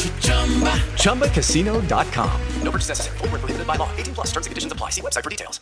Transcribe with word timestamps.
ChumbaCasino.com. 0.00 2.40
No 2.62 2.70
purchase 2.70 2.88
necessary. 2.88 3.18
Full 3.18 3.28
prohibited 3.28 3.66
by 3.66 3.76
law. 3.76 3.90
18 3.96 4.14
plus 4.14 4.28
terms 4.28 4.46
and 4.46 4.52
conditions 4.52 4.72
apply. 4.72 4.90
See 4.90 5.02
website 5.02 5.24
for 5.24 5.30
details. 5.30 5.60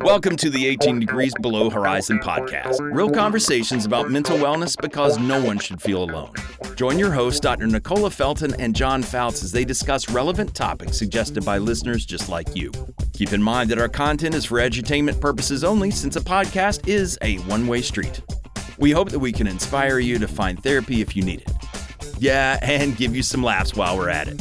Welcome 0.00 0.36
to 0.36 0.50
the 0.50 0.66
18 0.66 1.00
Degrees 1.00 1.32
Below 1.40 1.70
Horizon 1.70 2.20
podcast. 2.20 2.78
Real 2.94 3.10
conversations 3.10 3.84
about 3.84 4.10
mental 4.10 4.38
wellness 4.38 4.80
because 4.80 5.18
no 5.18 5.44
one 5.44 5.58
should 5.58 5.82
feel 5.82 6.04
alone. 6.04 6.32
Join 6.76 6.98
your 6.98 7.10
hosts, 7.10 7.40
Dr. 7.40 7.66
Nicolé 7.66 8.12
Felton 8.12 8.54
and 8.60 8.74
John 8.74 9.02
Foutz, 9.02 9.42
as 9.42 9.52
they 9.52 9.64
discuss 9.64 10.08
relevant 10.08 10.54
topics 10.54 10.96
suggested 10.96 11.44
by 11.44 11.58
listeners 11.58 12.06
just 12.06 12.28
like 12.28 12.54
you. 12.54 12.70
Keep 13.12 13.32
in 13.32 13.42
mind 13.42 13.70
that 13.70 13.78
our 13.78 13.88
content 13.88 14.34
is 14.34 14.44
for 14.44 14.58
edutainment 14.58 15.20
purposes 15.20 15.64
only, 15.64 15.90
since 15.90 16.16
a 16.16 16.20
podcast 16.20 16.86
is 16.86 17.18
a 17.22 17.36
one 17.38 17.66
way 17.66 17.82
street. 17.82 18.20
We 18.78 18.92
hope 18.92 19.10
that 19.10 19.18
we 19.18 19.32
can 19.32 19.48
inspire 19.48 19.98
you 19.98 20.18
to 20.18 20.28
find 20.28 20.62
therapy 20.62 21.00
if 21.00 21.16
you 21.16 21.24
need 21.24 21.40
it. 21.40 21.52
Yeah, 22.18 22.58
and 22.62 22.96
give 22.96 23.14
you 23.14 23.22
some 23.22 23.42
laughs 23.42 23.74
while 23.74 23.96
we're 23.96 24.08
at 24.08 24.28
it. 24.28 24.40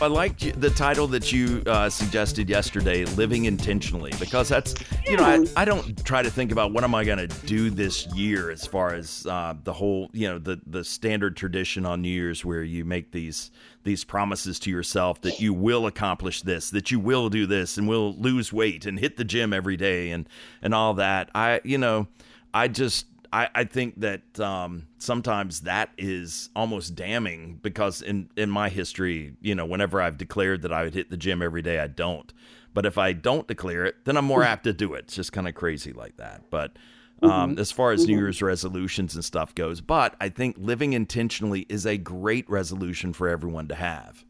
I 0.00 0.06
liked 0.08 0.60
the 0.60 0.70
title 0.70 1.06
that 1.08 1.32
you 1.32 1.62
uh, 1.66 1.88
suggested 1.88 2.50
yesterday, 2.50 3.04
"Living 3.04 3.44
Intentionally," 3.44 4.12
because 4.18 4.48
that's 4.48 4.74
you 5.06 5.16
know 5.16 5.22
I, 5.22 5.46
I 5.56 5.64
don't 5.64 6.04
try 6.04 6.22
to 6.22 6.30
think 6.30 6.50
about 6.50 6.72
what 6.72 6.82
am 6.82 6.94
I 6.94 7.04
going 7.04 7.26
to 7.26 7.46
do 7.46 7.70
this 7.70 8.06
year 8.08 8.50
as 8.50 8.66
far 8.66 8.94
as 8.94 9.24
uh, 9.26 9.54
the 9.62 9.72
whole 9.72 10.10
you 10.12 10.28
know 10.28 10.38
the 10.38 10.60
the 10.66 10.82
standard 10.84 11.36
tradition 11.36 11.86
on 11.86 12.02
New 12.02 12.08
Year's 12.08 12.44
where 12.44 12.64
you 12.64 12.84
make 12.84 13.12
these 13.12 13.52
these 13.84 14.02
promises 14.02 14.58
to 14.60 14.70
yourself 14.70 15.20
that 15.20 15.40
you 15.40 15.54
will 15.54 15.86
accomplish 15.86 16.42
this, 16.42 16.70
that 16.70 16.90
you 16.90 16.98
will 16.98 17.28
do 17.28 17.46
this, 17.46 17.78
and 17.78 17.86
will 17.86 18.14
lose 18.16 18.52
weight 18.52 18.86
and 18.86 18.98
hit 18.98 19.16
the 19.16 19.24
gym 19.24 19.52
every 19.52 19.76
day 19.76 20.10
and 20.10 20.28
and 20.60 20.74
all 20.74 20.94
that. 20.94 21.30
I 21.34 21.60
you 21.64 21.78
know 21.78 22.08
I 22.52 22.68
just 22.68 23.06
I, 23.34 23.48
I 23.52 23.64
think 23.64 24.00
that 24.00 24.38
um, 24.38 24.86
sometimes 24.98 25.62
that 25.62 25.90
is 25.98 26.50
almost 26.54 26.94
damning 26.94 27.58
because 27.62 28.00
in, 28.00 28.30
in 28.36 28.48
my 28.48 28.68
history, 28.68 29.34
you 29.40 29.56
know, 29.56 29.66
whenever 29.66 30.00
I've 30.00 30.16
declared 30.16 30.62
that 30.62 30.72
I 30.72 30.84
would 30.84 30.94
hit 30.94 31.10
the 31.10 31.16
gym 31.16 31.42
every 31.42 31.60
day, 31.60 31.80
I 31.80 31.88
don't. 31.88 32.32
But 32.74 32.86
if 32.86 32.96
I 32.96 33.12
don't 33.12 33.48
declare 33.48 33.86
it, 33.86 33.96
then 34.04 34.16
I'm 34.16 34.24
more 34.24 34.44
apt 34.44 34.64
to 34.64 34.72
do 34.72 34.94
it. 34.94 35.06
It's 35.06 35.16
just 35.16 35.32
kind 35.32 35.48
of 35.48 35.54
crazy 35.56 35.92
like 35.92 36.16
that. 36.18 36.44
But 36.48 36.76
um, 37.22 37.30
mm-hmm. 37.30 37.58
as 37.58 37.72
far 37.72 37.90
as 37.90 38.06
New 38.06 38.16
Year's 38.16 38.40
resolutions 38.40 39.16
and 39.16 39.24
stuff 39.24 39.52
goes, 39.56 39.80
but 39.80 40.14
I 40.20 40.28
think 40.28 40.54
living 40.56 40.92
intentionally 40.92 41.66
is 41.68 41.86
a 41.86 41.98
great 41.98 42.48
resolution 42.48 43.12
for 43.12 43.28
everyone 43.28 43.66
to 43.66 43.74
have. 43.74 44.24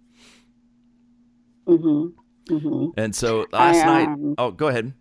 Mm-hmm. 1.66 2.55
Mm-hmm. 2.55 2.86
And 2.96 3.14
so 3.14 3.46
last 3.52 3.84
I, 3.84 4.05
um, 4.05 4.28
night, 4.28 4.34
oh, 4.39 4.50
go 4.50 4.68
ahead. 4.68 4.94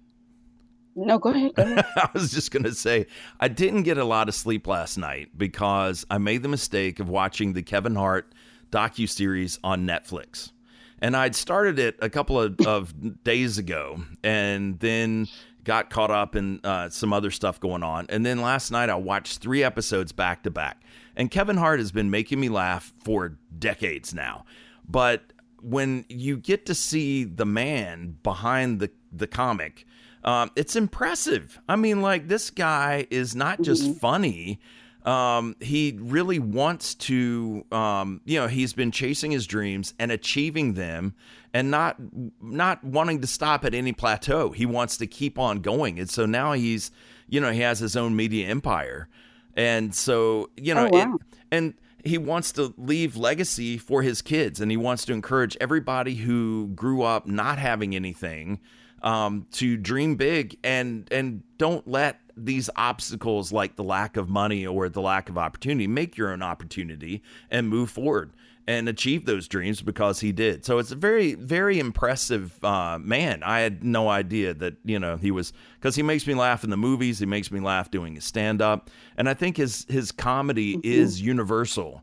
No, 0.95 1.17
go 1.17 1.29
ahead. 1.29 1.55
Go 1.55 1.63
ahead. 1.63 1.85
I 1.95 2.09
was 2.13 2.31
just 2.31 2.51
going 2.51 2.63
to 2.63 2.73
say, 2.73 3.07
I 3.39 3.47
didn't 3.47 3.83
get 3.83 3.97
a 3.97 4.03
lot 4.03 4.29
of 4.29 4.35
sleep 4.35 4.67
last 4.67 4.97
night 4.97 5.29
because 5.37 6.05
I 6.09 6.17
made 6.17 6.43
the 6.43 6.49
mistake 6.49 6.99
of 6.99 7.09
watching 7.09 7.53
the 7.53 7.63
Kevin 7.63 7.95
Hart 7.95 8.33
docu 8.71 9.09
series 9.09 9.59
on 9.63 9.87
Netflix, 9.87 10.51
and 10.99 11.15
I'd 11.15 11.35
started 11.35 11.79
it 11.79 11.97
a 12.01 12.09
couple 12.09 12.39
of, 12.39 12.59
of 12.67 13.23
days 13.23 13.57
ago, 13.57 14.03
and 14.23 14.79
then 14.79 15.27
got 15.63 15.89
caught 15.89 16.11
up 16.11 16.35
in 16.35 16.59
uh, 16.63 16.89
some 16.89 17.13
other 17.13 17.31
stuff 17.31 17.59
going 17.59 17.83
on, 17.83 18.05
and 18.09 18.25
then 18.25 18.41
last 18.41 18.71
night 18.71 18.89
I 18.89 18.95
watched 18.95 19.39
three 19.39 19.63
episodes 19.63 20.11
back 20.11 20.43
to 20.43 20.51
back. 20.51 20.83
And 21.15 21.29
Kevin 21.29 21.57
Hart 21.57 21.79
has 21.79 21.91
been 21.91 22.09
making 22.09 22.39
me 22.39 22.49
laugh 22.49 22.91
for 23.03 23.37
decades 23.57 24.13
now, 24.13 24.45
but 24.87 25.21
when 25.61 26.03
you 26.09 26.35
get 26.35 26.65
to 26.65 26.75
see 26.75 27.23
the 27.23 27.45
man 27.45 28.17
behind 28.21 28.79
the 28.79 28.91
the 29.11 29.27
comic 29.27 29.85
um, 30.23 30.51
it's 30.55 30.75
impressive. 30.75 31.59
I 31.67 31.75
mean, 31.75 32.01
like 32.01 32.27
this 32.27 32.49
guy 32.49 33.07
is 33.09 33.35
not 33.35 33.61
just 33.61 33.83
mm-hmm. 33.83 33.93
funny. 33.93 34.59
Um, 35.03 35.57
he 35.59 35.97
really 35.99 36.39
wants 36.39 36.95
to, 36.95 37.65
um, 37.73 38.21
you 38.23 38.39
know, 38.39 38.47
he's 38.47 38.71
been 38.71 38.91
chasing 38.91 39.31
his 39.31 39.45
dreams 39.45 39.93
and 39.99 40.11
achieving 40.11 40.75
them, 40.75 41.13
and 41.53 41.69
not 41.69 41.97
not 42.41 42.81
wanting 42.85 43.19
to 43.19 43.27
stop 43.27 43.65
at 43.65 43.73
any 43.73 43.91
plateau. 43.91 44.51
He 44.51 44.65
wants 44.65 44.95
to 44.97 45.07
keep 45.07 45.37
on 45.37 45.59
going, 45.59 45.99
and 45.99 46.09
so 46.09 46.25
now 46.25 46.53
he's, 46.53 46.89
you 47.27 47.41
know, 47.41 47.51
he 47.51 47.59
has 47.59 47.79
his 47.79 47.97
own 47.97 48.15
media 48.15 48.47
empire, 48.47 49.09
and 49.57 49.93
so 49.93 50.49
you 50.55 50.73
know, 50.73 50.87
oh, 50.91 50.97
wow. 50.97 51.15
it, 51.15 51.21
and 51.51 51.73
he 52.05 52.17
wants 52.17 52.53
to 52.53 52.73
leave 52.77 53.17
legacy 53.17 53.77
for 53.77 54.03
his 54.03 54.21
kids, 54.21 54.61
and 54.61 54.71
he 54.71 54.77
wants 54.77 55.03
to 55.05 55.13
encourage 55.13 55.57
everybody 55.59 56.15
who 56.15 56.67
grew 56.75 57.01
up 57.01 57.27
not 57.27 57.57
having 57.57 57.93
anything 57.93 58.59
um, 59.03 59.45
to 59.51 59.77
dream 59.77 60.15
big 60.15 60.57
and 60.63 61.07
and 61.11 61.43
don't 61.57 61.87
let 61.87 62.19
these 62.35 62.69
obstacles 62.75 63.51
like 63.51 63.75
the 63.75 63.83
lack 63.83 64.17
of 64.17 64.29
money 64.29 64.65
or 64.65 64.89
the 64.89 65.01
lack 65.01 65.29
of 65.29 65.37
opportunity 65.37 65.85
make 65.85 66.17
your 66.17 66.31
own 66.31 66.41
opportunity 66.41 67.21
and 67.51 67.69
move 67.69 67.91
forward 67.91 68.31
and 68.65 68.87
achieve 68.87 69.25
those 69.25 69.47
dreams 69.47 69.81
because 69.81 70.21
he 70.21 70.31
did. 70.31 70.63
So 70.63 70.79
it's 70.79 70.91
a 70.91 70.95
very, 70.95 71.35
very 71.35 71.79
impressive 71.79 72.63
uh, 72.63 72.97
man. 72.97 73.43
I 73.43 73.59
had 73.59 73.83
no 73.83 74.09
idea 74.09 74.53
that 74.55 74.75
you 74.85 74.99
know 74.99 75.17
he 75.17 75.31
was 75.31 75.53
because 75.75 75.95
he 75.95 76.03
makes 76.03 76.25
me 76.25 76.33
laugh 76.33 76.63
in 76.63 76.69
the 76.69 76.77
movies. 76.77 77.19
He 77.19 77.25
makes 77.25 77.51
me 77.51 77.59
laugh 77.59 77.91
doing 77.91 78.15
his 78.15 78.23
stand 78.23 78.61
up, 78.61 78.89
and 79.17 79.27
I 79.27 79.33
think 79.33 79.57
his 79.57 79.85
his 79.89 80.11
comedy 80.11 80.77
mm-hmm. 80.77 80.81
is 80.85 81.21
universal. 81.21 82.01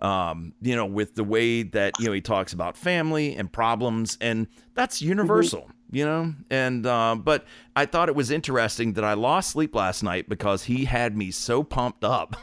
Um, 0.00 0.54
you 0.62 0.76
know, 0.76 0.86
with 0.86 1.16
the 1.16 1.24
way 1.24 1.64
that 1.64 1.92
you 1.98 2.06
know 2.06 2.12
he 2.12 2.20
talks 2.20 2.52
about 2.52 2.76
family 2.76 3.34
and 3.34 3.52
problems, 3.52 4.16
and 4.20 4.46
that's 4.74 4.98
mm-hmm. 4.98 5.08
universal. 5.08 5.62
Mm-hmm 5.62 5.72
you 5.90 6.04
know? 6.04 6.34
And 6.50 6.86
uh, 6.86 7.16
but 7.16 7.44
i 7.76 7.86
thought 7.86 8.08
it 8.08 8.14
was 8.14 8.30
interesting 8.30 8.94
that 8.94 9.04
i 9.04 9.14
lost 9.14 9.50
sleep 9.50 9.74
last 9.74 10.02
night 10.02 10.28
because 10.28 10.64
he 10.64 10.84
had 10.84 11.16
me 11.16 11.30
so 11.30 11.62
pumped 11.62 12.04
up 12.04 12.36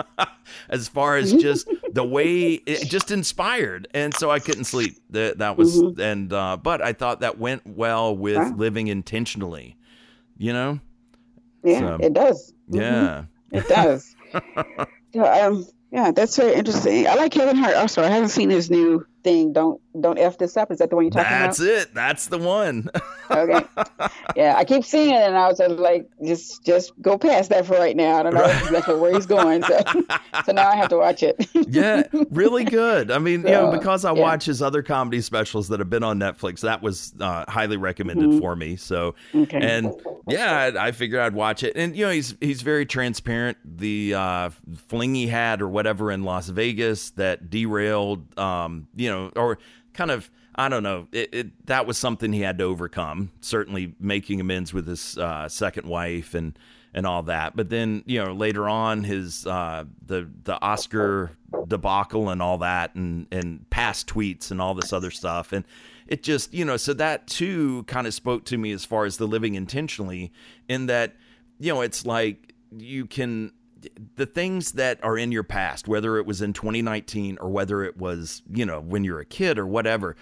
as 0.68 0.88
far 0.88 1.16
as 1.16 1.32
just 1.32 1.68
the 1.92 2.04
way 2.04 2.54
it 2.66 2.88
just 2.88 3.10
inspired. 3.10 3.88
And 3.94 4.14
so 4.14 4.30
i 4.30 4.38
couldn't 4.38 4.64
sleep. 4.64 4.98
That 5.10 5.38
that 5.38 5.56
was 5.56 5.80
mm-hmm. 5.80 6.00
and 6.00 6.32
uh, 6.32 6.56
but 6.56 6.82
i 6.82 6.92
thought 6.92 7.20
that 7.20 7.38
went 7.38 7.66
well 7.66 8.16
with 8.16 8.36
huh? 8.36 8.52
living 8.56 8.88
intentionally 8.88 9.76
you 10.38 10.52
know? 10.52 10.80
Yeah 11.64 11.80
so, 11.80 11.98
it 12.00 12.12
does. 12.14 12.54
Yeah. 12.68 13.24
Mm-hmm. 13.52 13.56
it 13.56 13.68
does. 13.68 14.14
So, 15.14 15.24
um, 15.24 15.66
yeah 15.90 16.10
that's 16.10 16.36
very 16.36 16.54
interesting. 16.54 17.06
I 17.06 17.14
like 17.14 17.32
kevin 17.32 17.56
hart 17.56 17.74
also. 17.76 18.02
I 18.02 18.08
haven't 18.08 18.28
seen 18.28 18.50
his 18.50 18.70
new 18.70 19.06
thing. 19.24 19.54
Don't 19.54 19.80
don't 20.00 20.18
f 20.18 20.38
this 20.38 20.56
up. 20.56 20.70
Is 20.70 20.78
that 20.78 20.90
the 20.90 20.96
one 20.96 21.04
you're 21.04 21.10
talking 21.10 21.30
That's 21.30 21.58
about? 21.58 21.68
That's 21.68 21.84
it. 21.86 21.94
That's 21.94 22.26
the 22.26 22.38
one. 22.38 22.90
okay. 23.30 23.64
Yeah, 24.36 24.54
I 24.56 24.64
keep 24.64 24.84
seeing 24.84 25.14
it, 25.14 25.22
and 25.22 25.36
I 25.36 25.48
was 25.48 25.58
like, 25.58 26.08
just 26.24 26.64
just 26.64 26.92
go 27.02 27.18
past 27.18 27.50
that 27.50 27.66
for 27.66 27.74
right 27.74 27.96
now. 27.96 28.18
I 28.18 28.22
don't 28.22 28.34
know 28.34 28.42
right. 28.42 28.62
exactly 28.62 28.94
where 28.94 29.12
he's 29.12 29.26
going, 29.26 29.64
so 29.64 29.80
so 30.44 30.52
now 30.52 30.68
I 30.68 30.76
have 30.76 30.90
to 30.90 30.98
watch 30.98 31.22
it. 31.22 31.48
yeah, 31.68 32.04
really 32.30 32.62
good. 32.62 33.10
I 33.10 33.18
mean, 33.18 33.42
so, 33.42 33.48
you 33.48 33.54
know, 33.54 33.72
because 33.72 34.04
I 34.04 34.12
yeah. 34.12 34.20
watch 34.20 34.44
his 34.44 34.62
other 34.62 34.82
comedy 34.82 35.20
specials 35.22 35.68
that 35.68 35.80
have 35.80 35.90
been 35.90 36.04
on 36.04 36.20
Netflix, 36.20 36.60
that 36.60 36.82
was 36.82 37.14
uh, 37.20 37.44
highly 37.48 37.76
recommended 37.76 38.28
mm-hmm. 38.28 38.38
for 38.38 38.54
me. 38.54 38.76
So, 38.76 39.16
okay. 39.34 39.58
and 39.60 39.92
yeah, 40.28 40.70
I, 40.76 40.88
I, 40.88 40.92
figured 40.92 41.20
I'd 41.20 41.34
watch 41.34 41.64
it, 41.64 41.76
and 41.76 41.96
you 41.96 42.04
know, 42.04 42.12
he's 42.12 42.36
he's 42.40 42.62
very 42.62 42.86
transparent. 42.86 43.58
The 43.64 44.14
uh, 44.14 44.50
fling 44.86 45.14
he 45.14 45.26
had 45.26 45.60
or 45.60 45.68
whatever 45.68 46.12
in 46.12 46.22
Las 46.22 46.48
Vegas 46.48 47.10
that 47.12 47.50
derailed, 47.50 48.38
um, 48.38 48.86
you 48.94 49.10
know 49.10 49.18
know, 49.18 49.32
or 49.36 49.58
kind 49.98 50.12
of 50.12 50.30
I 50.54 50.68
don't 50.68 50.82
know. 50.82 51.06
It, 51.12 51.28
it, 51.32 51.66
that 51.66 51.86
was 51.86 51.98
something 51.98 52.32
he 52.32 52.40
had 52.40 52.58
to 52.58 52.64
overcome. 52.64 53.30
Certainly, 53.40 53.94
making 54.00 54.40
amends 54.40 54.72
with 54.72 54.86
his 54.86 55.18
uh, 55.18 55.48
second 55.48 55.86
wife 55.86 56.34
and 56.34 56.58
and 56.94 57.06
all 57.06 57.22
that. 57.24 57.54
But 57.54 57.68
then, 57.68 58.02
you 58.06 58.24
know, 58.24 58.32
later 58.32 58.68
on, 58.68 59.04
his 59.04 59.46
uh, 59.46 59.84
the 60.04 60.28
the 60.44 60.60
Oscar 60.62 61.32
debacle 61.66 62.28
and 62.30 62.40
all 62.40 62.58
that, 62.58 62.94
and 62.94 63.26
and 63.30 63.68
past 63.70 64.08
tweets 64.08 64.50
and 64.50 64.60
all 64.60 64.74
this 64.74 64.92
other 64.92 65.10
stuff, 65.10 65.52
and 65.52 65.64
it 66.06 66.22
just 66.22 66.54
you 66.54 66.64
know, 66.64 66.76
so 66.76 66.94
that 66.94 67.26
too 67.26 67.82
kind 67.84 68.06
of 68.06 68.14
spoke 68.14 68.44
to 68.46 68.58
me 68.58 68.72
as 68.72 68.84
far 68.84 69.04
as 69.04 69.16
the 69.16 69.26
living 69.26 69.54
intentionally, 69.54 70.32
in 70.68 70.86
that 70.86 71.14
you 71.58 71.72
know, 71.72 71.82
it's 71.82 72.06
like 72.06 72.54
you 72.76 73.06
can 73.06 73.52
the 74.16 74.26
things 74.26 74.72
that 74.72 75.02
are 75.04 75.16
in 75.16 75.32
your 75.32 75.44
past, 75.44 75.88
whether 75.88 76.16
it 76.16 76.26
was 76.26 76.42
in 76.42 76.52
2019 76.52 77.38
or 77.40 77.48
whether 77.48 77.82
it 77.82 77.96
was, 77.96 78.42
you 78.50 78.66
know, 78.66 78.80
when 78.80 79.04
you're 79.04 79.20
a 79.20 79.24
kid 79.24 79.58
or 79.58 79.66
whatever, 79.66 80.16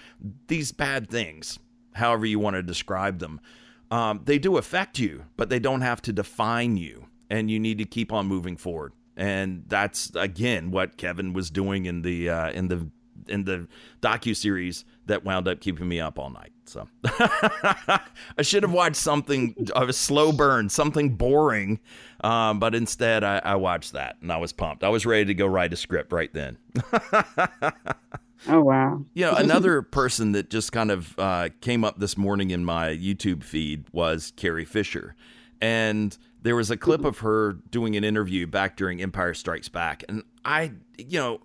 these 0.48 0.72
bad 0.72 1.08
things, 1.08 1.58
however 1.94 2.26
you 2.26 2.38
want 2.38 2.56
to 2.56 2.62
describe 2.62 3.18
them, 3.18 3.40
um, 3.90 4.20
they 4.24 4.38
do 4.38 4.56
affect 4.56 4.98
you, 4.98 5.24
but 5.36 5.48
they 5.48 5.58
don't 5.58 5.80
have 5.80 6.02
to 6.02 6.12
define 6.12 6.76
you. 6.76 7.06
And 7.30 7.50
you 7.50 7.58
need 7.58 7.78
to 7.78 7.84
keep 7.84 8.12
on 8.12 8.26
moving 8.26 8.56
forward. 8.56 8.92
And 9.16 9.64
that's 9.66 10.14
again 10.14 10.70
what 10.70 10.96
Kevin 10.96 11.32
was 11.32 11.50
doing 11.50 11.86
in 11.86 12.02
the 12.02 12.28
uh, 12.28 12.50
in 12.50 12.68
the 12.68 12.90
in 13.28 13.44
the 13.44 13.66
docu 14.00 14.34
series 14.34 14.84
that 15.06 15.24
wound 15.24 15.48
up 15.48 15.60
keeping 15.60 15.88
me 15.88 16.00
up 16.00 16.18
all 16.18 16.30
night. 16.30 16.52
So 16.64 16.88
I 17.04 18.00
should 18.42 18.62
have 18.62 18.72
watched 18.72 18.96
something 18.96 19.68
of 19.74 19.88
a 19.88 19.92
slow 19.92 20.32
burn, 20.32 20.68
something 20.68 21.14
boring, 21.14 21.78
um, 22.22 22.58
but 22.58 22.74
instead 22.74 23.22
I, 23.22 23.40
I 23.44 23.54
watched 23.54 23.92
that 23.92 24.16
and 24.20 24.32
I 24.32 24.36
was 24.36 24.52
pumped. 24.52 24.82
I 24.82 24.88
was 24.88 25.06
ready 25.06 25.26
to 25.26 25.34
go 25.34 25.46
write 25.46 25.72
a 25.72 25.76
script 25.76 26.12
right 26.12 26.32
then. 26.32 26.58
Oh 28.48 28.60
wow! 28.60 29.04
Yeah, 29.14 29.30
you 29.30 29.32
know, 29.32 29.38
another 29.38 29.82
person 29.82 30.32
that 30.32 30.50
just 30.50 30.70
kind 30.70 30.90
of 30.90 31.18
uh, 31.18 31.48
came 31.60 31.84
up 31.84 31.98
this 31.98 32.16
morning 32.16 32.50
in 32.50 32.64
my 32.64 32.88
YouTube 32.88 33.42
feed 33.42 33.86
was 33.92 34.32
Carrie 34.36 34.64
Fisher, 34.64 35.16
and 35.60 36.16
there 36.42 36.54
was 36.54 36.70
a 36.70 36.76
clip 36.76 37.04
of 37.04 37.18
her 37.20 37.54
doing 37.70 37.96
an 37.96 38.04
interview 38.04 38.46
back 38.46 38.76
during 38.76 39.00
Empire 39.02 39.34
Strikes 39.34 39.68
Back, 39.68 40.04
and 40.08 40.22
I, 40.44 40.72
you 40.98 41.18
know, 41.18 41.40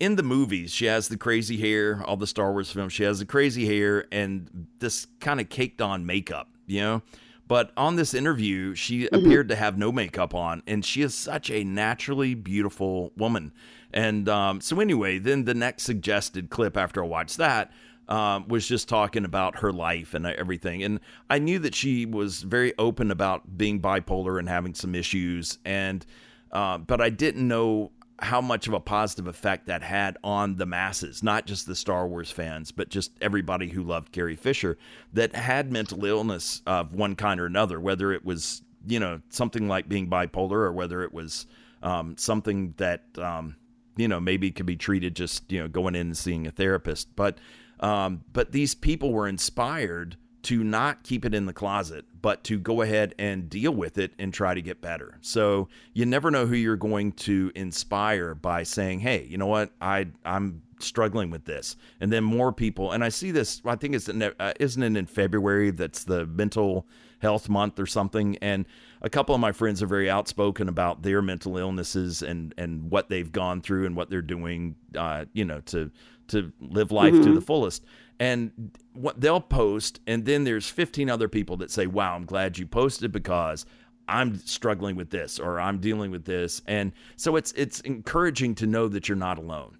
in 0.00 0.16
the 0.16 0.22
movies 0.22 0.72
she 0.72 0.86
has 0.86 1.08
the 1.08 1.16
crazy 1.16 1.58
hair, 1.58 2.02
all 2.04 2.16
the 2.16 2.26
Star 2.26 2.52
Wars 2.52 2.72
films, 2.72 2.92
she 2.92 3.04
has 3.04 3.20
the 3.20 3.26
crazy 3.26 3.66
hair 3.66 4.06
and 4.10 4.66
this 4.80 5.06
kind 5.20 5.40
of 5.40 5.48
caked 5.48 5.80
on 5.80 6.04
makeup, 6.04 6.48
you 6.66 6.80
know. 6.80 7.02
But 7.46 7.72
on 7.76 7.96
this 7.96 8.14
interview, 8.14 8.74
she 8.74 9.02
mm-hmm. 9.04 9.14
appeared 9.14 9.48
to 9.48 9.56
have 9.56 9.76
no 9.76 9.90
makeup 9.90 10.34
on, 10.34 10.62
and 10.68 10.84
she 10.84 11.02
is 11.02 11.14
such 11.14 11.50
a 11.50 11.64
naturally 11.64 12.34
beautiful 12.34 13.12
woman. 13.16 13.52
And 13.92 14.28
um, 14.28 14.60
so, 14.60 14.78
anyway, 14.78 15.18
then 15.18 15.44
the 15.44 15.54
next 15.54 15.82
suggested 15.82 16.48
clip 16.48 16.76
after 16.76 17.02
I 17.02 17.08
watched 17.08 17.38
that 17.38 17.72
um, 18.08 18.46
was 18.46 18.68
just 18.68 18.88
talking 18.88 19.24
about 19.24 19.58
her 19.58 19.72
life 19.72 20.14
and 20.14 20.26
everything. 20.26 20.84
And 20.84 21.00
I 21.28 21.40
knew 21.40 21.58
that 21.58 21.74
she 21.74 22.06
was 22.06 22.42
very 22.42 22.72
open 22.78 23.10
about 23.10 23.58
being 23.58 23.80
bipolar 23.80 24.38
and 24.38 24.48
having 24.48 24.74
some 24.74 24.94
issues. 24.94 25.58
And 25.64 26.06
uh, 26.52 26.78
but 26.78 27.00
I 27.00 27.10
didn't 27.10 27.46
know 27.46 27.90
how 28.20 28.40
much 28.40 28.68
of 28.68 28.74
a 28.74 28.80
positive 28.80 29.26
effect 29.26 29.66
that 29.66 29.82
had 29.82 30.18
on 30.22 30.56
the 30.56 30.66
masses, 30.66 31.22
not 31.22 31.46
just 31.46 31.66
the 31.66 31.74
Star 31.74 32.06
Wars 32.06 32.30
fans, 32.30 32.70
but 32.70 32.88
just 32.88 33.12
everybody 33.20 33.68
who 33.68 33.82
loved 33.82 34.12
Carrie 34.12 34.36
Fisher 34.36 34.76
that 35.12 35.34
had 35.34 35.72
mental 35.72 36.04
illness 36.04 36.62
of 36.66 36.94
one 36.94 37.16
kind 37.16 37.40
or 37.40 37.46
another, 37.46 37.80
whether 37.80 38.12
it 38.12 38.24
was 38.24 38.62
you 38.86 39.00
know 39.00 39.20
something 39.28 39.68
like 39.68 39.88
being 39.88 40.08
bipolar 40.08 40.52
or 40.52 40.72
whether 40.72 41.02
it 41.02 41.12
was 41.12 41.46
um, 41.82 42.16
something 42.16 42.74
that 42.76 43.02
um, 43.18 43.56
you 43.96 44.08
know 44.08 44.20
maybe 44.20 44.50
could 44.50 44.66
be 44.66 44.76
treated 44.76 45.16
just 45.16 45.50
you 45.50 45.60
know 45.60 45.68
going 45.68 45.94
in 45.94 46.08
and 46.08 46.16
seeing 46.16 46.46
a 46.46 46.50
therapist. 46.50 47.14
But 47.16 47.38
um, 47.80 48.24
but 48.32 48.52
these 48.52 48.74
people 48.74 49.12
were 49.12 49.28
inspired 49.28 50.16
to 50.42 50.64
not 50.64 51.02
keep 51.02 51.24
it 51.24 51.34
in 51.34 51.46
the 51.46 51.52
closet 51.52 52.04
but 52.22 52.44
to 52.44 52.58
go 52.58 52.82
ahead 52.82 53.14
and 53.18 53.48
deal 53.48 53.72
with 53.72 53.98
it 53.98 54.12
and 54.18 54.32
try 54.32 54.54
to 54.54 54.62
get 54.62 54.80
better 54.80 55.18
so 55.20 55.68
you 55.92 56.06
never 56.06 56.30
know 56.30 56.46
who 56.46 56.54
you're 56.54 56.76
going 56.76 57.12
to 57.12 57.50
inspire 57.54 58.34
by 58.34 58.62
saying 58.62 59.00
hey 59.00 59.26
you 59.28 59.38
know 59.38 59.46
what 59.46 59.70
i 59.80 60.06
i'm 60.24 60.62
struggling 60.78 61.30
with 61.30 61.44
this 61.44 61.76
and 62.00 62.12
then 62.12 62.24
more 62.24 62.52
people 62.52 62.92
and 62.92 63.04
i 63.04 63.08
see 63.08 63.30
this 63.30 63.60
i 63.66 63.76
think 63.76 63.94
it's 63.94 64.08
uh, 64.08 64.52
isn't 64.58 64.82
it 64.82 64.96
in 64.96 65.06
february 65.06 65.70
that's 65.70 66.04
the 66.04 66.26
mental 66.26 66.86
health 67.20 67.48
month 67.48 67.78
or 67.78 67.86
something 67.86 68.36
and 68.40 68.64
a 69.02 69.10
couple 69.10 69.34
of 69.34 69.40
my 69.40 69.52
friends 69.52 69.82
are 69.82 69.86
very 69.86 70.10
outspoken 70.10 70.68
about 70.68 71.02
their 71.02 71.22
mental 71.22 71.56
illnesses 71.56 72.22
and 72.22 72.54
and 72.58 72.90
what 72.90 73.08
they've 73.08 73.32
gone 73.32 73.60
through 73.60 73.86
and 73.86 73.96
what 73.96 74.10
they're 74.10 74.22
doing, 74.22 74.76
uh, 74.96 75.24
you 75.32 75.44
know, 75.44 75.60
to 75.60 75.90
to 76.28 76.52
live 76.60 76.92
life 76.92 77.12
mm-hmm. 77.12 77.24
to 77.24 77.34
the 77.34 77.40
fullest. 77.40 77.84
And 78.20 78.76
what 78.92 79.20
they'll 79.20 79.40
post, 79.40 80.00
and 80.06 80.24
then 80.26 80.44
there's 80.44 80.68
15 80.68 81.10
other 81.10 81.28
people 81.28 81.56
that 81.56 81.70
say, 81.70 81.86
"Wow, 81.86 82.14
I'm 82.14 82.26
glad 82.26 82.58
you 82.58 82.66
posted 82.66 83.12
because." 83.12 83.66
I'm 84.08 84.38
struggling 84.38 84.96
with 84.96 85.10
this 85.10 85.38
or 85.38 85.60
I'm 85.60 85.78
dealing 85.78 86.10
with 86.10 86.24
this. 86.24 86.62
And 86.66 86.90
so 87.14 87.36
it's 87.36 87.52
it's 87.52 87.78
encouraging 87.82 88.56
to 88.56 88.66
know 88.66 88.88
that 88.88 89.08
you're 89.08 89.16
not 89.16 89.38
alone. 89.38 89.78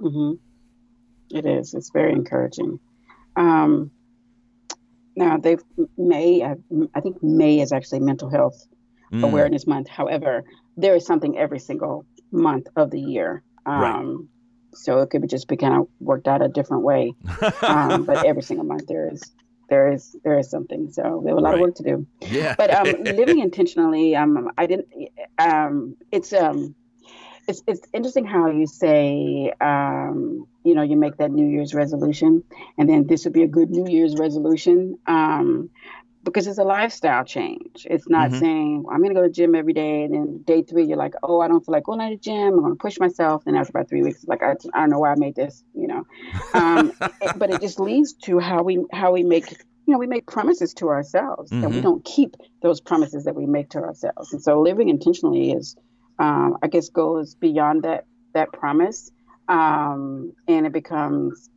mm-hmm. 0.00 1.36
It 1.36 1.46
is. 1.46 1.74
It's 1.74 1.90
very 1.90 2.12
encouraging. 2.12 2.80
Um, 3.36 3.90
now 5.16 5.36
they've 5.36 5.62
May. 5.96 6.42
I 6.42 7.00
think 7.00 7.22
May 7.22 7.60
is 7.60 7.72
actually 7.72 8.00
Mental 8.00 8.30
Health 8.30 8.66
mm. 9.12 9.24
Awareness 9.24 9.66
Month. 9.66 9.88
However, 9.88 10.44
there 10.76 10.94
is 10.94 11.06
something 11.06 11.36
every 11.38 11.58
single 11.58 12.06
month 12.30 12.66
of 12.76 12.90
the 12.90 13.00
year. 13.00 13.42
Um, 13.66 13.80
right. 13.80 14.28
So 14.76 15.00
it 15.00 15.10
could 15.10 15.28
just 15.28 15.48
be 15.48 15.56
kind 15.56 15.74
of 15.74 15.88
worked 16.00 16.28
out 16.28 16.42
a 16.42 16.48
different 16.48 16.82
way. 16.82 17.14
um, 17.62 18.04
but 18.04 18.24
every 18.24 18.42
single 18.42 18.66
month 18.66 18.86
there 18.86 19.10
is 19.12 19.22
there 19.68 19.92
is 19.92 20.16
there 20.24 20.38
is 20.38 20.50
something. 20.50 20.92
So 20.92 21.18
we 21.18 21.30
have 21.30 21.38
a 21.38 21.40
lot 21.40 21.50
right. 21.50 21.54
of 21.54 21.60
work 21.60 21.74
to 21.76 21.82
do. 21.82 22.06
Yeah. 22.20 22.54
But 22.56 22.72
um, 22.72 23.02
living 23.04 23.40
intentionally, 23.40 24.16
um, 24.16 24.50
I 24.58 24.66
didn't. 24.66 24.88
Um, 25.38 25.96
it's 26.12 26.32
um, 26.32 26.74
it's 27.48 27.62
it's 27.66 27.86
interesting 27.92 28.24
how 28.24 28.50
you 28.50 28.66
say 28.66 29.52
um, 29.60 30.46
you 30.64 30.74
know 30.74 30.82
you 30.82 30.96
make 30.96 31.16
that 31.18 31.30
New 31.30 31.46
Year's 31.46 31.74
resolution, 31.74 32.44
and 32.78 32.88
then 32.88 33.06
this 33.06 33.24
would 33.24 33.34
be 33.34 33.42
a 33.42 33.48
good 33.48 33.70
New 33.70 33.90
Year's 33.90 34.16
resolution 34.16 34.98
um, 35.06 35.70
because 36.24 36.46
it's 36.46 36.58
a 36.58 36.64
lifestyle 36.64 37.24
change. 37.24 37.86
It's 37.88 38.08
not 38.08 38.30
mm-hmm. 38.30 38.40
saying 38.40 38.84
I'm 38.90 38.98
going 38.98 39.10
to 39.10 39.14
go 39.14 39.22
to 39.22 39.28
the 39.28 39.34
gym 39.34 39.54
every 39.54 39.72
day, 39.74 40.04
and 40.04 40.14
then 40.14 40.42
day 40.42 40.62
three 40.62 40.84
you're 40.84 40.96
like, 40.96 41.14
oh, 41.22 41.40
I 41.40 41.48
don't 41.48 41.64
feel 41.64 41.72
like 41.72 41.84
going 41.84 42.00
to 42.00 42.16
the 42.16 42.20
gym. 42.20 42.54
I'm 42.54 42.60
going 42.60 42.72
to 42.72 42.78
push 42.78 42.98
myself. 42.98 43.42
And 43.46 43.56
after 43.56 43.70
about 43.70 43.88
three 43.88 44.02
weeks, 44.02 44.24
like 44.26 44.42
I, 44.42 44.52
I 44.74 44.80
don't 44.80 44.90
know 44.90 44.98
why 44.98 45.12
I 45.12 45.16
made 45.16 45.36
this, 45.36 45.62
you 45.74 45.86
know. 45.86 46.06
Um, 46.54 46.92
it, 47.20 47.38
but 47.38 47.50
it 47.50 47.60
just 47.60 47.78
leads 47.78 48.14
to 48.24 48.38
how 48.38 48.62
we 48.62 48.84
how 48.92 49.12
we 49.12 49.22
make 49.22 49.50
you 49.50 49.92
know 49.92 49.98
we 49.98 50.06
make 50.06 50.26
promises 50.26 50.72
to 50.74 50.88
ourselves 50.88 51.50
mm-hmm. 51.50 51.64
and 51.64 51.74
we 51.74 51.80
don't 51.80 52.04
keep 52.04 52.36
those 52.62 52.80
promises 52.80 53.24
that 53.24 53.34
we 53.34 53.46
make 53.46 53.70
to 53.70 53.78
ourselves. 53.78 54.32
And 54.32 54.42
so 54.42 54.60
living 54.60 54.88
intentionally 54.88 55.52
is 55.52 55.76
um, 56.18 56.56
I 56.62 56.68
guess 56.68 56.88
goes 56.88 57.34
beyond 57.34 57.82
that 57.82 58.06
that 58.32 58.52
promise, 58.52 59.10
um, 59.48 60.32
and 60.48 60.66
it 60.66 60.72
becomes 60.72 61.50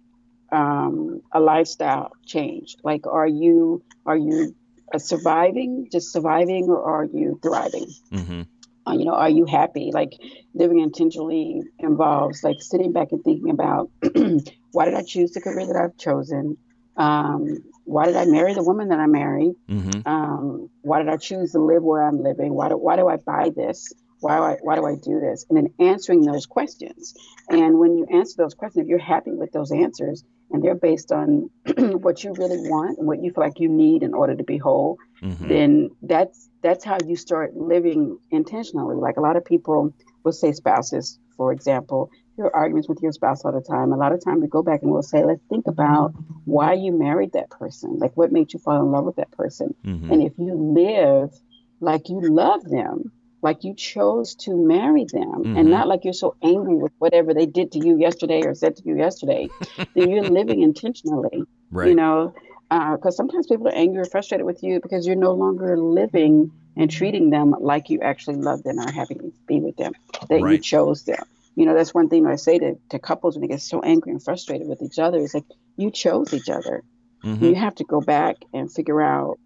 um, 0.52 1.22
a 1.32 1.40
lifestyle 1.40 2.12
change. 2.26 2.78
Like, 2.84 3.06
are 3.08 3.28
you 3.28 3.84
are 4.06 4.18
you 4.18 4.56
surviving, 4.98 5.90
just 5.92 6.12
surviving, 6.12 6.66
or 6.70 6.82
are 6.84 7.06
you 7.06 7.40
thriving? 7.42 7.88
Mm-hmm. 8.12 8.42
Uh, 8.86 8.94
you 8.94 9.04
know, 9.06 9.16
are 9.16 9.30
you 9.30 9.46
happy? 9.46 9.92
Like, 9.94 10.14
living 10.54 10.80
intentionally 10.80 11.62
involves 11.80 12.44
like 12.44 12.62
sitting 12.62 12.94
back 12.94 13.12
and 13.12 13.24
thinking 13.24 13.50
about 13.50 13.90
why 14.72 14.86
did 14.86 14.94
I 14.94 15.04
choose 15.04 15.32
the 15.32 15.42
career 15.42 15.68
that 15.68 15.76
I've 15.76 15.98
chosen. 15.98 16.58
Um, 16.96 17.60
why 17.84 18.06
did 18.06 18.16
I 18.16 18.26
marry 18.26 18.54
the 18.54 18.64
woman 18.64 18.90
that 18.90 19.00
I 19.00 19.06
married? 19.06 19.54
Mm-hmm. 19.70 20.08
Um, 20.08 20.70
why 20.82 21.00
did 21.00 21.10
I 21.10 21.18
choose 21.18 21.52
to 21.52 21.60
live 21.60 21.84
where 21.84 22.02
I'm 22.02 22.22
living? 22.22 22.54
Why 22.54 22.70
do, 22.70 22.78
why 22.78 22.96
do 22.96 23.08
I 23.08 23.18
buy 23.18 23.52
this? 23.56 23.94
Why 24.20 24.38
do 24.38 24.44
I 24.44 24.58
why 24.62 24.76
do 24.76 24.86
I 24.86 24.96
do 24.96 25.20
this? 25.20 25.46
And 25.50 25.58
then 25.58 25.74
answering 25.80 26.22
those 26.22 26.46
questions. 26.46 27.14
And 27.50 27.80
when 27.80 27.98
you 27.98 28.06
answer 28.12 28.36
those 28.38 28.54
questions, 28.54 28.84
if 28.84 28.90
you're 28.90 29.00
happy 29.00 29.32
with 29.32 29.52
those 29.52 29.72
answers 29.72 30.24
and 30.52 30.64
they're 30.64 30.76
based 30.76 31.12
on 31.12 31.50
what 31.78 32.24
you 32.24 32.34
really 32.34 32.70
want 32.70 32.98
and 32.98 33.08
what 33.08 33.22
you 33.22 33.32
feel 33.32 33.44
like 33.44 33.60
you 33.60 33.70
need 33.70 34.04
in 34.04 34.14
order 34.14 34.36
to 34.36 34.44
be 34.44 34.58
whole, 34.58 34.98
mm-hmm. 35.22 35.48
then 35.48 35.90
that's 36.02 36.50
that's 36.62 36.84
how 36.84 36.98
you 37.06 37.16
start 37.16 37.56
living 37.56 38.18
intentionally. 38.32 38.96
Like 38.96 39.18
a 39.18 39.22
lot 39.22 39.38
of 39.38 39.46
people 39.46 39.94
will 40.24 40.32
say 40.32 40.52
spouses, 40.52 41.20
for 41.36 41.52
example, 41.52 42.10
your 42.38 42.56
arguments 42.56 42.88
with 42.88 43.00
your 43.02 43.12
spouse 43.12 43.44
all 43.46 43.52
the 43.52 43.62
time. 43.62 43.92
A 43.92 43.98
lot 43.98 44.12
of 44.12 44.24
time 44.24 44.42
we 44.42 44.48
go 44.48 44.62
back 44.62 44.82
and 44.84 44.92
we'll 44.92 45.02
say, 45.02 45.24
let's 45.24 45.42
think 45.50 45.68
about 45.68 46.14
why 46.46 46.74
you 46.74 46.92
married 46.92 47.34
that 47.34 47.50
person. 47.50 47.98
Like 47.98 48.16
what 48.16 48.32
made 48.32 48.54
you 48.54 48.60
fall 48.60 48.80
in 48.80 48.92
love 48.92 49.06
with 49.06 49.16
that 49.16 49.32
person. 49.32 49.74
Mm-hmm. 49.86 50.12
And 50.12 50.22
if 50.24 50.34
you 50.38 50.54
live 50.54 51.32
like 51.80 52.10
you 52.10 52.22
love 52.22 52.64
them, 52.64 53.12
like 53.42 53.64
you 53.64 53.74
chose 53.74 54.36
to 54.36 54.56
marry 54.56 55.06
them 55.06 55.44
mm-hmm. 55.44 55.58
and 55.58 55.70
not 55.70 55.88
like 55.88 56.04
you're 56.04 56.14
so 56.14 56.36
angry 56.42 56.76
with 56.76 56.92
whatever 56.98 57.34
they 57.34 57.46
did 57.46 57.72
to 57.72 57.80
you 57.80 57.98
yesterday 57.98 58.42
or 58.44 58.56
said 58.56 58.76
to 58.76 58.84
you 58.86 58.98
yesterday 58.98 59.48
then 59.96 60.10
you're 60.10 60.24
living 60.30 60.62
intentionally 60.62 61.44
right. 61.72 61.90
you 61.90 61.96
know 61.96 62.34
because 62.70 63.14
uh, 63.14 63.18
sometimes 63.18 63.48
people 63.48 63.68
are 63.68 63.76
angry 63.76 64.00
or 64.00 64.06
frustrated 64.06 64.46
with 64.46 64.62
you 64.64 64.80
because 64.82 65.08
you're 65.08 65.16
no 65.16 65.34
longer 65.34 65.78
living 65.78 66.52
and 66.76 66.92
treating 66.92 67.30
them 67.30 67.56
like 67.60 67.90
you 67.90 68.02
actually 68.02 68.36
love 68.36 68.62
them 68.64 68.80
or 68.80 68.92
happy 68.92 69.16
to 69.16 69.32
be 69.48 69.60
with 69.60 69.78
them 69.78 69.94
that 70.30 70.42
right. 70.42 70.54
you 70.54 70.58
chose 70.58 71.04
them 71.04 71.24
you 71.56 71.66
know 71.66 71.74
that's 71.74 71.94
one 71.94 72.10
thing 72.10 72.26
i 72.26 72.36
say 72.36 72.60
to, 72.60 72.78
to 72.90 73.00
couples 73.00 73.36
when 73.36 73.42
they 73.42 73.48
get 73.48 73.62
so 73.62 73.80
angry 73.82 74.12
and 74.12 74.24
frustrated 74.24 74.68
with 74.68 74.82
each 74.82 75.00
other 75.00 75.20
is 75.20 75.34
like 75.34 75.46
you 75.78 75.92
chose 75.92 76.34
each 76.34 76.50
other 76.50 76.84
mm-hmm. 77.24 77.44
you 77.44 77.56
have 77.56 77.76
to 77.76 77.84
go 77.84 78.02
back 78.02 78.38
and 78.54 78.72
figure 78.72 79.02
out 79.02 79.40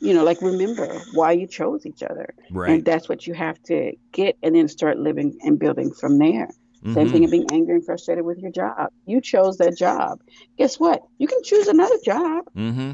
you 0.00 0.14
know, 0.14 0.24
like 0.24 0.40
remember 0.40 1.00
why 1.12 1.32
you 1.32 1.46
chose 1.46 1.86
each 1.86 2.02
other. 2.02 2.34
Right. 2.50 2.70
And 2.70 2.84
that's 2.84 3.08
what 3.08 3.26
you 3.26 3.34
have 3.34 3.60
to 3.64 3.92
get 4.12 4.36
and 4.42 4.54
then 4.54 4.68
start 4.68 4.98
living 4.98 5.38
and 5.42 5.58
building 5.58 5.92
from 5.92 6.18
there. 6.18 6.50
Mm-hmm. 6.82 6.94
Same 6.94 7.10
thing 7.10 7.24
of 7.24 7.30
being 7.30 7.46
angry 7.50 7.74
and 7.74 7.84
frustrated 7.84 8.24
with 8.24 8.38
your 8.38 8.52
job. 8.52 8.90
You 9.06 9.20
chose 9.20 9.58
that 9.58 9.76
job. 9.76 10.20
Guess 10.56 10.78
what? 10.78 11.02
You 11.18 11.26
can 11.26 11.42
choose 11.42 11.66
another 11.66 11.96
job. 12.04 12.44
Mm-hmm. 12.56 12.92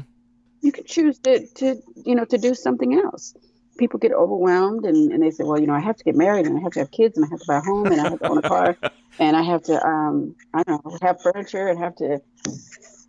You 0.61 0.71
can 0.71 0.85
choose 0.85 1.19
to, 1.19 1.45
to, 1.45 1.81
you 2.03 2.15
know, 2.15 2.25
to 2.25 2.37
do 2.39 2.55
something 2.55 2.95
else. 2.95 3.35
People 3.77 3.99
get 3.99 4.13
overwhelmed 4.13 4.85
and, 4.85 5.11
and 5.11 5.21
they 5.21 5.29
say, 5.29 5.43
well, 5.43 5.59
you 5.59 5.67
know, 5.67 5.73
I 5.73 5.81
have 5.81 5.97
to 5.97 6.03
get 6.03 6.15
married 6.15 6.47
and 6.47 6.57
I 6.57 6.61
have 6.61 6.71
to 6.71 6.79
have 6.79 6.91
kids 6.91 7.17
and 7.17 7.25
I 7.25 7.29
have 7.29 7.39
to 7.39 7.45
buy 7.45 7.57
a 7.57 7.61
home 7.61 7.87
and 7.87 8.01
I 8.01 8.09
have 8.09 8.19
to 8.19 8.29
own 8.29 8.37
a 8.39 8.41
car 8.41 8.77
and 9.19 9.35
I 9.35 9.43
have 9.43 9.61
to, 9.63 9.85
um, 9.85 10.35
I 10.53 10.63
don't 10.63 10.83
know, 10.83 10.97
have 11.03 11.21
furniture 11.21 11.67
and 11.67 11.77
have 11.77 11.95
to 11.97 12.21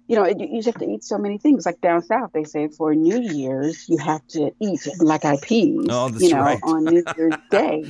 you 0.09 0.17
know, 0.17 0.27
you, 0.27 0.63
just 0.63 0.67
have 0.67 0.77
to 0.77 0.89
eat 0.89 1.03
so 1.05 1.19
many 1.19 1.39
things. 1.39 1.67
Like 1.67 1.81
down 1.81 2.03
south, 2.03 2.31
they 2.33 2.45
say 2.45 2.69
for 2.69 2.95
New 2.95 3.21
Year's 3.21 3.89
you 3.89 3.99
have 3.99 4.27
to 4.29 4.51
eat 4.61 4.87
black 4.99 5.25
eyed 5.25 5.43
peas. 5.43 5.87
Oh, 5.91 6.09
that's 6.09 6.23
you 6.23 6.31
know, 6.31 6.41
right. 6.43 6.61
on 6.63 6.85
New 6.85 7.03
Year's 7.17 7.35
Day, 7.51 7.85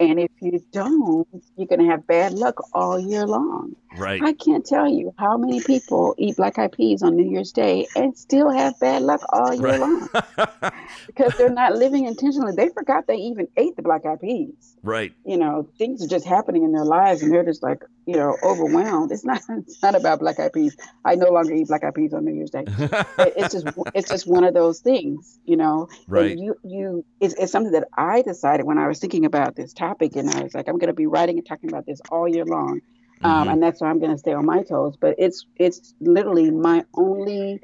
and 0.00 0.20
if 0.20 0.30
you 0.40 0.62
don't, 0.72 1.26
you're 1.56 1.66
going 1.66 1.80
to 1.80 1.86
have 1.86 2.06
bad 2.06 2.32
luck 2.34 2.56
all 2.72 2.98
year 2.98 3.26
long. 3.26 3.74
Right. 3.96 4.20
I 4.22 4.34
can't 4.34 4.66
tell 4.66 4.86
you 4.86 5.14
how 5.18 5.38
many 5.38 5.62
people 5.62 6.14
eat 6.18 6.36
black 6.36 6.58
eyed 6.58 6.72
peas 6.72 7.02
on 7.02 7.16
New 7.16 7.28
Year's 7.30 7.52
Day 7.52 7.86
and 7.96 8.16
still 8.16 8.50
have 8.50 8.78
bad 8.78 9.00
luck 9.02 9.22
all 9.32 9.54
year 9.54 9.62
Right. 9.62 9.80
long 9.80 10.08
because 11.06 11.34
they're 11.38 11.48
not 11.48 11.74
living 11.74 12.04
intentionally. 12.06 12.52
They 12.54 12.68
forgot 12.68 13.06
they 13.06 13.16
even 13.16 13.48
ate 13.56 13.76
the 13.76 13.82
black 13.82 14.04
eyed 14.04 14.20
peas. 14.20 14.76
right. 14.82 15.12
You 15.24 15.38
know, 15.38 15.68
things 15.78 16.04
are 16.04 16.08
just 16.08 16.26
happening 16.26 16.64
in 16.64 16.72
their 16.72 16.84
lives, 16.84 17.22
and 17.22 17.32
they're 17.32 17.44
just 17.44 17.62
like, 17.62 17.82
you 18.06 18.16
know, 18.16 18.36
overwhelmed. 18.42 19.10
It's 19.12 19.24
not. 19.24 19.40
It's 19.48 19.82
not 19.82 19.94
about 19.94 20.20
black 20.20 20.38
eyed 20.38 20.52
peas. 20.52 20.76
I 21.04 21.14
no 21.14 21.36
longer 21.38 21.54
eat 21.54 21.68
black 21.68 21.84
eyed 21.84 21.94
peas 21.94 22.12
on 22.14 22.24
New 22.24 22.34
Year's 22.34 22.50
Day. 22.50 22.64
It's 23.18 23.52
just. 23.52 23.66
It's 23.94 24.10
just 24.10 24.26
one 24.26 24.44
of 24.44 24.54
those 24.54 24.80
things. 24.80 25.38
You 25.44 25.56
know. 25.56 25.88
Right. 26.06 26.36
You. 26.36 26.54
You. 26.62 27.04
It's, 27.20 27.34
it's 27.34 27.52
something 27.52 27.72
that 27.72 27.88
I 27.96 28.22
decided 28.22 28.66
when 28.66 28.78
I 28.78 28.86
was 28.88 28.98
thinking 28.98 29.24
about 29.24 29.56
this 29.56 29.72
topic, 29.72 30.16
and 30.16 30.30
I 30.30 30.42
was 30.42 30.54
like, 30.54 30.68
I'm 30.68 30.78
going 30.78 30.88
to 30.88 30.94
be 30.94 31.06
writing 31.06 31.38
and 31.38 31.46
talking 31.46 31.70
about 31.70 31.86
this 31.86 32.00
all 32.10 32.28
year 32.28 32.44
long 32.44 32.80
um, 33.22 33.48
Mhm. 33.48 33.52
and 33.52 33.62
that's 33.62 33.80
why 33.80 33.88
I'm 33.88 33.98
going 33.98 34.12
to 34.12 34.18
stay 34.18 34.32
on 34.32 34.46
my 34.46 34.62
toes. 34.62 34.96
But 35.00 35.16
it's 35.18 35.44
it's 35.56 35.94
literally 36.00 36.50
my 36.50 36.84
only 36.94 37.60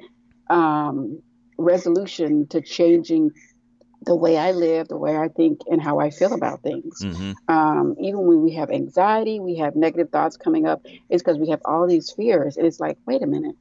um, 0.49 1.21
resolution 1.57 2.47
to 2.47 2.61
changing 2.61 3.31
the 4.05 4.15
way 4.15 4.37
I 4.37 4.51
live, 4.51 4.87
the 4.87 4.97
way 4.97 5.17
I 5.17 5.27
think, 5.29 5.61
and 5.67 5.81
how 5.81 5.99
I 5.99 6.09
feel 6.09 6.33
about 6.33 6.61
things. 6.61 7.01
hmm 7.03 7.31
Um, 7.47 7.95
even 7.99 8.25
when 8.27 8.41
we 8.41 8.53
have 8.53 8.71
anxiety, 8.71 9.39
we 9.39 9.57
have 9.57 9.75
negative 9.75 10.09
thoughts 10.11 10.37
coming 10.37 10.65
up, 10.65 10.81
it's 11.09 11.21
because 11.23 11.37
we 11.37 11.49
have 11.49 11.61
all 11.65 11.87
these 11.87 12.11
fears. 12.11 12.57
And 12.57 12.65
it's 12.65 12.79
like, 12.79 12.97
wait 13.05 13.21
a 13.21 13.27
minute. 13.27 13.55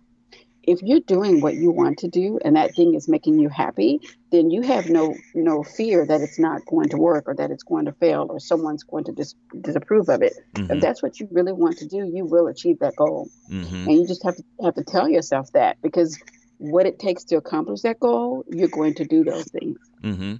If 0.66 0.80
you're 0.82 1.00
doing 1.06 1.42
what 1.42 1.56
you 1.56 1.70
want 1.70 1.98
to 1.98 2.08
do 2.08 2.38
and 2.42 2.56
that 2.56 2.74
thing 2.74 2.94
is 2.94 3.06
making 3.06 3.38
you 3.38 3.50
happy, 3.50 4.00
then 4.32 4.50
you 4.50 4.62
have 4.62 4.88
no 4.88 5.14
no 5.34 5.62
fear 5.62 6.06
that 6.06 6.22
it's 6.22 6.38
not 6.38 6.64
going 6.64 6.88
to 6.88 6.96
work 6.96 7.24
or 7.26 7.34
that 7.34 7.50
it's 7.50 7.62
going 7.64 7.84
to 7.84 7.92
fail 7.92 8.26
or 8.30 8.40
someone's 8.40 8.82
going 8.82 9.04
to 9.04 9.12
dis- 9.12 9.34
disapprove 9.60 10.08
of 10.08 10.22
it. 10.22 10.32
hmm 10.56 10.72
If 10.72 10.80
that's 10.80 11.02
what 11.02 11.20
you 11.20 11.28
really 11.30 11.52
want 11.52 11.76
to 11.78 11.86
do, 11.86 12.10
you 12.10 12.24
will 12.24 12.46
achieve 12.46 12.78
that 12.80 12.96
goal. 12.96 13.28
hmm 13.48 13.64
And 13.64 13.92
you 13.92 14.06
just 14.06 14.24
have 14.24 14.36
to 14.36 14.44
have 14.62 14.74
to 14.76 14.84
tell 14.84 15.06
yourself 15.06 15.52
that 15.52 15.76
because 15.82 16.18
what 16.58 16.86
it 16.86 16.98
takes 16.98 17.24
to 17.24 17.36
accomplish 17.36 17.82
that 17.82 18.00
goal, 18.00 18.44
you're 18.50 18.68
going 18.68 18.94
to 18.94 19.04
do 19.04 19.24
those 19.24 19.44
things. 19.44 19.78
Mm-hmm. 20.02 20.36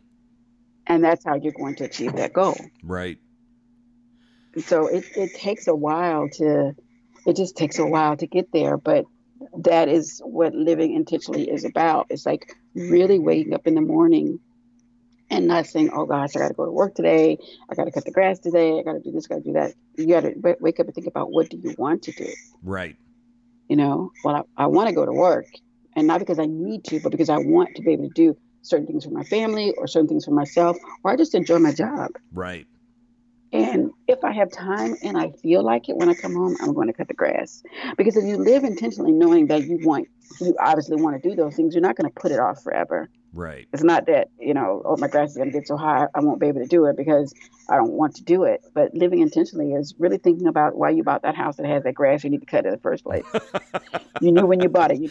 And 0.86 1.04
that's 1.04 1.24
how 1.24 1.34
you're 1.34 1.52
going 1.52 1.76
to 1.76 1.84
achieve 1.84 2.14
that 2.16 2.32
goal. 2.32 2.56
Right. 2.82 3.18
So 4.66 4.86
it, 4.86 5.04
it 5.16 5.34
takes 5.34 5.66
a 5.66 5.74
while 5.74 6.28
to 6.34 6.74
it 7.26 7.36
just 7.36 7.56
takes 7.56 7.78
a 7.78 7.86
while 7.86 8.16
to 8.18 8.26
get 8.26 8.52
there, 8.52 8.76
but 8.76 9.06
that 9.58 9.88
is 9.88 10.20
what 10.24 10.54
living 10.54 10.94
intentionally 10.94 11.50
is 11.50 11.64
about. 11.64 12.06
It's 12.10 12.26
like 12.26 12.54
really 12.74 13.18
waking 13.18 13.54
up 13.54 13.66
in 13.66 13.74
the 13.74 13.80
morning 13.80 14.40
and 15.30 15.46
not 15.46 15.66
saying, 15.66 15.90
"Oh 15.94 16.04
gosh, 16.04 16.36
I 16.36 16.40
got 16.40 16.48
to 16.48 16.54
go 16.54 16.66
to 16.66 16.70
work 16.70 16.94
today. 16.94 17.38
I 17.70 17.74
got 17.74 17.84
to 17.84 17.90
cut 17.90 18.04
the 18.04 18.10
grass 18.10 18.38
today. 18.38 18.78
I 18.78 18.82
got 18.82 18.92
to 18.92 19.00
do 19.00 19.10
this. 19.10 19.26
Got 19.26 19.36
to 19.36 19.40
do 19.40 19.52
that." 19.54 19.72
You 19.96 20.06
got 20.06 20.20
to 20.20 20.34
wake 20.60 20.78
up 20.80 20.86
and 20.86 20.94
think 20.94 21.06
about 21.06 21.30
what 21.32 21.48
do 21.48 21.56
you 21.56 21.74
want 21.78 22.02
to 22.04 22.12
do. 22.12 22.28
Right. 22.62 22.96
you 23.68 23.76
know 23.76 24.12
well 24.22 24.46
i, 24.56 24.64
I 24.64 24.66
want 24.66 24.88
to 24.88 24.94
go 24.94 25.04
to 25.04 25.12
work 25.12 25.46
and 25.96 26.06
not 26.06 26.18
because 26.18 26.38
i 26.38 26.46
need 26.46 26.84
to 26.84 27.00
but 27.00 27.10
because 27.10 27.28
i 27.28 27.38
want 27.38 27.74
to 27.74 27.82
be 27.82 27.92
able 27.92 28.04
to 28.04 28.14
do 28.14 28.36
certain 28.62 28.86
things 28.86 29.04
for 29.04 29.10
my 29.10 29.24
family 29.24 29.72
or 29.76 29.86
certain 29.86 30.08
things 30.08 30.24
for 30.24 30.30
myself 30.30 30.76
or 31.02 31.10
i 31.10 31.16
just 31.16 31.34
enjoy 31.34 31.58
my 31.58 31.72
job. 31.72 32.10
Right. 32.32 32.66
and 33.52 33.90
if 34.08 34.24
i 34.24 34.32
have 34.32 34.50
time 34.50 34.96
and 35.02 35.18
i 35.18 35.30
feel 35.42 35.62
like 35.62 35.88
it 35.88 35.96
when 35.96 36.08
i 36.08 36.14
come 36.14 36.34
home 36.34 36.56
i'm 36.60 36.72
going 36.72 36.86
to 36.88 36.94
cut 36.94 37.08
the 37.08 37.14
grass. 37.14 37.62
Because 37.96 38.16
if 38.16 38.24
you 38.24 38.36
live 38.36 38.64
intentionally 38.64 39.12
knowing 39.12 39.48
that 39.48 39.64
you 39.66 39.78
want 39.82 40.08
you 40.40 40.56
obviously 40.60 40.96
want 41.00 41.22
to 41.22 41.28
do 41.28 41.36
those 41.36 41.54
things 41.54 41.74
you're 41.74 41.82
not 41.82 41.96
going 41.96 42.10
to 42.10 42.20
put 42.20 42.32
it 42.32 42.40
off 42.40 42.62
forever. 42.62 43.08
Right. 43.36 43.66
it's 43.72 43.82
not 43.82 44.06
that 44.06 44.28
you 44.38 44.54
know 44.54 44.80
oh 44.84 44.96
my 44.96 45.08
grass 45.08 45.30
is 45.30 45.36
going 45.36 45.50
to 45.50 45.58
get 45.58 45.66
so 45.66 45.76
high 45.76 46.06
i 46.14 46.20
won't 46.20 46.40
be 46.40 46.46
able 46.46 46.60
to 46.60 46.68
do 46.68 46.86
it 46.86 46.96
because 46.96 47.34
i 47.68 47.76
don't 47.76 47.92
want 47.92 48.14
to 48.16 48.22
do 48.22 48.44
it. 48.44 48.64
But 48.74 48.94
living 48.94 49.20
intentionally 49.20 49.72
is 49.72 49.94
really 49.98 50.18
thinking 50.18 50.46
about 50.46 50.76
why 50.76 50.90
you 50.90 51.02
bought 51.02 51.22
that 51.22 51.34
house 51.34 51.56
that 51.56 51.66
has 51.66 51.82
that 51.82 51.94
grass 51.94 52.24
you 52.24 52.30
need 52.30 52.40
to 52.40 52.46
cut 52.46 52.64
in 52.64 52.72
the 52.72 52.78
first 52.78 53.04
place. 53.04 53.26
You 54.20 54.30
knew 54.32 54.46
when 54.46 54.60
you 54.60 54.68
bought 54.68 54.92
it 54.92 55.00
you, 55.00 55.10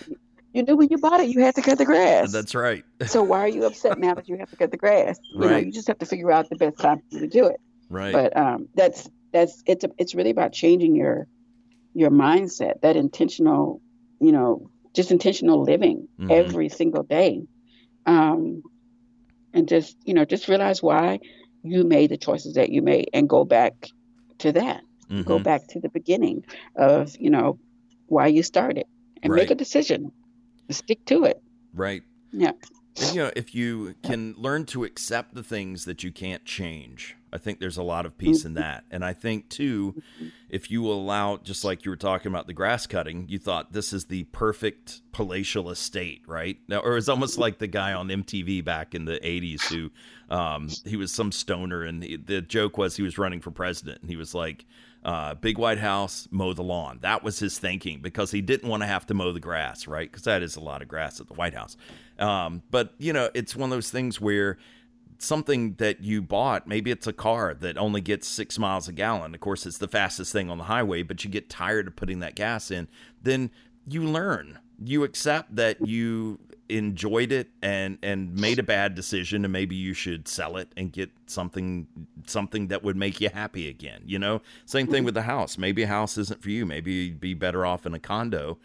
you 0.54 0.64
knew 0.64 0.76
when 0.78 0.88
you 0.90 0.98
bought 0.98 1.20
it 1.20 1.30
you 1.30 1.42
had 1.42 1.56
to 1.56 1.62
cut 1.62 1.78
the 1.78 1.86
grass 1.86 2.32
That's 2.32 2.56
right. 2.56 2.84
so 3.06 3.24
why 3.24 3.40
are 3.40 3.48
you 3.50 3.66
upset 3.66 3.98
now 4.00 4.14
that 4.14 4.28
you 4.30 4.38
have 4.38 4.50
to 4.50 4.56
cut 4.56 4.72
the 4.72 4.78
grass 4.78 5.20
you 5.34 5.40
know 5.50 5.58
you 5.58 5.72
just 5.72 5.88
have 5.88 6.00
to 6.00 6.06
figure 6.06 6.32
out 6.32 6.50
the 6.50 6.56
best 6.56 6.78
time 6.80 7.02
to 7.12 7.28
do 7.28 7.48
it 7.48 7.60
Right. 7.90 8.14
but 8.14 8.38
um 8.38 8.70
that's 8.76 9.10
that's 9.34 9.62
it's 9.66 9.84
a, 9.84 9.90
it's 9.98 10.16
really 10.16 10.30
about 10.30 10.54
changing 10.54 10.96
your 10.96 11.28
your 11.94 12.10
mindset 12.12 12.82
that 12.82 12.96
intentional 12.96 13.82
you 14.20 14.32
know 14.32 14.70
just 14.96 15.12
intentional 15.12 15.64
living 15.64 16.08
Mhm. 16.20 16.32
every 16.32 16.70
single 16.70 17.04
day 17.04 17.42
um 18.06 18.62
and 19.54 19.68
just 19.68 19.96
you 20.06 20.14
know 20.14 20.26
just 20.26 20.48
realize 20.48 20.82
why 20.82 21.20
you 21.64 21.84
made 21.84 22.10
the 22.12 22.18
choices 22.18 22.54
that 22.56 22.70
you 22.70 22.82
made 22.82 23.10
and 23.14 23.30
go 23.30 23.44
back 23.46 23.74
to 24.40 24.52
that 24.52 24.82
go 25.26 25.40
Mhm. 25.40 25.44
back 25.44 25.62
to 25.70 25.80
the 25.80 25.90
beginning 25.90 26.44
of 26.76 27.16
you 27.20 27.30
know 27.30 27.60
why 28.08 28.28
you 28.28 28.44
started 28.44 28.86
and 29.22 29.34
make 29.34 29.52
a 29.52 29.56
decision 29.56 30.12
stick 30.70 31.04
to 31.06 31.26
it 31.26 31.42
Right. 31.74 32.04
yeah 32.32 32.52
And, 33.02 33.16
you 33.16 33.24
know, 33.24 33.32
if 33.36 33.56
you 33.56 33.96
can 34.04 34.36
learn 34.38 34.66
to 34.68 34.84
accept 34.84 35.34
the 35.34 35.44
things 35.44 35.86
that 35.86 36.04
you 36.04 36.12
can't 36.12 36.46
change, 36.46 37.16
I 37.32 37.40
think 37.40 37.60
there's 37.60 37.78
a 37.78 37.84
lot 37.84 38.06
of 38.06 38.16
peace 38.20 38.46
in 38.46 38.54
that. 38.54 38.84
And 38.92 39.04
I 39.04 39.14
think, 39.14 39.50
too, 39.50 40.00
if 40.50 40.70
you 40.70 40.86
allow, 40.88 41.38
just 41.38 41.64
like 41.64 41.84
you 41.86 41.90
were 41.90 41.98
talking 41.98 42.32
about 42.32 42.46
the 42.46 42.54
grass 42.54 42.86
cutting, 42.86 43.26
you 43.28 43.40
thought 43.40 43.74
this 43.74 43.94
is 43.94 44.06
the 44.06 44.26
perfect 44.26 45.02
palatial 45.12 45.72
estate, 45.72 46.22
right? 46.28 46.60
Now, 46.68 46.82
or 46.82 46.96
it's 46.96 47.10
almost 47.10 47.40
like 47.40 47.58
the 47.58 47.66
guy 47.66 47.94
on 47.94 48.10
MTV 48.10 48.64
back 48.64 48.94
in 48.94 49.06
the 49.06 49.20
80s 49.24 49.64
who 49.64 49.90
um, 50.30 50.70
he 50.86 50.96
was 50.96 51.12
some 51.12 51.32
stoner. 51.32 51.82
And 51.82 52.04
he, 52.04 52.18
the 52.18 52.42
joke 52.42 52.78
was 52.78 52.96
he 52.96 53.02
was 53.02 53.18
running 53.18 53.42
for 53.42 53.50
president. 53.50 54.02
And 54.02 54.12
he 54.12 54.16
was 54.16 54.36
like, 54.36 54.66
uh, 55.04 55.36
big 55.36 55.58
white 55.58 55.80
house, 55.80 56.28
mow 56.32 56.54
the 56.54 56.64
lawn. 56.64 57.00
That 57.02 57.24
was 57.24 57.40
his 57.40 57.60
thinking 57.60 58.00
because 58.02 58.32
he 58.32 58.42
didn't 58.42 58.70
want 58.70 58.84
to 58.84 58.88
have 58.88 59.06
to 59.08 59.14
mow 59.14 59.32
the 59.32 59.40
grass, 59.40 59.88
right? 59.88 60.10
Because 60.10 60.24
that 60.24 60.42
is 60.42 60.56
a 60.56 60.62
lot 60.62 60.82
of 60.82 60.88
grass 60.88 61.20
at 61.20 61.28
the 61.28 61.34
White 61.34 61.54
House. 61.54 61.76
Um, 62.20 62.64
but, 62.72 62.94
you 62.98 63.12
know, 63.12 63.30
it's 63.34 63.56
one 63.56 63.72
of 63.72 63.76
those 63.76 63.92
things 63.92 64.22
where 64.22 64.58
something 65.20 65.76
that 65.76 66.02
you 66.02 66.22
bought, 66.22 66.68
maybe 66.68 66.92
it's 66.92 67.08
a 67.08 67.14
car 67.14 67.54
that 67.54 67.78
only 67.78 68.02
gets 68.02 68.28
six 68.28 68.58
miles 68.58 68.88
a 68.88 68.94
gallon. 68.94 69.34
Of 69.34 69.42
course, 69.42 69.66
it's 69.66 69.78
the 69.78 69.88
fastest 69.88 70.32
thing 70.32 70.50
on 70.50 70.58
the 70.58 70.66
highway, 70.66 71.04
but 71.04 71.24
you 71.24 71.30
get 71.30 71.50
tired 71.50 71.88
of 71.88 71.96
putting 71.96 72.20
that 72.20 72.36
gas 72.36 72.72
in. 72.72 72.88
Then 73.22 73.52
you 73.88 74.04
learn. 74.04 74.60
You 74.84 75.04
accept 75.04 75.56
that 75.56 75.86
you 75.86 76.40
enjoyed 76.78 77.32
it 77.32 77.50
and 77.62 77.98
and 78.02 78.36
made 78.36 78.60
a 78.60 78.64
bad 78.64 78.96
decision 78.96 79.46
and 79.46 79.52
maybe 79.52 79.76
you 79.76 79.94
should 79.94 80.28
sell 80.28 80.58
it 80.58 80.70
and 80.76 80.92
get 80.92 81.10
something 81.28 81.88
something 82.26 82.68
that 82.68 82.84
would 82.84 82.96
make 82.96 83.22
you 83.22 83.30
happy 83.30 83.70
again 83.70 84.02
you 84.06 84.20
know? 84.20 84.42
Same 84.66 84.88
thing 84.88 85.04
with 85.04 85.14
the 85.14 85.24
house. 85.24 85.58
Maybe 85.58 85.84
a 85.84 85.88
house 85.88 86.18
isn't 86.18 86.42
for 86.42 86.50
you. 86.50 86.66
Maybe 86.66 86.92
you'd 86.92 87.20
be 87.20 87.34
better 87.34 87.66
off 87.66 87.86
in 87.86 87.94
a 87.94 88.00
condo 88.00 88.58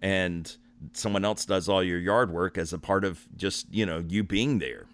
and 0.00 0.56
someone 0.92 1.24
else 1.24 1.44
does 1.44 1.68
all 1.68 1.82
your 1.82 1.98
yard 1.98 2.30
work 2.30 2.58
as 2.58 2.72
a 2.72 2.78
part 2.78 3.04
of 3.04 3.26
just 3.36 3.66
you 3.72 3.86
know 3.86 4.04
you 4.08 4.22
being 4.22 4.58
there. 4.58 4.86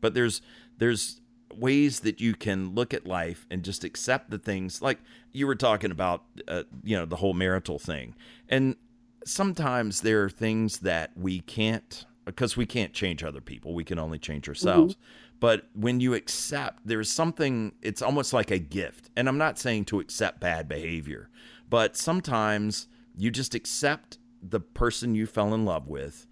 But 0.00 0.14
there's 0.14 0.42
there's 0.78 1.20
ways 1.54 2.00
that 2.00 2.20
you 2.20 2.34
can 2.34 2.74
look 2.74 2.94
at 2.94 3.06
life 3.06 3.46
and 3.50 3.64
just 3.64 3.82
accept 3.84 4.30
the 4.30 4.38
things 4.38 4.80
like 4.80 4.98
you 5.32 5.46
were 5.46 5.56
talking 5.56 5.90
about 5.90 6.24
uh, 6.48 6.64
you 6.82 6.96
know 6.96 7.06
the 7.06 7.16
whole 7.16 7.34
marital 7.34 7.78
thing. 7.78 8.14
And 8.48 8.76
sometimes 9.24 10.00
there 10.00 10.24
are 10.24 10.30
things 10.30 10.78
that 10.78 11.12
we 11.16 11.40
can't 11.40 12.04
because 12.24 12.56
we 12.56 12.66
can't 12.66 12.92
change 12.92 13.22
other 13.22 13.40
people 13.40 13.74
we 13.74 13.84
can 13.84 13.98
only 13.98 14.18
change 14.18 14.44
mm-hmm. 14.44 14.50
ourselves 14.50 14.96
but 15.40 15.68
when 15.74 16.00
you 16.00 16.14
accept 16.14 16.80
there's 16.84 17.10
something 17.10 17.72
it's 17.82 18.02
almost 18.02 18.32
like 18.32 18.50
a 18.50 18.58
gift 18.58 19.10
and 19.16 19.28
i'm 19.28 19.38
not 19.38 19.58
saying 19.58 19.84
to 19.84 20.00
accept 20.00 20.40
bad 20.40 20.68
behavior 20.68 21.28
but 21.68 21.96
sometimes 21.96 22.88
you 23.16 23.30
just 23.30 23.54
accept 23.54 24.18
the 24.42 24.60
person 24.60 25.14
you 25.14 25.26
fell 25.26 25.54
in 25.54 25.64
love 25.64 25.88
with 25.88 26.26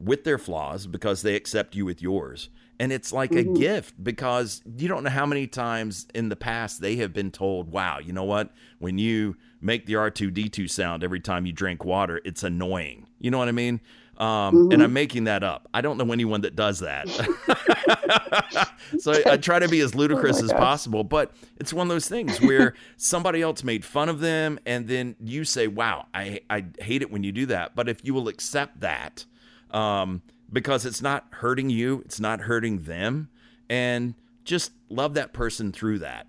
with 0.00 0.24
their 0.24 0.38
flaws 0.38 0.86
because 0.86 1.22
they 1.22 1.36
accept 1.36 1.76
you 1.76 1.84
with 1.84 2.00
yours. 2.00 2.48
And 2.78 2.90
it's 2.92 3.12
like 3.12 3.32
a 3.32 3.44
mm-hmm. 3.44 3.54
gift 3.54 4.02
because 4.02 4.62
you 4.78 4.88
don't 4.88 5.04
know 5.04 5.10
how 5.10 5.26
many 5.26 5.46
times 5.46 6.06
in 6.14 6.30
the 6.30 6.36
past 6.36 6.80
they 6.80 6.96
have 6.96 7.12
been 7.12 7.30
told, 7.30 7.70
wow, 7.70 7.98
you 7.98 8.14
know 8.14 8.24
what? 8.24 8.54
When 8.78 8.96
you 8.96 9.36
make 9.60 9.84
the 9.84 9.92
R2D2 9.92 10.70
sound 10.70 11.04
every 11.04 11.20
time 11.20 11.44
you 11.44 11.52
drink 11.52 11.84
water, 11.84 12.22
it's 12.24 12.42
annoying. 12.42 13.06
You 13.18 13.30
know 13.30 13.36
what 13.36 13.48
I 13.48 13.52
mean? 13.52 13.82
Um, 14.20 14.70
And 14.70 14.82
I'm 14.82 14.92
making 14.92 15.24
that 15.24 15.42
up. 15.42 15.66
I 15.72 15.80
don't 15.80 15.96
know 15.96 16.12
anyone 16.12 16.42
that 16.42 16.54
does 16.54 16.80
that. 16.80 17.08
so 18.98 19.12
I, 19.12 19.32
I 19.32 19.36
try 19.38 19.58
to 19.58 19.68
be 19.68 19.80
as 19.80 19.94
ludicrous 19.94 20.42
as 20.42 20.52
possible, 20.52 21.04
but 21.04 21.32
it's 21.56 21.72
one 21.72 21.86
of 21.86 21.88
those 21.88 22.08
things 22.08 22.40
where 22.40 22.74
somebody 22.96 23.40
else 23.42 23.64
made 23.64 23.84
fun 23.84 24.08
of 24.10 24.20
them, 24.20 24.58
and 24.66 24.86
then 24.88 25.16
you 25.20 25.44
say, 25.44 25.68
"Wow, 25.68 26.06
I 26.12 26.40
I 26.50 26.66
hate 26.80 27.02
it 27.02 27.10
when 27.10 27.24
you 27.24 27.32
do 27.32 27.46
that." 27.46 27.74
But 27.74 27.88
if 27.88 28.04
you 28.04 28.12
will 28.12 28.28
accept 28.28 28.80
that, 28.80 29.24
um, 29.70 30.22
because 30.52 30.84
it's 30.84 31.00
not 31.02 31.26
hurting 31.30 31.70
you, 31.70 32.02
it's 32.04 32.20
not 32.20 32.40
hurting 32.42 32.80
them, 32.80 33.30
and 33.68 34.14
just 34.44 34.72
love 34.90 35.14
that 35.14 35.32
person 35.32 35.72
through 35.72 36.00
that. 36.00 36.26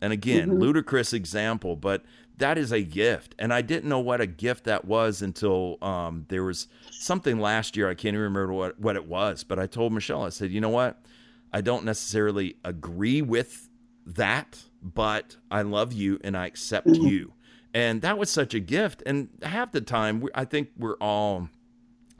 And 0.00 0.12
again, 0.12 0.58
ludicrous 0.60 1.12
example, 1.12 1.76
but 1.76 2.04
that 2.38 2.58
is 2.58 2.72
a 2.72 2.82
gift. 2.82 3.34
And 3.38 3.52
I 3.52 3.62
didn't 3.62 3.88
know 3.88 4.00
what 4.00 4.20
a 4.20 4.26
gift 4.26 4.64
that 4.64 4.84
was 4.84 5.22
until 5.22 5.78
um, 5.82 6.26
there 6.28 6.44
was 6.44 6.68
something 6.90 7.38
last 7.38 7.76
year. 7.76 7.88
I 7.88 7.94
can't 7.94 8.14
even 8.14 8.20
remember 8.20 8.52
what, 8.52 8.80
what 8.80 8.96
it 8.96 9.06
was, 9.06 9.44
but 9.44 9.58
I 9.58 9.66
told 9.66 9.92
Michelle, 9.92 10.24
I 10.24 10.30
said, 10.30 10.50
you 10.50 10.60
know 10.60 10.68
what? 10.68 11.00
I 11.52 11.60
don't 11.60 11.84
necessarily 11.84 12.56
agree 12.64 13.22
with 13.22 13.68
that, 14.06 14.64
but 14.82 15.36
I 15.50 15.62
love 15.62 15.92
you 15.92 16.18
and 16.24 16.36
I 16.36 16.46
accept 16.46 16.88
mm-hmm. 16.88 17.06
you. 17.06 17.32
And 17.72 18.02
that 18.02 18.18
was 18.18 18.30
such 18.30 18.54
a 18.54 18.60
gift. 18.60 19.02
And 19.06 19.28
half 19.42 19.72
the 19.72 19.80
time, 19.80 20.26
I 20.34 20.44
think 20.44 20.70
we're 20.76 20.96
all, 20.96 21.48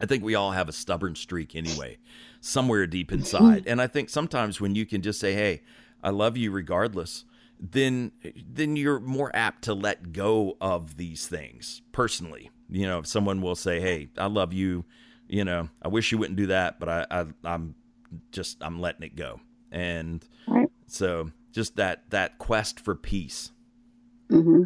I 0.00 0.06
think 0.06 0.24
we 0.24 0.34
all 0.34 0.52
have 0.52 0.68
a 0.68 0.72
stubborn 0.72 1.14
streak 1.16 1.54
anyway, 1.54 1.98
somewhere 2.40 2.86
deep 2.86 3.12
inside. 3.12 3.64
and 3.66 3.80
I 3.80 3.86
think 3.86 4.10
sometimes 4.10 4.60
when 4.60 4.74
you 4.74 4.86
can 4.86 5.02
just 5.02 5.18
say, 5.20 5.34
hey, 5.34 5.62
I 6.02 6.10
love 6.10 6.36
you 6.36 6.50
regardless, 6.50 7.24
then 7.72 8.12
then 8.46 8.76
you're 8.76 9.00
more 9.00 9.30
apt 9.34 9.64
to 9.64 9.74
let 9.74 10.12
go 10.12 10.56
of 10.60 10.96
these 10.96 11.26
things 11.26 11.82
personally. 11.92 12.50
You 12.68 12.86
know, 12.86 12.98
if 12.98 13.06
someone 13.06 13.40
will 13.40 13.54
say, 13.54 13.80
"Hey, 13.80 14.08
I 14.18 14.26
love 14.26 14.52
you," 14.52 14.84
you 15.28 15.44
know, 15.44 15.68
I 15.82 15.88
wish 15.88 16.12
you 16.12 16.18
wouldn't 16.18 16.36
do 16.36 16.46
that, 16.48 16.78
but 16.78 16.88
I, 16.88 17.06
I 17.10 17.26
I'm 17.44 17.74
just 18.32 18.58
I'm 18.60 18.80
letting 18.80 19.02
it 19.02 19.16
go. 19.16 19.40
And 19.72 20.24
right. 20.46 20.68
so 20.86 21.30
just 21.52 21.76
that 21.76 22.10
that 22.10 22.38
quest 22.38 22.80
for 22.80 22.94
peace. 22.94 23.50
Mm-hmm. 24.30 24.64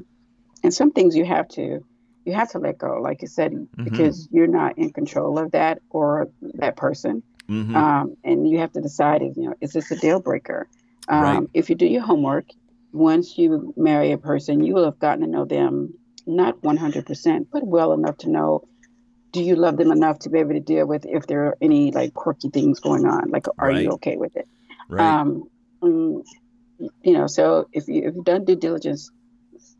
And 0.64 0.74
some 0.74 0.90
things 0.90 1.16
you 1.16 1.24
have 1.24 1.48
to 1.50 1.84
you 2.24 2.34
have 2.34 2.50
to 2.50 2.58
let 2.58 2.78
go, 2.78 3.00
like 3.00 3.22
you 3.22 3.28
said, 3.28 3.52
mm-hmm. 3.52 3.84
because 3.84 4.28
you're 4.30 4.46
not 4.46 4.76
in 4.76 4.92
control 4.92 5.38
of 5.38 5.52
that 5.52 5.80
or 5.90 6.28
that 6.54 6.76
person. 6.76 7.22
Mm-hmm. 7.48 7.74
Um, 7.74 8.16
and 8.24 8.46
you 8.48 8.58
have 8.58 8.72
to 8.72 8.82
decide, 8.82 9.22
you 9.22 9.48
know, 9.48 9.54
is 9.62 9.72
this 9.72 9.90
a 9.90 9.96
deal 9.96 10.20
breaker? 10.20 10.68
Um, 11.08 11.22
right. 11.22 11.48
If 11.54 11.70
you 11.70 11.76
do 11.76 11.86
your 11.86 12.02
homework, 12.02 12.50
once 12.92 13.36
you 13.36 13.74
marry 13.76 14.12
a 14.12 14.18
person, 14.18 14.64
you 14.64 14.74
will 14.74 14.84
have 14.84 14.98
gotten 14.98 15.22
to 15.22 15.26
know 15.26 15.44
them 15.44 15.94
not 16.26 16.60
100%, 16.60 17.46
but 17.50 17.66
well 17.66 17.92
enough 17.92 18.18
to 18.18 18.30
know 18.30 18.68
do 19.32 19.42
you 19.42 19.56
love 19.56 19.76
them 19.76 19.92
enough 19.92 20.18
to 20.20 20.30
be 20.30 20.38
able 20.38 20.54
to 20.54 20.60
deal 20.60 20.86
with 20.86 21.04
if 21.06 21.26
there 21.26 21.46
are 21.46 21.56
any 21.60 21.90
like 21.90 22.14
quirky 22.14 22.48
things 22.48 22.80
going 22.80 23.06
on? 23.06 23.30
Like, 23.30 23.46
are 23.58 23.68
right. 23.68 23.82
you 23.82 23.90
okay 23.92 24.16
with 24.16 24.34
it? 24.36 24.48
Right. 24.88 25.04
Um, 25.04 25.50
mm, 25.82 26.24
you 27.02 27.12
know, 27.12 27.26
so 27.26 27.68
if, 27.72 27.88
you, 27.88 28.08
if 28.08 28.14
you've 28.14 28.24
done 28.24 28.44
due 28.44 28.56
diligence, 28.56 29.10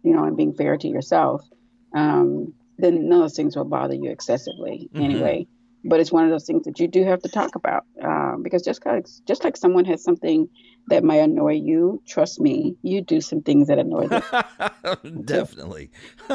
you 0.03 0.15
know, 0.15 0.25
and 0.25 0.37
being 0.37 0.53
fair 0.53 0.77
to 0.77 0.88
yourself, 0.88 1.43
um, 1.95 2.53
then 2.77 3.09
none 3.09 3.21
of 3.21 3.25
those 3.25 3.37
things 3.37 3.57
will 3.57 3.65
bother 3.65 3.95
you 3.95 4.11
excessively 4.11 4.88
mm-hmm. 4.93 5.03
anyway. 5.03 5.47
But 5.88 6.00
it's 6.00 6.12
one 6.12 6.25
of 6.25 6.30
those 6.30 6.45
things 6.45 6.64
that 6.64 6.78
you 6.78 6.87
do 6.87 7.04
have 7.04 7.23
to 7.23 7.28
talk 7.28 7.54
about 7.54 7.85
um, 8.02 8.42
because 8.42 8.62
just 8.62 8.85
like 8.85 9.07
just 9.26 9.42
like 9.42 9.57
someone 9.57 9.87
has 9.87 10.02
something 10.04 10.49
that 10.88 11.02
might 11.02 11.16
annoy 11.16 11.52
you, 11.52 12.02
trust 12.07 12.40
me, 12.40 12.76
you 12.83 13.00
do 13.00 13.21
some 13.21 13.42
things 13.42 13.68
that 13.68 13.78
annoy 13.78 14.09
them. 14.09 14.23
Definitely. 15.25 15.90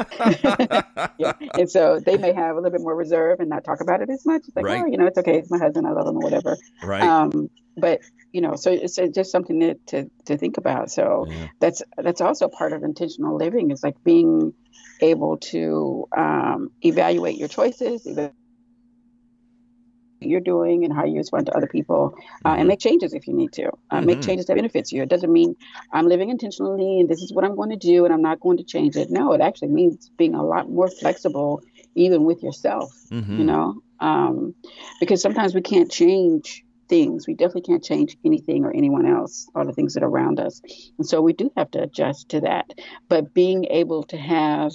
yeah. 1.18 1.32
And 1.54 1.70
so 1.70 2.00
they 2.00 2.16
may 2.16 2.32
have 2.32 2.56
a 2.56 2.60
little 2.60 2.70
bit 2.70 2.80
more 2.80 2.96
reserve 2.96 3.40
and 3.40 3.48
not 3.48 3.64
talk 3.64 3.80
about 3.80 4.00
it 4.00 4.10
as 4.10 4.24
much. 4.26 4.42
It's 4.46 4.56
like, 4.56 4.64
right. 4.64 4.82
oh, 4.82 4.86
you 4.86 4.96
know, 4.96 5.06
it's 5.06 5.18
okay. 5.18 5.38
It's 5.38 5.50
my 5.50 5.58
husband. 5.58 5.86
I 5.86 5.90
love 5.90 6.06
him 6.06 6.16
or 6.16 6.20
whatever. 6.20 6.56
Right. 6.82 7.02
Um, 7.02 7.50
but 7.76 8.00
you 8.32 8.40
know, 8.40 8.56
so 8.56 8.72
it's 8.72 8.96
just 8.96 9.30
something 9.30 9.60
to, 9.60 9.74
to, 9.86 10.10
to 10.26 10.36
think 10.36 10.56
about. 10.56 10.90
So 10.90 11.26
yeah. 11.28 11.48
that's 11.60 11.82
that's 11.96 12.20
also 12.20 12.48
part 12.48 12.72
of 12.72 12.82
intentional 12.82 13.36
living. 13.36 13.70
Is 13.70 13.82
like 13.82 14.02
being 14.04 14.52
able 15.00 15.38
to 15.38 16.06
um, 16.16 16.70
evaluate 16.82 17.36
your 17.36 17.48
choices, 17.48 18.06
you're 20.26 20.40
doing 20.40 20.84
and 20.84 20.94
how 20.94 21.04
you 21.04 21.16
respond 21.16 21.46
to 21.46 21.56
other 21.56 21.66
people 21.66 22.14
uh, 22.44 22.48
and 22.48 22.60
mm-hmm. 22.60 22.68
make 22.68 22.80
changes 22.80 23.14
if 23.14 23.26
you 23.26 23.34
need 23.34 23.52
to 23.52 23.66
uh, 23.66 23.70
mm-hmm. 23.96 24.06
make 24.06 24.22
changes 24.22 24.46
that 24.46 24.56
benefits 24.56 24.92
you 24.92 25.02
it 25.02 25.08
doesn't 25.08 25.32
mean 25.32 25.56
i'm 25.92 26.06
living 26.06 26.30
intentionally 26.30 27.00
and 27.00 27.08
this 27.08 27.22
is 27.22 27.32
what 27.32 27.44
i'm 27.44 27.56
going 27.56 27.70
to 27.70 27.76
do 27.76 28.04
and 28.04 28.12
i'm 28.12 28.22
not 28.22 28.40
going 28.40 28.56
to 28.56 28.64
change 28.64 28.96
it 28.96 29.10
no 29.10 29.32
it 29.32 29.40
actually 29.40 29.68
means 29.68 30.10
being 30.16 30.34
a 30.34 30.44
lot 30.44 30.68
more 30.68 30.88
flexible 30.88 31.62
even 31.94 32.24
with 32.24 32.42
yourself 32.42 32.92
mm-hmm. 33.10 33.38
you 33.38 33.44
know 33.44 33.80
um, 34.00 34.54
because 35.00 35.22
sometimes 35.22 35.54
we 35.54 35.62
can't 35.62 35.90
change 35.90 36.64
things 36.88 37.26
we 37.26 37.34
definitely 37.34 37.62
can't 37.62 37.84
change 37.84 38.16
anything 38.24 38.64
or 38.64 38.72
anyone 38.72 39.06
else 39.06 39.48
or 39.54 39.64
the 39.64 39.72
things 39.72 39.94
that 39.94 40.02
are 40.02 40.08
around 40.08 40.38
us 40.38 40.60
and 40.98 41.06
so 41.06 41.22
we 41.22 41.32
do 41.32 41.50
have 41.56 41.70
to 41.70 41.82
adjust 41.82 42.28
to 42.28 42.40
that 42.40 42.66
but 43.08 43.32
being 43.32 43.64
able 43.70 44.02
to 44.02 44.16
have 44.18 44.72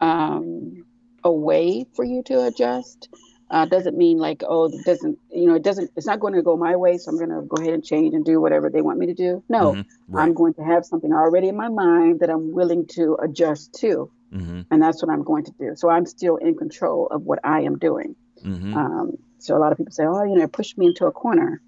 um, 0.00 0.84
a 1.24 1.32
way 1.32 1.86
for 1.94 2.04
you 2.04 2.22
to 2.22 2.44
adjust 2.46 3.08
uh, 3.50 3.64
doesn't 3.64 3.96
mean 3.96 4.18
like 4.18 4.42
oh 4.46 4.66
it 4.66 4.84
doesn't 4.84 5.18
you 5.32 5.46
know 5.46 5.54
it 5.54 5.62
doesn't 5.62 5.90
it's 5.96 6.06
not 6.06 6.20
going 6.20 6.34
to 6.34 6.42
go 6.42 6.56
my 6.56 6.76
way 6.76 6.96
so 6.96 7.10
i'm 7.10 7.18
going 7.18 7.30
to 7.30 7.42
go 7.42 7.60
ahead 7.60 7.74
and 7.74 7.84
change 7.84 8.14
and 8.14 8.24
do 8.24 8.40
whatever 8.40 8.70
they 8.70 8.80
want 8.80 8.98
me 8.98 9.06
to 9.06 9.14
do. 9.14 9.42
No 9.48 9.72
mm-hmm. 9.72 10.14
right. 10.14 10.22
i'm 10.22 10.34
going 10.34 10.54
to 10.54 10.62
have 10.62 10.84
something 10.84 11.12
already 11.12 11.48
in 11.48 11.56
my 11.56 11.68
mind 11.68 12.20
that 12.20 12.30
i'm 12.30 12.52
willing 12.52 12.86
to 12.88 13.16
adjust 13.22 13.74
to. 13.80 14.10
Mm-hmm. 14.32 14.60
and 14.70 14.80
that's 14.80 15.02
what 15.02 15.10
i'm 15.12 15.24
going 15.24 15.44
to 15.44 15.52
do. 15.58 15.72
So 15.74 15.90
i'm 15.90 16.06
still 16.06 16.36
in 16.36 16.56
control 16.56 17.08
of 17.08 17.22
what 17.22 17.40
i 17.42 17.62
am 17.62 17.78
doing. 17.78 18.14
Mm-hmm. 18.44 18.76
um, 18.76 19.18
so 19.38 19.56
a 19.56 19.58
lot 19.58 19.72
of 19.72 19.78
people 19.78 19.92
say 19.92 20.04
oh 20.06 20.22
you 20.22 20.36
know 20.36 20.46
push 20.46 20.76
me 20.76 20.86
into 20.86 21.06
a 21.06 21.12
corner. 21.12 21.60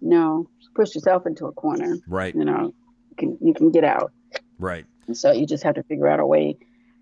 No 0.00 0.48
push 0.74 0.94
yourself 0.94 1.26
into 1.26 1.46
a 1.46 1.52
corner. 1.52 1.98
Right. 2.08 2.34
You 2.34 2.46
know 2.46 2.72
you 3.10 3.16
can 3.16 3.38
you 3.42 3.52
can 3.52 3.70
get 3.70 3.84
out. 3.84 4.12
Right. 4.58 4.86
And 5.06 5.16
so 5.16 5.32
you 5.32 5.46
just 5.46 5.64
have 5.64 5.74
to 5.74 5.82
figure 5.82 6.08
out 6.08 6.20
a 6.20 6.26
way 6.26 6.56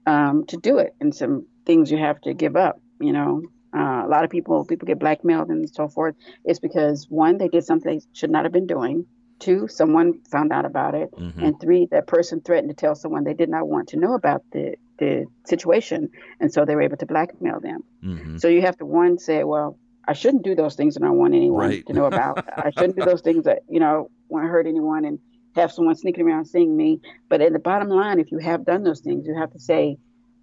um, 0.06 0.46
to 0.46 0.56
do 0.56 0.78
it 0.78 0.94
and 1.00 1.14
some 1.14 1.46
things 1.66 1.90
you 1.92 1.98
have 1.98 2.20
to 2.22 2.32
give 2.32 2.56
up 2.56 2.80
you 3.00 3.12
know 3.12 3.42
uh, 3.78 4.06
a 4.06 4.08
lot 4.08 4.24
of 4.24 4.30
people 4.30 4.64
people 4.64 4.86
get 4.86 4.98
blackmailed 4.98 5.48
and 5.48 5.68
so 5.72 5.88
forth. 5.88 6.14
It's 6.44 6.58
because 6.58 7.06
one, 7.08 7.38
they 7.38 7.48
did 7.48 7.64
something 7.64 7.98
they 7.98 8.04
should 8.12 8.30
not 8.30 8.44
have 8.44 8.52
been 8.52 8.66
doing. 8.66 9.06
Two, 9.38 9.68
someone 9.68 10.20
found 10.30 10.52
out 10.52 10.64
about 10.64 10.96
it, 10.96 11.12
mm-hmm. 11.12 11.44
and 11.44 11.60
three, 11.60 11.86
that 11.92 12.08
person 12.08 12.40
threatened 12.40 12.70
to 12.70 12.74
tell 12.74 12.96
someone 12.96 13.22
they 13.22 13.34
did 13.34 13.48
not 13.48 13.68
want 13.68 13.88
to 13.90 13.96
know 13.96 14.14
about 14.14 14.42
the 14.52 14.74
the 14.98 15.26
situation, 15.46 16.10
and 16.40 16.52
so 16.52 16.64
they 16.64 16.74
were 16.74 16.82
able 16.82 16.96
to 16.96 17.06
blackmail 17.06 17.60
them. 17.60 17.84
Mm-hmm. 18.02 18.38
So 18.38 18.48
you 18.48 18.62
have 18.62 18.76
to 18.78 18.84
one 18.84 19.16
say, 19.18 19.44
well, 19.44 19.78
I 20.08 20.14
shouldn't 20.14 20.42
do 20.42 20.56
those 20.56 20.74
things, 20.74 20.96
and 20.96 21.04
I 21.04 21.08
don't 21.08 21.18
want 21.18 21.34
anyone 21.34 21.68
right. 21.68 21.86
to 21.86 21.92
know 21.92 22.06
about. 22.06 22.44
I 22.56 22.70
shouldn't 22.70 22.96
do 22.96 23.04
those 23.04 23.20
things 23.20 23.44
that 23.44 23.60
you 23.68 23.78
know 23.78 24.10
want 24.28 24.44
to 24.44 24.48
hurt 24.48 24.66
anyone 24.66 25.04
and 25.04 25.20
have 25.54 25.70
someone 25.72 25.94
sneaking 25.94 26.26
around 26.26 26.46
seeing 26.46 26.76
me. 26.76 27.00
But 27.28 27.40
at 27.40 27.52
the 27.52 27.58
bottom 27.58 27.88
line, 27.88 28.18
if 28.18 28.32
you 28.32 28.38
have 28.38 28.64
done 28.64 28.82
those 28.82 29.00
things, 29.00 29.26
you 29.26 29.34
have 29.34 29.52
to 29.52 29.60
say, 29.60 29.98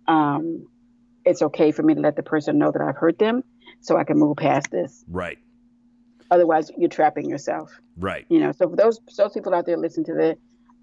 um, 0.08 0.68
it's 1.26 1.42
okay 1.42 1.72
for 1.72 1.84
me 1.84 1.96
to 1.96 2.02
let 2.02 2.16
the 2.16 2.24
person 2.24 2.58
know 2.58 2.72
that 2.72 2.82
I've 2.82 2.96
hurt 2.96 3.20
them 3.20 3.44
so 3.82 3.98
I 3.98 4.04
can 4.04 4.18
move 4.18 4.38
past 4.38 4.72
this. 4.72 5.04
Right. 5.08 5.38
Otherwise, 6.32 6.72
you're 6.78 6.90
trapping 6.90 7.30
yourself. 7.30 7.72
Right. 7.98 8.26
You 8.30 8.40
know, 8.40 8.52
so 8.52 8.70
for 8.70 8.76
those 8.76 9.00
those 9.18 9.34
people 9.34 9.54
out 9.54 9.66
there 9.66 9.78
listening 9.78 10.06
to 10.08 10.14
the 10.14 10.38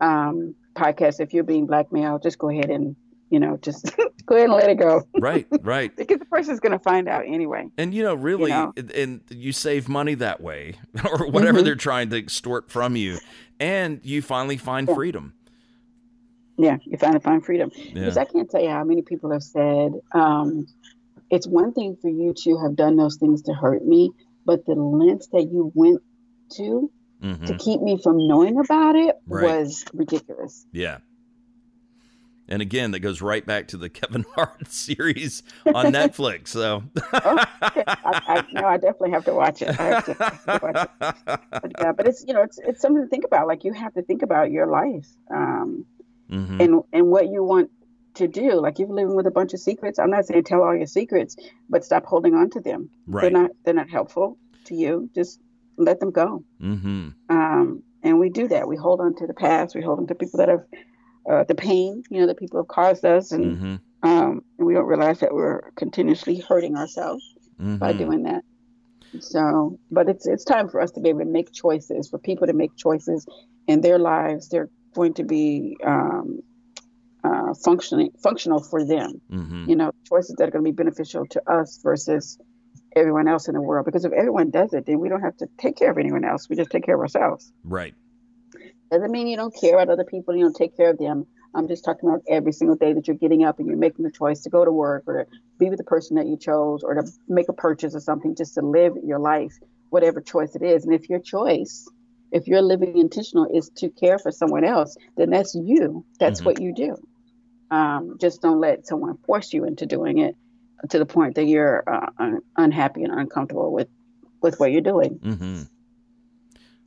um, 0.04 0.54
podcast, 0.74 1.20
if 1.20 1.32
you're 1.32 1.44
being 1.44 1.66
blackmailed, 1.66 2.22
just 2.22 2.38
go 2.38 2.48
ahead 2.48 2.70
and 2.70 2.96
you 3.32 3.40
know, 3.40 3.56
just 3.62 3.96
go 4.26 4.36
ahead 4.36 4.50
and 4.50 4.52
let 4.52 4.68
it 4.68 4.78
go. 4.78 5.08
Right, 5.18 5.46
right. 5.62 5.96
because 5.96 6.18
the 6.18 6.26
person's 6.26 6.60
going 6.60 6.72
to 6.72 6.78
find 6.78 7.08
out 7.08 7.24
anyway. 7.26 7.66
And 7.78 7.94
you 7.94 8.02
know, 8.02 8.14
really, 8.14 8.50
you 8.50 8.56
know? 8.56 8.74
and 8.94 9.22
you 9.30 9.52
save 9.52 9.88
money 9.88 10.14
that 10.16 10.42
way, 10.42 10.74
or 11.04 11.26
whatever 11.26 11.58
mm-hmm. 11.58 11.64
they're 11.64 11.74
trying 11.74 12.10
to 12.10 12.16
extort 12.16 12.70
from 12.70 12.94
you, 12.94 13.18
and 13.58 14.00
you 14.04 14.20
finally 14.20 14.58
find 14.58 14.86
yeah. 14.86 14.94
freedom. 14.94 15.32
Yeah, 16.58 16.76
you 16.84 16.98
finally 16.98 17.20
find 17.20 17.44
freedom. 17.44 17.70
Yeah. 17.74 17.94
Because 17.94 18.16
I 18.16 18.24
can't 18.24 18.50
tell 18.50 18.62
you 18.62 18.68
how 18.68 18.84
many 18.84 19.02
people 19.02 19.32
have 19.32 19.42
said, 19.42 19.92
um, 20.12 20.66
it's 21.30 21.46
one 21.46 21.72
thing 21.72 21.96
for 22.00 22.10
you 22.10 22.34
to 22.44 22.58
have 22.58 22.76
done 22.76 22.96
those 22.96 23.16
things 23.16 23.42
to 23.42 23.54
hurt 23.54 23.84
me, 23.84 24.10
but 24.44 24.66
the 24.66 24.74
lengths 24.74 25.28
that 25.28 25.42
you 25.50 25.72
went 25.74 26.02
to 26.56 26.90
mm-hmm. 27.22 27.46
to 27.46 27.56
keep 27.56 27.80
me 27.80 27.98
from 28.02 28.26
knowing 28.26 28.58
about 28.58 28.96
it 28.96 29.16
right. 29.26 29.44
was 29.44 29.84
ridiculous. 29.94 30.66
Yeah. 30.72 30.98
And 32.48 32.60
again, 32.60 32.90
that 32.90 33.00
goes 33.00 33.22
right 33.22 33.46
back 33.46 33.68
to 33.68 33.78
the 33.78 33.88
Kevin 33.88 34.26
Hart 34.34 34.70
series 34.70 35.42
on 35.66 35.86
Netflix. 35.92 36.48
So, 36.48 36.82
oh, 37.14 37.44
I, 37.62 37.86
I, 38.04 38.44
no, 38.52 38.66
I 38.66 38.76
definitely 38.76 39.12
have 39.12 39.24
to 39.24 39.32
watch 39.32 39.62
it. 39.62 39.68
I 39.80 39.84
have 39.84 40.04
to, 40.04 40.14
have 40.14 40.44
to 40.44 40.60
watch 40.62 40.88
it. 41.00 41.40
But, 41.50 41.72
yeah, 41.78 41.92
but 41.92 42.08
it's 42.08 42.24
you 42.26 42.34
know 42.34 42.42
it's 42.42 42.58
it's 42.58 42.80
something 42.80 43.02
to 43.02 43.08
think 43.08 43.24
about. 43.24 43.46
Like 43.46 43.64
you 43.64 43.72
have 43.72 43.94
to 43.94 44.02
think 44.02 44.22
about 44.22 44.50
your 44.50 44.66
life. 44.66 45.06
Um, 45.30 45.86
mm-hmm. 46.32 46.60
and 46.60 46.82
and 46.92 47.06
what 47.08 47.28
you 47.28 47.44
want 47.44 47.70
to 48.14 48.28
do. 48.28 48.60
Like 48.60 48.78
you're 48.78 48.88
living 48.88 49.14
with 49.14 49.26
a 49.26 49.30
bunch 49.30 49.52
of 49.54 49.60
secrets. 49.60 49.98
I'm 49.98 50.10
not 50.10 50.26
saying 50.26 50.44
tell 50.44 50.62
all 50.62 50.74
your 50.74 50.86
secrets, 50.86 51.36
but 51.68 51.84
stop 51.84 52.04
holding 52.04 52.34
on 52.34 52.50
to 52.50 52.60
them. 52.60 52.90
Right. 53.06 53.22
They're 53.22 53.30
not 53.30 53.50
they're 53.64 53.74
not 53.74 53.90
helpful 53.90 54.38
to 54.64 54.74
you. 54.74 55.10
Just 55.14 55.40
let 55.76 56.00
them 56.00 56.10
go. 56.10 56.44
Mm-hmm. 56.60 57.08
Um, 57.28 57.82
and 58.02 58.18
we 58.18 58.30
do 58.30 58.48
that. 58.48 58.66
We 58.68 58.76
hold 58.76 59.00
on 59.00 59.14
to 59.16 59.26
the 59.26 59.34
past. 59.34 59.74
We 59.74 59.82
hold 59.82 59.98
on 59.98 60.06
to 60.08 60.14
people 60.14 60.38
that 60.38 60.48
have 60.48 60.64
uh, 61.30 61.44
the 61.44 61.54
pain, 61.54 62.02
you 62.10 62.20
know, 62.20 62.26
that 62.26 62.38
people 62.38 62.58
have 62.60 62.68
caused 62.68 63.04
us, 63.04 63.32
and 63.32 63.56
mm-hmm. 63.56 64.08
um, 64.08 64.42
and 64.58 64.66
we 64.66 64.74
don't 64.74 64.86
realize 64.86 65.20
that 65.20 65.32
we're 65.32 65.70
continuously 65.72 66.36
hurting 66.36 66.76
ourselves 66.76 67.24
mm-hmm. 67.60 67.76
by 67.76 67.92
doing 67.92 68.24
that. 68.24 68.42
So, 69.20 69.78
but 69.90 70.08
it's 70.08 70.26
it's 70.26 70.44
time 70.44 70.68
for 70.68 70.80
us 70.80 70.90
to 70.92 71.00
be 71.00 71.10
able 71.10 71.20
to 71.20 71.26
make 71.26 71.52
choices, 71.52 72.08
for 72.08 72.18
people 72.18 72.46
to 72.46 72.52
make 72.52 72.76
choices 72.76 73.26
in 73.66 73.80
their 73.82 73.98
lives, 73.98 74.48
their 74.48 74.68
going 74.94 75.14
to 75.14 75.24
be 75.24 75.76
um, 75.84 76.40
uh, 77.24 77.54
functioning 77.64 78.10
functional 78.22 78.62
for 78.62 78.84
them. 78.84 79.20
Mm-hmm. 79.30 79.70
You 79.70 79.76
know, 79.76 79.92
choices 80.08 80.36
that 80.38 80.48
are 80.48 80.50
going 80.50 80.64
to 80.64 80.70
be 80.70 80.74
beneficial 80.74 81.26
to 81.26 81.42
us 81.50 81.80
versus 81.82 82.38
everyone 82.94 83.28
else 83.28 83.48
in 83.48 83.54
the 83.54 83.60
world. 83.60 83.86
Because 83.86 84.04
if 84.04 84.12
everyone 84.12 84.50
does 84.50 84.72
it, 84.72 84.86
then 84.86 84.98
we 84.98 85.08
don't 85.08 85.22
have 85.22 85.36
to 85.38 85.48
take 85.58 85.76
care 85.76 85.90
of 85.90 85.98
anyone 85.98 86.24
else. 86.24 86.48
We 86.48 86.56
just 86.56 86.70
take 86.70 86.84
care 86.84 86.94
of 86.94 87.00
ourselves. 87.00 87.52
Right. 87.64 87.94
Doesn't 88.90 89.10
mean 89.10 89.26
you 89.26 89.36
don't 89.36 89.54
care 89.58 89.74
about 89.74 89.88
other 89.88 90.04
people. 90.04 90.36
You 90.36 90.44
don't 90.44 90.56
take 90.56 90.76
care 90.76 90.90
of 90.90 90.98
them, 90.98 91.26
I'm 91.54 91.68
just 91.68 91.84
talking 91.84 92.08
about 92.08 92.22
every 92.28 92.52
single 92.52 92.76
day 92.76 92.92
that 92.92 93.06
you're 93.06 93.16
getting 93.16 93.44
up 93.44 93.58
and 93.58 93.68
you're 93.68 93.76
making 93.76 94.04
the 94.04 94.10
choice 94.10 94.42
to 94.42 94.50
go 94.50 94.64
to 94.64 94.72
work 94.72 95.04
or 95.06 95.24
to 95.24 95.30
be 95.58 95.68
with 95.68 95.78
the 95.78 95.84
person 95.84 96.16
that 96.16 96.26
you 96.26 96.36
chose 96.36 96.82
or 96.82 96.94
to 96.94 97.02
make 97.28 97.48
a 97.48 97.52
purchase 97.52 97.94
or 97.94 98.00
something 98.00 98.34
just 98.34 98.54
to 98.54 98.62
live 98.62 98.94
your 99.04 99.18
life, 99.18 99.52
whatever 99.90 100.20
choice 100.20 100.54
it 100.54 100.62
is. 100.62 100.84
And 100.84 100.94
if 100.94 101.10
your 101.10 101.20
choice, 101.20 101.88
if 102.32 102.48
you're 102.48 102.62
living 102.62 102.98
intentional 102.98 103.46
is 103.52 103.70
to 103.76 103.90
care 103.90 104.18
for 104.18 104.32
someone 104.32 104.64
else, 104.64 104.96
then 105.16 105.30
that's 105.30 105.54
you. 105.54 106.04
That's 106.18 106.40
mm-hmm. 106.40 106.46
what 106.46 106.60
you 106.60 106.74
do. 106.74 106.96
Um, 107.70 108.16
just 108.20 108.42
don't 108.42 108.60
let 108.60 108.86
someone 108.86 109.16
force 109.18 109.52
you 109.52 109.64
into 109.64 109.86
doing 109.86 110.18
it 110.18 110.36
to 110.90 110.98
the 110.98 111.06
point 111.06 111.36
that 111.36 111.44
you're 111.44 111.84
uh, 111.86 112.10
un- 112.18 112.42
unhappy 112.56 113.02
and 113.04 113.12
uncomfortable 113.12 113.72
with 113.72 113.88
with 114.40 114.58
what 114.58 114.72
you're 114.72 114.80
doing. 114.80 115.18
Mm-hmm. 115.20 115.62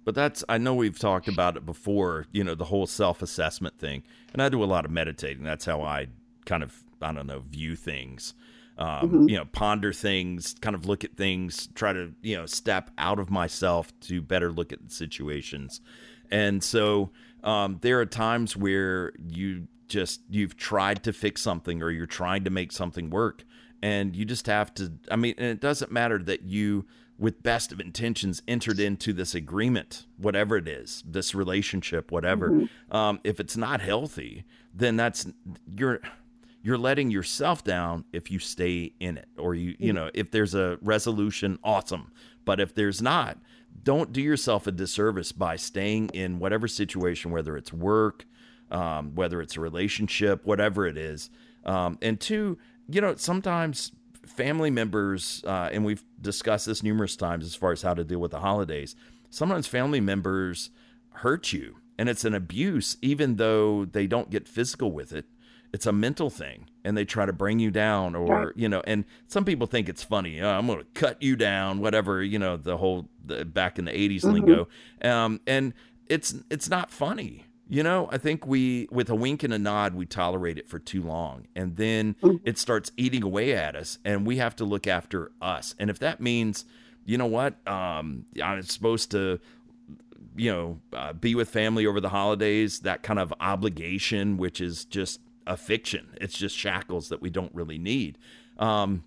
But 0.04 0.14
that's 0.14 0.44
I 0.50 0.58
know 0.58 0.76
we've 0.76 1.00
talked 1.00 1.28
about 1.28 1.58
it 1.58 1.66
before. 1.66 2.26
You 2.32 2.44
know 2.44 2.56
the 2.56 2.66
whole 2.66 2.88
self 2.88 3.22
assessment 3.22 3.80
thing, 3.80 4.04
and 4.34 4.42
I 4.42 4.50
do 4.50 4.64
a 4.64 4.66
lot 4.66 4.86
of 4.86 4.92
meditating. 4.92 5.44
That's 5.44 5.66
how 5.66 5.82
I 5.82 6.08
kind 6.46 6.62
of 6.62 6.84
I 7.02 7.12
don't 7.12 7.28
know 7.28 7.44
view 7.50 7.76
things. 7.76 8.34
Um, 8.78 8.88
mm-hmm. 8.88 9.30
You 9.30 9.38
know, 9.38 9.46
ponder 9.46 9.94
things, 9.94 10.56
kind 10.60 10.76
of 10.76 10.86
look 10.86 11.04
at 11.04 11.16
things, 11.16 11.68
try 11.76 11.94
to 11.94 12.14
you 12.22 12.36
know 12.36 12.46
step 12.46 12.92
out 12.98 13.20
of 13.20 13.30
myself 13.30 13.98
to 14.02 14.22
better 14.22 14.52
look 14.52 14.74
at 14.74 14.92
situations. 14.92 15.82
And 16.32 16.64
so 16.64 17.12
um, 17.44 17.78
there 17.82 18.00
are 18.02 18.06
times 18.06 18.58
where 18.58 19.14
you 19.28 19.68
just 19.88 20.22
you've 20.30 20.58
tried 20.58 21.04
to 21.04 21.14
fix 21.14 21.42
something 21.42 21.82
or 21.82 21.92
you're 21.92 22.06
trying 22.06 22.44
to 22.44 22.50
make 22.50 22.72
something 22.72 23.10
work 23.10 23.44
and 23.82 24.16
you 24.16 24.26
just 24.26 24.48
have 24.48 24.74
to 24.74 24.92
i 25.12 25.16
mean 25.16 25.36
and 25.38 25.48
it 25.48 25.60
doesn't 25.60 25.92
matter 25.92 26.18
that 26.18 26.42
you 26.44 26.86
with 27.18 27.44
best 27.44 27.72
of 27.72 27.80
intentions 27.80 28.42
entered 28.48 28.80
into 28.80 29.14
this 29.14 29.36
agreement 29.36 30.06
whatever 30.18 30.58
it 30.58 30.68
is 30.68 31.04
this 31.06 31.36
relationship 31.36 32.12
whatever 32.12 32.50
mm-hmm. 32.50 32.96
um, 32.96 33.20
if 33.24 33.40
it's 33.40 33.56
not 33.56 33.80
healthy 33.80 34.44
then 34.74 34.96
that's 34.96 35.28
you're 35.78 36.02
you're 36.66 36.78
letting 36.78 37.12
yourself 37.12 37.64
down 37.64 38.04
if 38.12 38.32
you 38.32 38.40
stay 38.40 38.92
in 39.00 39.18
it 39.18 39.30
or 39.38 39.56
you 39.56 39.76
you 39.80 39.94
mm-hmm. 39.94 39.96
know 39.96 40.12
if 40.14 40.32
there's 40.32 40.56
a 40.56 40.78
resolution 40.82 41.60
awesome 41.64 42.12
but 42.44 42.60
if 42.60 42.74
there's 42.74 43.02
not 43.02 43.38
don't 43.84 44.12
do 44.12 44.22
yourself 44.22 44.68
a 44.68 44.72
disservice 44.72 45.32
by 45.32 45.56
staying 45.56 46.10
in 46.10 46.40
whatever 46.40 46.68
situation 46.68 47.32
whether 47.32 47.56
it's 47.56 47.72
work 47.72 48.26
um, 48.72 49.14
whether 49.16 49.42
it's 49.42 49.56
a 49.56 49.62
relationship 49.62 50.46
whatever 50.46 50.86
it 50.86 50.98
is 50.98 51.30
um, 51.66 51.98
and 52.02 52.20
two 52.20 52.58
you 52.88 53.02
know, 53.02 53.16
sometimes 53.16 53.92
family 54.26 54.70
members, 54.70 55.44
uh, 55.46 55.70
and 55.72 55.86
we've 55.86 56.04
discussed 56.22 56.66
this 56.66 56.84
numerous 56.84 57.16
times 57.16 57.46
as 57.46 57.56
far 57.56 57.72
as 57.72 57.82
how 57.82 57.94
to 57.94 58.04
deal 58.04 58.20
with 58.20 58.32
the 58.32 58.40
holidays. 58.40 58.96
Sometimes 59.30 59.68
family 59.68 60.02
members 60.02 60.70
hurt 61.10 61.52
you, 61.54 61.78
and 61.98 62.10
it's 62.10 62.26
an 62.26 62.34
abuse, 62.34 62.98
even 63.02 63.36
though 63.38 63.86
they 63.86 64.08
don't 64.08 64.30
get 64.30 64.48
physical 64.48 64.92
with 64.92 65.12
it. 65.12 65.26
It's 65.74 65.86
a 65.86 65.92
mental 65.92 66.30
thing, 66.30 66.70
and 66.84 66.98
they 66.98 67.06
try 67.06 67.26
to 67.26 67.34
bring 67.34 67.60
you 67.60 67.72
down, 67.72 68.16
or 68.16 68.54
you 68.56 68.70
know. 68.70 68.82
And 68.86 69.06
some 69.28 69.46
people 69.46 69.68
think 69.68 69.90
it's 69.90 70.04
funny. 70.04 70.42
Oh, 70.42 70.50
I'm 70.50 70.68
going 70.68 70.80
to 70.80 70.86
cut 70.94 71.22
you 71.22 71.36
down, 71.36 71.80
whatever. 71.80 72.24
You 72.24 72.40
know, 72.40 72.58
the 72.58 72.78
whole 72.78 73.10
the, 73.26 73.46
back 73.46 73.78
in 73.78 73.86
the 73.86 73.92
'80s 73.92 74.22
mm-hmm. 74.22 74.32
lingo, 74.32 74.68
um, 75.02 75.42
and 75.46 75.74
it's 76.08 76.36
it's 76.50 76.70
not 76.70 76.92
funny 76.92 77.46
you 77.68 77.82
know, 77.82 78.08
I 78.12 78.18
think 78.18 78.46
we, 78.46 78.88
with 78.92 79.10
a 79.10 79.16
wink 79.16 79.42
and 79.44 79.54
a 79.54 79.58
nod, 79.58 79.96
we 79.96 80.06
tolerate 80.06 80.58
it 80.58 80.68
for 80.68 80.78
too 80.78 81.02
long. 81.02 81.48
And 81.56 81.76
then 81.78 82.16
mm. 82.22 82.40
it 82.44 82.60
starts 82.60 82.92
eating 82.96 83.24
away 83.24 83.54
at 83.54 83.76
us, 83.76 83.98
and 84.06 84.26
we 84.26 84.38
have 84.38 84.56
to 84.58 84.66
look 84.66 84.86
after 84.86 85.32
us. 85.42 85.74
And 85.80 85.90
if 85.90 85.98
that 86.00 86.22
means, 86.22 86.66
you 87.06 87.18
know 87.18 87.26
what, 87.26 87.56
um, 87.68 88.26
I'm 88.42 88.62
supposed 88.64 89.12
to, 89.12 89.40
you 90.36 90.52
know, 90.52 90.80
uh, 90.94 91.14
be 91.14 91.34
with 91.34 91.50
family 91.50 91.88
over 91.88 92.00
the 92.00 92.10
holidays, 92.10 92.82
that 92.82 93.02
kind 93.02 93.18
of 93.18 93.34
obligation, 93.40 94.38
which 94.38 94.62
is 94.62 94.86
just 94.86 95.20
a 95.48 95.58
fiction, 95.58 96.18
it's 96.20 96.38
just 96.38 96.58
shackles 96.58 97.10
that 97.10 97.22
we 97.22 97.30
don't 97.30 97.54
really 97.54 97.78
need. 97.78 98.18
Um, 98.58 99.04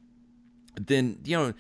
then, 0.74 1.18
you 1.24 1.36
know, 1.36 1.54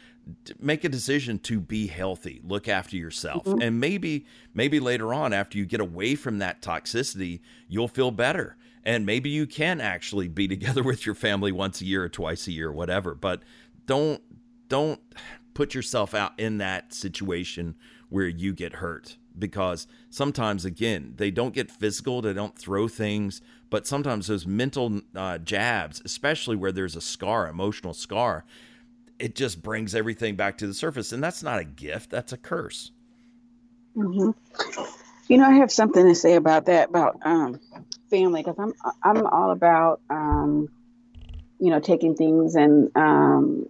make 0.60 0.84
a 0.84 0.88
decision 0.88 1.38
to 1.38 1.58
be 1.58 1.86
healthy 1.86 2.40
look 2.44 2.68
after 2.68 2.96
yourself. 2.96 3.44
Mm-hmm. 3.44 3.62
and 3.62 3.80
maybe 3.80 4.26
maybe 4.52 4.78
later 4.78 5.14
on 5.14 5.32
after 5.32 5.56
you 5.56 5.64
get 5.64 5.80
away 5.80 6.14
from 6.14 6.38
that 6.38 6.60
toxicity 6.60 7.40
you'll 7.66 7.88
feel 7.88 8.10
better. 8.10 8.56
And 8.84 9.04
maybe 9.04 9.28
you 9.30 9.46
can 9.46 9.80
actually 9.80 10.28
be 10.28 10.48
together 10.56 10.82
with 10.82 11.06
your 11.06 11.14
family 11.14 11.52
once 11.52 11.80
a 11.80 11.84
year 11.84 12.04
or 12.04 12.08
twice 12.08 12.46
a 12.46 12.52
year 12.52 12.68
or 12.68 12.72
whatever. 12.72 13.14
But 13.14 13.42
don't 13.86 14.22
don't 14.68 15.00
put 15.54 15.74
yourself 15.74 16.14
out 16.14 16.38
in 16.38 16.58
that 16.58 16.92
situation 16.92 17.74
where 18.10 18.28
you 18.28 18.52
get 18.52 18.74
hurt 18.74 19.16
because 19.38 19.86
sometimes 20.10 20.64
again 20.64 21.14
they 21.16 21.30
don't 21.30 21.54
get 21.54 21.70
physical 21.70 22.20
they 22.20 22.32
don't 22.32 22.58
throw 22.58 22.88
things 22.88 23.40
but 23.70 23.86
sometimes 23.86 24.26
those 24.26 24.46
mental 24.46 25.00
uh, 25.14 25.38
jabs 25.38 26.02
especially 26.04 26.56
where 26.56 26.72
there's 26.72 26.96
a 26.96 27.00
scar 27.00 27.48
emotional 27.48 27.94
scar 27.94 28.44
it 29.18 29.34
just 29.34 29.62
brings 29.62 29.94
everything 29.94 30.36
back 30.36 30.58
to 30.58 30.66
the 30.66 30.74
surface. 30.74 31.12
And 31.12 31.22
that's 31.22 31.42
not 31.42 31.58
a 31.58 31.64
gift, 31.64 32.10
that's 32.10 32.32
a 32.32 32.36
curse. 32.36 32.92
Mm-hmm. 33.96 34.30
You 35.28 35.38
know, 35.38 35.44
I 35.44 35.54
have 35.54 35.70
something 35.70 36.06
to 36.06 36.14
say 36.14 36.36
about 36.36 36.66
that, 36.66 36.90
about 36.90 37.18
um, 37.22 37.60
family, 38.10 38.42
because 38.42 38.56
I'm, 38.58 38.72
I'm 39.02 39.26
all 39.26 39.50
about, 39.50 40.00
um, 40.08 40.68
you 41.58 41.70
know, 41.70 41.80
taking 41.80 42.14
things 42.14 42.54
and, 42.54 42.90
um, 42.96 43.68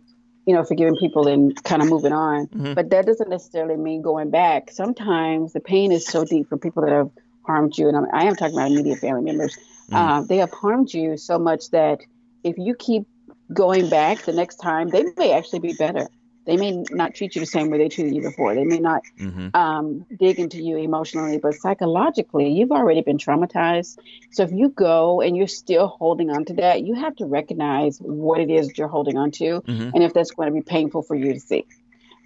you 0.48 0.54
know, 0.54 0.64
forgiving 0.64 0.96
people 0.96 1.28
and 1.28 1.62
kind 1.62 1.82
of 1.82 1.90
moving 1.90 2.14
on. 2.14 2.46
Mm-hmm. 2.46 2.72
But 2.72 2.88
that 2.88 3.04
doesn't 3.04 3.28
necessarily 3.28 3.76
mean 3.76 4.00
going 4.00 4.30
back. 4.30 4.70
Sometimes 4.70 5.52
the 5.52 5.60
pain 5.60 5.92
is 5.92 6.06
so 6.06 6.24
deep 6.24 6.48
for 6.48 6.56
people 6.56 6.82
that 6.84 6.90
have 6.90 7.10
harmed 7.44 7.76
you. 7.76 7.86
And 7.86 7.94
I'm, 7.98 8.06
I 8.14 8.24
am 8.24 8.34
talking 8.34 8.56
about 8.56 8.70
immediate 8.70 8.98
family 8.98 9.20
members. 9.20 9.58
Mm-hmm. 9.90 9.94
Uh, 9.94 10.22
they 10.22 10.38
have 10.38 10.50
harmed 10.50 10.94
you 10.94 11.18
so 11.18 11.38
much 11.38 11.68
that 11.72 12.00
if 12.42 12.56
you 12.56 12.74
keep 12.74 13.06
going 13.52 13.90
back 13.90 14.22
the 14.22 14.32
next 14.32 14.56
time, 14.56 14.88
they 14.88 15.04
may 15.18 15.34
actually 15.34 15.58
be 15.58 15.74
better. 15.74 16.08
They 16.48 16.56
may 16.56 16.82
not 16.90 17.14
treat 17.14 17.34
you 17.34 17.40
the 17.40 17.46
same 17.46 17.68
way 17.68 17.76
they 17.76 17.90
treated 17.90 18.14
you 18.14 18.22
before. 18.22 18.54
They 18.54 18.64
may 18.64 18.78
not 18.78 19.02
mm-hmm. 19.20 19.54
um, 19.54 20.06
dig 20.18 20.40
into 20.40 20.56
you 20.62 20.78
emotionally, 20.78 21.36
but 21.36 21.52
psychologically, 21.52 22.48
you've 22.48 22.72
already 22.72 23.02
been 23.02 23.18
traumatized. 23.18 23.98
So 24.30 24.44
if 24.44 24.50
you 24.50 24.70
go 24.70 25.20
and 25.20 25.36
you're 25.36 25.46
still 25.46 25.88
holding 25.88 26.30
on 26.30 26.46
to 26.46 26.54
that, 26.54 26.84
you 26.84 26.94
have 26.94 27.14
to 27.16 27.26
recognize 27.26 27.98
what 27.98 28.40
it 28.40 28.50
is 28.50 28.78
you're 28.78 28.88
holding 28.88 29.18
on 29.18 29.30
to, 29.32 29.60
mm-hmm. 29.60 29.90
and 29.94 30.02
if 30.02 30.14
that's 30.14 30.30
going 30.30 30.48
to 30.48 30.54
be 30.54 30.62
painful 30.62 31.02
for 31.02 31.14
you 31.14 31.34
to 31.34 31.40
see. 31.40 31.66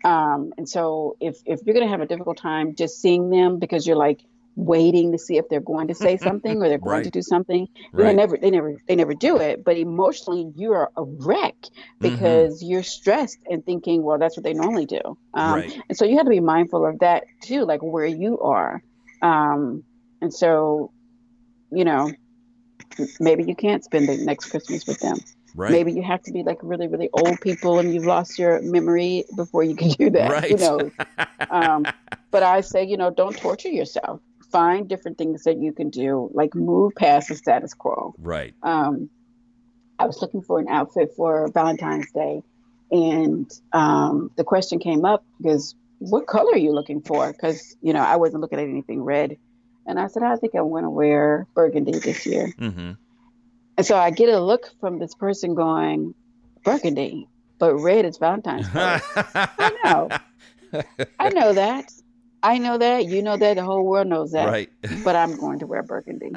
Um, 0.05 0.53
and 0.57 0.69
so 0.69 1.17
if 1.19 1.39
if 1.45 1.59
you're 1.65 1.75
going 1.75 1.87
to 1.87 1.91
have 1.91 2.01
a 2.01 2.07
difficult 2.07 2.37
time 2.37 2.77
just 2.77 3.01
seeing 3.01 3.29
them 3.29 3.59
because 3.59 3.89
you're 3.89 3.97
like 3.97 4.21
waiting 4.57 5.13
to 5.13 5.19
see 5.19 5.37
if 5.39 5.49
they're 5.49 5.61
going 5.61 5.89
to 5.89 5.95
say 5.95 6.17
something 6.23 6.63
or 6.63 6.69
they're 6.69 6.79
going 6.79 6.97
right. 6.97 7.05
to 7.05 7.11
do 7.11 7.23
something. 7.23 7.69
Right. 7.93 8.07
They 8.07 8.15
never, 8.15 8.37
they 8.37 8.51
never, 8.51 8.77
they 8.87 8.97
never 8.97 9.15
do 9.15 9.39
it. 9.39 9.65
But 9.65 9.77
emotionally, 9.77 10.53
you're 10.57 10.91
a 10.97 11.03
wreck 11.03 11.55
mm-hmm. 11.55 12.09
because 12.09 12.63
mm-hmm. 12.63 12.71
you're 12.71 12.83
stressed 12.83 13.39
and 13.51 13.65
thinking, 13.65 14.03
well, 14.03 14.19
that's 14.19 14.37
what 14.37 14.45
they 14.45 14.55
normally 14.55 14.87
do. 14.87 15.01
Um, 15.35 15.55
right. 15.55 15.81
And 15.89 15.97
so 15.97 16.05
you 16.05 16.17
have 16.17 16.27
to 16.27 16.31
be 16.31 16.41
mindful 16.41 16.87
of 16.87 16.99
that 17.01 17.25
too, 17.43 17.65
like 17.65 17.81
where 17.83 18.07
you 18.07 18.39
are. 18.41 18.83
Um, 19.21 19.85
and 20.21 20.33
so, 20.33 20.93
you 21.71 21.85
know, 21.85 22.13
maybe 23.21 23.45
you 23.45 23.55
can't 23.55 23.85
spend 23.85 24.09
the 24.09 24.17
next 24.19 24.51
Christmas 24.51 24.87
with 24.87 25.01
them. 25.01 25.19
Right. 25.55 25.71
Maybe 25.71 25.93
you 25.93 26.03
have 26.03 26.23
to 26.23 26.33
be 26.33 26.43
like 26.43 26.59
really, 26.63 26.89
really 26.89 27.11
old 27.13 27.41
people 27.41 27.79
and 27.79 27.93
you've 27.93 28.07
lost 28.07 28.39
your 28.39 28.63
memory 28.63 29.25
before 29.37 29.63
you 29.63 29.77
can 29.77 29.89
do 29.99 30.11
that. 30.11 30.31
Right. 30.31 30.51
Who 30.51 30.57
knows? 30.57 30.93
um, 31.51 31.87
but 32.31 32.43
I 32.43 32.63
say, 32.63 32.85
you 32.85 32.97
know, 32.97 33.11
don't 33.11 33.37
torture 33.37 33.69
yourself 33.69 34.21
find 34.53 34.89
different 34.89 35.19
things 35.19 35.45
that 35.45 35.59
you 35.59 35.73
can 35.73 35.91
do, 35.91 36.31
like 36.33 36.55
move 36.55 36.95
past 36.95 37.29
the 37.29 37.35
status 37.35 37.75
quo. 37.75 38.15
Right. 38.19 38.55
Um, 38.63 39.11
I 39.99 40.07
was 40.07 40.21
looking 40.21 40.43
for 40.43 40.59
an 40.59 40.69
outfit 40.69 41.15
for 41.17 41.49
Valentine's 41.49 42.11
Day, 42.13 42.43
and 42.91 43.51
um, 43.73 44.31
the 44.37 44.45
question 44.45 44.79
came 44.79 45.05
up 45.05 45.25
because 45.39 45.75
what 45.99 46.27
color 46.27 46.53
are 46.53 46.59
you 46.59 46.73
looking 46.73 47.01
for? 47.01 47.33
Because 47.33 47.77
you 47.81 47.93
know 47.93 48.01
I 48.01 48.17
wasn't 48.17 48.43
looking 48.43 48.59
at 48.59 48.69
anything 48.69 49.03
red, 49.03 49.37
and 49.87 49.99
I 49.99 50.09
said 50.09 50.23
I 50.23 50.37
think 50.37 50.55
I 50.55 50.61
want 50.61 50.85
to 50.85 50.91
wear 50.91 51.47
burgundy 51.55 51.99
this 51.99 52.27
year. 52.27 52.53
Mm-hmm. 52.59 52.93
And 53.79 53.87
so 53.87 53.97
I 53.97 54.11
get 54.11 54.29
a 54.29 54.41
look 54.41 54.71
from 54.81 54.99
this 54.99 55.15
person 55.15 55.55
going, 55.55 56.15
burgundy, 56.63 57.27
but 57.59 57.77
red 57.77 58.05
is 58.05 58.19
Valentine's 58.19 58.67
I 58.75 59.79
know. 59.85 60.09
I 61.19 61.29
know 61.31 61.53
that. 61.53 61.93
I 62.43 62.59
know 62.59 62.79
that. 62.79 63.07
You 63.07 63.23
know 63.23 63.37
that. 63.37 63.55
The 63.55 63.65
whole 63.65 63.85
world 63.85 64.09
knows 64.09 64.33
that. 64.33 64.49
Right. 64.49 64.71
But 65.05 65.17
I'm 65.17 65.37
going 65.37 65.59
to 65.61 65.67
wear 65.67 65.83
burgundy. 65.83 66.33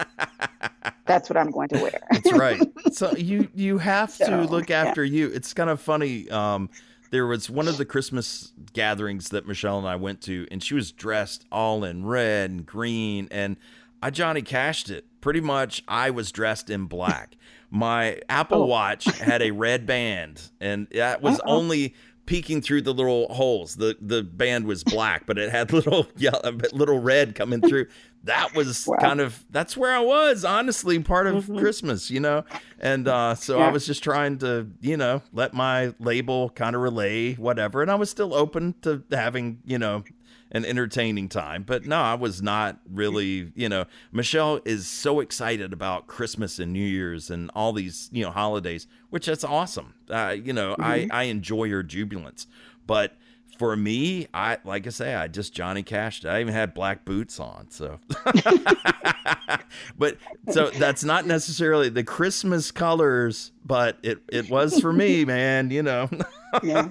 That's 1.05 1.29
what 1.29 1.37
I'm 1.37 1.51
going 1.51 1.69
to 1.69 1.81
wear. 1.81 1.99
That's 2.11 2.31
right. 2.33 2.61
So 2.91 3.11
you 3.15 3.49
you 3.53 3.77
have 3.77 4.11
so, 4.11 4.25
to 4.25 4.43
look 4.43 4.71
after 4.71 5.03
yeah. 5.03 5.19
you. 5.19 5.27
It's 5.33 5.53
kind 5.53 5.69
of 5.69 5.81
funny. 5.81 6.29
Um, 6.29 6.69
there 7.11 7.27
was 7.27 7.49
one 7.49 7.67
of 7.67 7.77
the 7.77 7.85
Christmas 7.85 8.51
gatherings 8.73 9.29
that 9.29 9.47
Michelle 9.47 9.77
and 9.77 9.87
I 9.87 9.95
went 9.95 10.21
to, 10.21 10.47
and 10.51 10.63
she 10.63 10.73
was 10.73 10.91
dressed 10.91 11.45
all 11.51 11.83
in 11.83 12.05
red 12.05 12.49
and 12.49 12.65
green, 12.65 13.27
and 13.31 13.57
I 14.01 14.09
Johnny 14.09 14.41
cashed 14.41 14.89
it. 14.89 15.05
Pretty 15.21 15.41
much, 15.41 15.83
I 15.87 16.09
was 16.11 16.31
dressed 16.31 16.69
in 16.69 16.85
black. 16.85 17.35
My 17.71 18.19
Apple 18.29 18.63
oh. 18.63 18.65
Watch 18.67 19.05
had 19.05 19.41
a 19.41 19.51
red 19.51 19.85
band, 19.85 20.49
and 20.59 20.87
that 20.91 21.21
was 21.21 21.39
Uh-oh. 21.39 21.55
only 21.55 21.95
peeking 22.25 22.61
through 22.61 22.81
the 22.81 22.93
little 22.93 23.27
holes. 23.33 23.75
The 23.75 23.97
the 24.01 24.23
band 24.23 24.65
was 24.65 24.83
black, 24.83 25.25
but 25.25 25.37
it 25.37 25.51
had 25.51 25.71
little 25.73 26.07
yellow, 26.17 26.57
little 26.73 26.99
red 26.99 27.35
coming 27.35 27.61
through. 27.61 27.87
That 28.23 28.55
was 28.55 28.87
wow. 28.87 28.97
kind 28.97 29.21
of 29.21 29.43
that's 29.49 29.77
where 29.77 29.93
I 29.93 29.99
was, 29.99 30.43
honestly, 30.43 30.99
part 30.99 31.27
of 31.27 31.45
mm-hmm. 31.45 31.59
Christmas, 31.59 32.09
you 32.09 32.19
know. 32.19 32.43
And 32.79 33.07
uh, 33.07 33.35
so 33.35 33.59
yeah. 33.59 33.67
I 33.67 33.71
was 33.71 33.85
just 33.85 34.03
trying 34.03 34.39
to, 34.39 34.67
you 34.81 34.97
know, 34.97 35.21
let 35.31 35.53
my 35.53 35.93
label 35.99 36.49
kind 36.49 36.75
of 36.75 36.81
relay 36.81 37.35
whatever, 37.35 37.81
and 37.81 37.91
I 37.91 37.95
was 37.95 38.09
still 38.09 38.33
open 38.33 38.75
to 38.81 39.03
having, 39.11 39.59
you 39.65 39.77
know, 39.77 40.03
an 40.51 40.65
entertaining 40.65 41.29
time. 41.29 41.63
But 41.63 41.85
no, 41.85 41.99
I 41.99 42.13
was 42.15 42.41
not 42.41 42.79
really, 42.91 43.51
you 43.55 43.69
know, 43.69 43.85
Michelle 44.11 44.59
is 44.65 44.87
so 44.87 45.19
excited 45.19 45.73
about 45.73 46.07
Christmas 46.07 46.59
and 46.59 46.71
New 46.71 46.85
Year's 46.85 47.29
and 47.29 47.49
all 47.55 47.73
these, 47.73 48.09
you 48.11 48.23
know, 48.23 48.31
holidays, 48.31 48.87
which 49.09 49.25
that's 49.25 49.43
awesome. 49.43 49.93
Uh, 50.09 50.35
you 50.41 50.53
know, 50.53 50.73
mm-hmm. 50.73 50.83
I, 50.83 51.07
I 51.11 51.23
enjoy 51.23 51.69
her 51.69 51.83
jubilance. 51.83 52.47
But 52.87 53.17
for 53.57 53.75
me, 53.75 54.27
I 54.33 54.57
like 54.63 54.85
I 54.85 54.89
say, 54.89 55.15
I 55.15 55.27
just 55.27 55.53
Johnny 55.53 55.83
Cashed. 55.83 56.25
I 56.25 56.41
even 56.41 56.53
had 56.53 56.73
black 56.73 57.05
boots 57.05 57.39
on, 57.39 57.69
so. 57.69 57.99
but 59.97 60.17
so 60.51 60.69
that's 60.71 61.03
not 61.03 61.25
necessarily 61.25 61.89
the 61.89 62.03
Christmas 62.03 62.71
colors, 62.71 63.51
but 63.63 63.97
it 64.03 64.19
it 64.31 64.49
was 64.49 64.79
for 64.79 64.93
me, 64.93 65.25
man. 65.25 65.71
You 65.71 65.83
know. 65.83 66.09
yeah, 66.63 66.89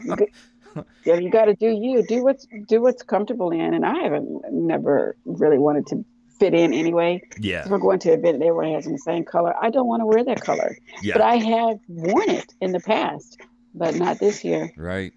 yeah, 1.05 1.15
you 1.15 1.31
got 1.31 1.47
to 1.47 1.55
do 1.55 1.69
you. 1.69 2.05
Do 2.07 2.23
what's 2.23 2.47
do 2.69 2.81
what's 2.81 3.03
comfortable 3.03 3.51
in. 3.51 3.75
And 3.75 3.85
I 3.85 4.03
haven't 4.03 4.43
never 4.53 5.17
really 5.25 5.59
wanted 5.59 5.87
to 5.89 6.05
fit 6.39 6.55
in 6.55 6.75
anyway. 6.75 7.23
Yeah. 7.39 7.65
If 7.65 7.71
we're 7.71 7.79
going 7.79 7.99
to 8.01 8.13
an 8.13 8.19
event 8.19 8.37
and 8.37 8.45
everyone 8.45 8.75
has 8.75 8.85
the 8.85 8.99
same 8.99 9.25
color, 9.25 9.55
I 9.61 9.71
don't 9.71 9.87
want 9.87 10.01
to 10.01 10.07
wear 10.07 10.25
that 10.25 10.41
color. 10.41 10.77
Yeah. 11.03 11.15
But 11.15 11.23
I 11.23 11.37
have 11.37 11.79
worn 11.89 12.31
it 12.31 12.53
in 12.61 12.73
the 12.73 12.81
past, 12.81 13.39
but 13.75 13.95
not 13.95 14.19
this 14.19 14.45
year. 14.45 14.73
Right. 14.77 15.13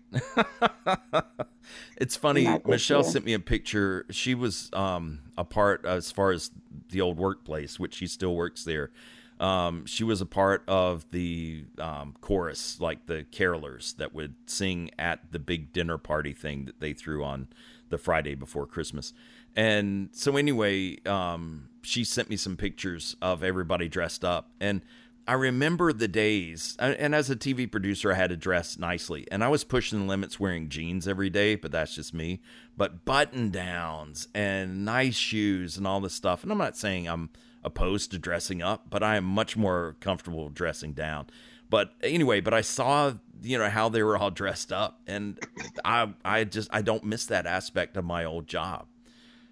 it's 1.98 2.15
funny. 2.15 2.48
Michelle 2.65 3.02
year. 3.02 3.12
sent 3.12 3.26
me 3.26 3.34
a 3.34 3.39
picture. 3.39 4.06
She 4.10 4.36
was 4.36 4.70
um, 4.74 5.20
a 5.38 5.43
part 5.43 5.86
as 5.86 6.12
far 6.12 6.32
as 6.32 6.52
the 6.89 7.02
old 7.02 7.17
workplace, 7.17 7.80
which 7.80 7.96
she 7.96 8.08
still 8.08 8.36
works 8.36 8.63
there. 8.63 8.91
Um, 9.39 9.86
she 9.86 10.04
was 10.04 10.21
a 10.21 10.26
part 10.26 10.63
of 10.67 11.06
the 11.12 11.65
um, 11.78 12.15
chorus, 12.21 12.80
like 12.80 13.06
the 13.06 13.26
carolers 13.32 13.95
that 13.97 14.13
would 14.13 14.36
sing 14.45 14.91
at 14.97 15.32
the 15.32 15.39
big 15.39 15.73
dinner 15.73 15.97
party 15.97 16.34
thing 16.34 16.65
that 16.65 16.80
they 16.80 16.93
threw 16.93 17.23
on 17.23 17.47
the 17.89 17.97
Friday 17.97 18.36
before 18.36 18.65
Christmas. 18.65 19.13
And 19.56 20.10
so, 20.12 20.38
anyway, 20.38 20.97
um, 21.06 21.69
she 21.82 22.04
sent 22.04 22.30
me 22.30 22.38
some 22.38 22.58
pictures 22.58 23.15
of 23.21 23.43
everybody 23.43 23.88
dressed 23.88 24.23
up. 24.23 24.52
And 24.60 24.82
I 25.28 25.34
remember 25.34 25.91
the 25.91 26.08
days, 26.08 26.78
and 26.80 27.13
as 27.13 27.30
a 27.30 27.36
TV 27.36 27.69
producer, 27.69 28.13
I 28.13 28.15
had 28.15 28.30
to 28.30 28.38
dress 28.38 28.78
nicely. 28.80 29.28
And 29.30 29.43
I 29.43 29.50
was 29.50 29.65
pushing 29.65 30.00
the 30.00 30.06
limits 30.06 30.39
wearing 30.39 30.69
jeans 30.69 31.06
every 31.06 31.30
day, 31.30 31.56
but 31.56 31.71
that's 31.71 31.93
just 31.93 32.13
me. 32.13 32.39
But 32.78 33.04
button 33.04 33.50
downs 33.50 34.30
and 34.34 34.86
nice 34.86 35.15
shoes 35.15 35.76
and 35.76 35.86
all 35.86 36.00
this 36.00 36.13
stuff. 36.13 36.43
And 36.43 36.52
I'm 36.52 36.58
not 36.58 36.78
saying 36.78 37.08
I'm 37.08 37.30
opposed 37.63 38.12
to 38.12 38.17
dressing 38.17 38.62
up, 38.62 38.89
but 38.89 39.04
I 39.04 39.17
am 39.17 39.24
much 39.24 39.58
more 39.58 39.96
comfortable 40.00 40.50
dressing 40.50 40.93
down. 40.93 41.28
But 41.70 41.93
anyway, 42.02 42.41
but 42.41 42.54
I 42.54 42.62
saw 42.62 43.13
you 43.41 43.58
know 43.58 43.70
how 43.70 43.89
they 43.89 44.04
were 44.04 44.17
all 44.17 44.32
dressed 44.32 44.72
up, 44.72 45.02
and 45.08 45.39
I 45.86 46.13
I 46.24 46.43
just 46.43 46.70
I 46.72 46.82
don't 46.82 47.04
miss 47.04 47.26
that 47.28 47.46
aspect 47.46 47.98
of 47.98 48.06
my 48.06 48.26
old 48.26 48.48
job, 48.48 48.88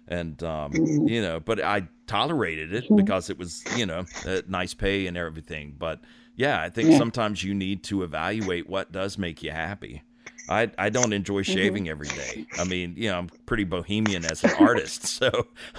and 0.08 0.42
um, 0.42 0.72
you 0.74 1.20
know, 1.20 1.40
but 1.40 1.62
I 1.62 1.88
tolerated 2.06 2.72
it 2.72 2.84
because 2.94 3.30
it 3.30 3.38
was 3.38 3.64
you 3.76 3.86
know 3.86 4.04
nice 4.48 4.74
pay 4.74 5.06
and 5.06 5.16
everything. 5.16 5.74
But 5.78 6.00
yeah, 6.36 6.60
I 6.60 6.70
think 6.70 6.90
yeah. 6.90 6.98
sometimes 6.98 7.42
you 7.42 7.54
need 7.54 7.82
to 7.84 8.02
evaluate 8.02 8.68
what 8.68 8.92
does 8.92 9.18
make 9.18 9.42
you 9.42 9.50
happy. 9.50 10.02
I 10.48 10.70
I 10.78 10.90
don't 10.90 11.12
enjoy 11.12 11.42
mm-hmm. 11.42 11.52
shaving 11.52 11.84
mm-hmm. 11.84 11.90
every 11.90 12.08
day. 12.08 12.46
I 12.58 12.64
mean, 12.64 12.94
you 12.96 13.10
know, 13.10 13.18
I'm 13.18 13.28
pretty 13.46 13.64
bohemian 13.64 14.24
as 14.24 14.44
an 14.44 14.50
artist, 14.58 15.06
so 15.18 15.30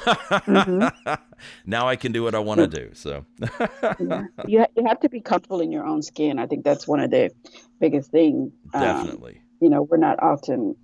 mm-hmm. 0.05 1.13
now 1.65 1.87
I 1.87 1.95
can 1.95 2.11
do 2.11 2.23
what 2.23 2.35
I 2.35 2.39
want 2.39 2.59
to 2.59 2.67
do. 2.67 2.89
So 2.93 3.25
yeah. 3.99 4.23
you 4.47 4.65
you 4.75 4.85
have 4.85 4.99
to 5.01 5.09
be 5.09 5.21
comfortable 5.21 5.61
in 5.61 5.71
your 5.71 5.85
own 5.85 6.01
skin. 6.01 6.39
I 6.39 6.47
think 6.47 6.63
that's 6.63 6.87
one 6.87 6.99
of 6.99 7.11
the 7.11 7.31
biggest 7.79 8.11
things. 8.11 8.51
Um, 8.73 8.81
Definitely. 8.81 9.41
You 9.61 9.69
know, 9.69 9.83
we're 9.83 9.97
not 9.97 10.21
often 10.21 10.75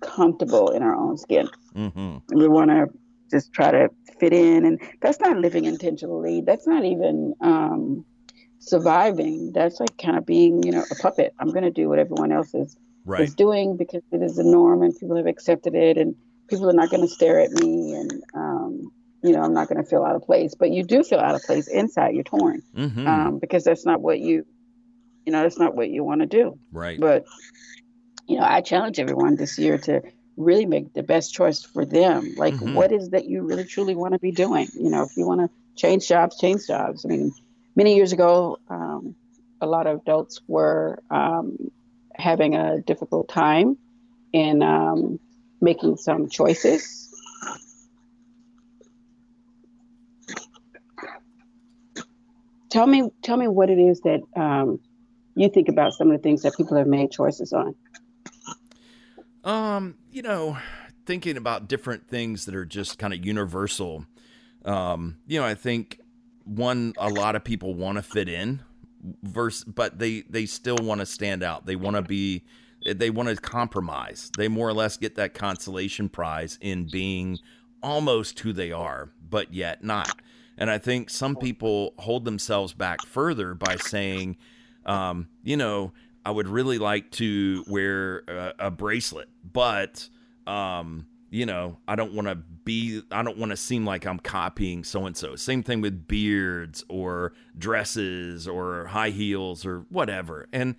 comfortable 0.00 0.70
in 0.70 0.82
our 0.82 0.94
own 0.94 1.18
skin. 1.18 1.48
Mm-hmm. 1.74 2.38
We 2.38 2.48
want 2.48 2.70
to 2.70 2.86
just 3.30 3.52
try 3.52 3.70
to 3.70 3.90
fit 4.18 4.32
in, 4.32 4.64
and 4.64 4.80
that's 5.00 5.20
not 5.20 5.36
living 5.38 5.64
intentionally. 5.64 6.42
That's 6.42 6.66
not 6.66 6.84
even. 6.84 7.34
Um, 7.40 8.04
surviving 8.64 9.50
that's 9.52 9.80
like 9.80 9.98
kind 9.98 10.16
of 10.16 10.24
being 10.24 10.62
you 10.62 10.70
know 10.70 10.84
a 10.88 10.94
puppet 10.94 11.34
i'm 11.40 11.48
going 11.48 11.64
to 11.64 11.70
do 11.70 11.88
what 11.88 11.98
everyone 11.98 12.30
else 12.30 12.54
is 12.54 12.76
right. 13.04 13.22
is 13.22 13.34
doing 13.34 13.76
because 13.76 14.02
it 14.10 14.22
is 14.22 14.38
a 14.38 14.44
norm 14.44 14.82
and 14.82 14.96
people 14.98 15.16
have 15.16 15.26
accepted 15.26 15.74
it 15.74 15.96
and 15.96 16.14
people 16.48 16.68
are 16.68 16.74
not 16.74 16.90
going 16.90 17.02
to 17.02 17.08
stare 17.08 17.40
at 17.40 17.50
me 17.50 17.94
and 17.94 18.22
um, 18.34 18.92
you 19.22 19.32
know 19.32 19.42
i'm 19.42 19.54
not 19.54 19.68
going 19.68 19.82
to 19.82 19.88
feel 19.88 20.04
out 20.04 20.16
of 20.16 20.22
place 20.22 20.54
but 20.54 20.70
you 20.70 20.82
do 20.82 21.02
feel 21.02 21.18
out 21.18 21.34
of 21.34 21.42
place 21.42 21.68
inside 21.68 22.14
you're 22.14 22.24
torn 22.24 22.62
mm-hmm. 22.76 23.06
um, 23.06 23.38
because 23.38 23.64
that's 23.64 23.86
not 23.86 24.00
what 24.00 24.18
you 24.18 24.44
you 25.24 25.32
know 25.32 25.42
that's 25.42 25.58
not 25.58 25.74
what 25.74 25.88
you 25.88 26.04
want 26.04 26.20
to 26.20 26.26
do 26.26 26.58
right 26.72 27.00
but 27.00 27.24
you 28.26 28.36
know 28.36 28.44
i 28.44 28.60
challenge 28.60 28.98
everyone 28.98 29.36
this 29.36 29.58
year 29.58 29.78
to 29.78 30.02
really 30.36 30.66
make 30.66 30.92
the 30.94 31.02
best 31.02 31.32
choice 31.32 31.62
for 31.62 31.84
them 31.84 32.34
like 32.36 32.54
mm-hmm. 32.54 32.74
what 32.74 32.90
is 32.90 33.10
that 33.10 33.26
you 33.26 33.42
really 33.42 33.64
truly 33.64 33.94
want 33.94 34.12
to 34.12 34.18
be 34.18 34.32
doing 34.32 34.66
you 34.74 34.90
know 34.90 35.02
if 35.02 35.16
you 35.16 35.26
want 35.26 35.40
to 35.40 35.50
change 35.76 36.08
jobs 36.08 36.38
change 36.38 36.66
jobs 36.66 37.04
i 37.04 37.08
mean 37.08 37.32
many 37.76 37.94
years 37.94 38.12
ago 38.12 38.58
um, 38.68 39.14
a 39.60 39.66
lot 39.66 39.86
of 39.86 40.00
adults 40.00 40.40
were 40.48 41.02
um, 41.10 41.70
having 42.22 42.54
a 42.54 42.80
difficult 42.80 43.28
time 43.28 43.76
in 44.32 44.62
um, 44.62 45.18
making 45.60 45.96
some 45.96 46.28
choices. 46.28 47.08
Tell 52.70 52.86
me, 52.86 53.10
tell 53.22 53.36
me 53.36 53.48
what 53.48 53.68
it 53.68 53.78
is 53.78 54.00
that 54.00 54.20
um, 54.34 54.80
you 55.34 55.50
think 55.50 55.68
about 55.68 55.92
some 55.92 56.10
of 56.10 56.16
the 56.16 56.22
things 56.22 56.42
that 56.42 56.56
people 56.56 56.76
have 56.78 56.86
made 56.86 57.10
choices 57.10 57.52
on. 57.52 57.74
Um, 59.44 59.96
you 60.10 60.22
know, 60.22 60.56
thinking 61.04 61.36
about 61.36 61.68
different 61.68 62.08
things 62.08 62.46
that 62.46 62.54
are 62.54 62.64
just 62.64 62.98
kind 62.98 63.12
of 63.12 63.26
universal. 63.26 64.06
Um, 64.64 65.18
you 65.26 65.38
know, 65.40 65.46
I 65.46 65.54
think 65.54 66.00
one, 66.44 66.94
a 66.96 67.10
lot 67.10 67.36
of 67.36 67.44
people 67.44 67.74
want 67.74 67.96
to 67.96 68.02
fit 68.02 68.28
in 68.28 68.62
verse 69.22 69.64
but 69.64 69.98
they 69.98 70.22
they 70.28 70.46
still 70.46 70.78
want 70.80 71.00
to 71.00 71.06
stand 71.06 71.42
out. 71.42 71.66
They 71.66 71.76
want 71.76 71.96
to 71.96 72.02
be 72.02 72.44
they 72.84 73.10
want 73.10 73.28
to 73.28 73.36
compromise. 73.36 74.30
They 74.36 74.48
more 74.48 74.68
or 74.68 74.72
less 74.72 74.96
get 74.96 75.14
that 75.16 75.34
consolation 75.34 76.08
prize 76.08 76.58
in 76.60 76.88
being 76.90 77.38
almost 77.82 78.38
who 78.40 78.52
they 78.52 78.72
are 78.72 79.10
but 79.28 79.52
yet 79.52 79.82
not. 79.82 80.20
And 80.58 80.70
i 80.70 80.78
think 80.78 81.10
some 81.10 81.34
people 81.34 81.94
hold 81.98 82.24
themselves 82.24 82.72
back 82.74 83.04
further 83.06 83.54
by 83.54 83.76
saying 83.76 84.36
um, 84.86 85.28
you 85.42 85.56
know 85.56 85.92
i 86.24 86.30
would 86.30 86.46
really 86.46 86.78
like 86.78 87.10
to 87.12 87.64
wear 87.66 88.18
a, 88.28 88.54
a 88.66 88.70
bracelet 88.70 89.28
but 89.50 90.08
um, 90.46 91.06
you 91.32 91.46
know, 91.46 91.78
I 91.88 91.96
don't 91.96 92.12
want 92.12 92.28
to 92.28 92.34
be, 92.34 93.00
I 93.10 93.22
don't 93.22 93.38
want 93.38 93.50
to 93.50 93.56
seem 93.56 93.86
like 93.86 94.04
I'm 94.04 94.18
copying 94.18 94.84
so 94.84 95.06
and 95.06 95.16
so. 95.16 95.34
Same 95.34 95.62
thing 95.62 95.80
with 95.80 96.06
beards 96.06 96.84
or 96.90 97.32
dresses 97.56 98.46
or 98.46 98.88
high 98.88 99.08
heels 99.08 99.64
or 99.64 99.86
whatever. 99.88 100.46
And 100.52 100.76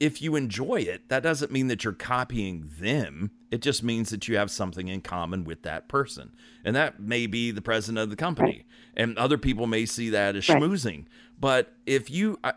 if 0.00 0.22
you 0.22 0.36
enjoy 0.36 0.76
it, 0.76 1.10
that 1.10 1.22
doesn't 1.22 1.52
mean 1.52 1.66
that 1.68 1.84
you're 1.84 1.92
copying 1.92 2.70
them. 2.80 3.32
It 3.50 3.60
just 3.60 3.82
means 3.82 4.08
that 4.08 4.26
you 4.26 4.38
have 4.38 4.50
something 4.50 4.88
in 4.88 5.02
common 5.02 5.44
with 5.44 5.64
that 5.64 5.86
person. 5.86 6.32
And 6.64 6.74
that 6.74 6.98
may 6.98 7.26
be 7.26 7.50
the 7.50 7.60
president 7.60 7.98
of 7.98 8.08
the 8.08 8.16
company. 8.16 8.64
And 8.96 9.18
other 9.18 9.36
people 9.36 9.66
may 9.66 9.84
see 9.84 10.08
that 10.08 10.34
as 10.34 10.46
schmoozing. 10.46 11.04
But 11.38 11.74
if 11.84 12.08
you, 12.10 12.38
uh, 12.42 12.52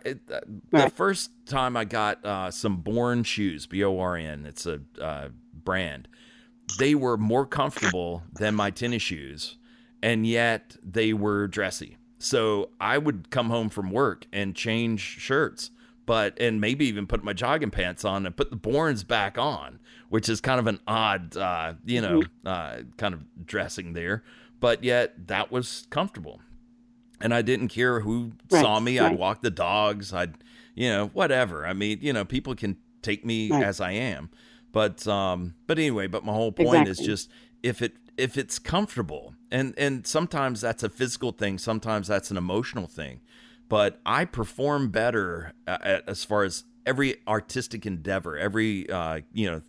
the 0.71 0.89
first 0.95 1.31
time 1.45 1.75
I 1.75 1.83
got 1.83 2.23
uh, 2.23 2.51
some 2.51 2.77
Born 2.77 3.23
shoes, 3.23 3.67
B 3.67 3.83
O 3.83 3.99
R 3.99 4.15
N, 4.15 4.45
it's 4.45 4.65
a 4.65 4.79
uh, 5.01 5.27
brand 5.53 6.07
they 6.77 6.95
were 6.95 7.17
more 7.17 7.45
comfortable 7.45 8.23
than 8.33 8.55
my 8.55 8.71
tennis 8.71 9.01
shoes, 9.01 9.57
and 10.01 10.25
yet 10.25 10.75
they 10.83 11.13
were 11.13 11.47
dressy. 11.47 11.97
So 12.19 12.69
I 12.79 12.97
would 12.97 13.29
come 13.31 13.49
home 13.49 13.69
from 13.69 13.91
work 13.91 14.27
and 14.31 14.55
change 14.55 15.01
shirts, 15.01 15.71
but 16.05 16.39
and 16.39 16.61
maybe 16.61 16.85
even 16.85 17.05
put 17.07 17.23
my 17.23 17.33
jogging 17.33 17.71
pants 17.71 18.05
on 18.05 18.25
and 18.25 18.35
put 18.35 18.49
the 18.49 18.57
Borns 18.57 19.05
back 19.05 19.37
on, 19.37 19.79
which 20.09 20.29
is 20.29 20.39
kind 20.39 20.59
of 20.59 20.67
an 20.67 20.79
odd, 20.87 21.35
uh, 21.35 21.73
you 21.85 22.01
know, 22.01 22.21
mm-hmm. 22.21 22.47
uh, 22.47 22.83
kind 22.97 23.13
of 23.13 23.45
dressing 23.45 23.93
there. 23.93 24.23
But 24.59 24.83
yet 24.83 25.27
that 25.27 25.51
was 25.51 25.87
comfortable, 25.89 26.39
and 27.19 27.33
I 27.33 27.41
didn't 27.41 27.67
care 27.67 27.99
who 27.99 28.31
right, 28.49 28.61
saw 28.61 28.79
me. 28.79 28.99
Right. 28.99 29.11
I'd 29.11 29.17
walk 29.19 29.41
the 29.41 29.51
dogs. 29.51 30.13
I'd, 30.13 30.35
you 30.75 30.89
know, 30.89 31.07
whatever. 31.07 31.65
I 31.65 31.73
mean, 31.73 31.99
you 32.01 32.13
know, 32.13 32.23
people 32.23 32.55
can 32.55 32.77
take 33.01 33.25
me 33.25 33.49
right. 33.51 33.63
as 33.63 33.81
I 33.81 33.91
am. 33.91 34.29
But 34.73 35.07
um, 35.07 35.53
but 35.67 35.77
anyway, 35.79 36.07
but 36.07 36.25
my 36.25 36.33
whole 36.33 36.51
point 36.51 36.89
exactly. 36.89 36.91
is 36.91 37.07
just 37.07 37.29
if 37.61 37.81
it 37.81 37.93
if 38.17 38.37
it's 38.37 38.59
comfortable, 38.59 39.35
and 39.49 39.73
and 39.77 40.05
sometimes 40.05 40.59
that's 40.59 40.83
a 40.83 40.89
physical 40.89 41.31
thing, 41.31 41.57
sometimes 41.57 42.07
that's 42.07 42.31
an 42.31 42.37
emotional 42.37 42.87
thing. 42.87 43.21
But 43.69 44.01
I 44.05 44.25
perform 44.25 44.89
better 44.89 45.53
uh, 45.67 45.77
at, 45.81 46.09
as 46.09 46.25
far 46.25 46.43
as 46.43 46.65
every 46.85 47.15
artistic 47.27 47.85
endeavor, 47.85 48.35
every 48.35 48.89
uh, 48.89 49.21
you 49.31 49.49
know, 49.49 49.61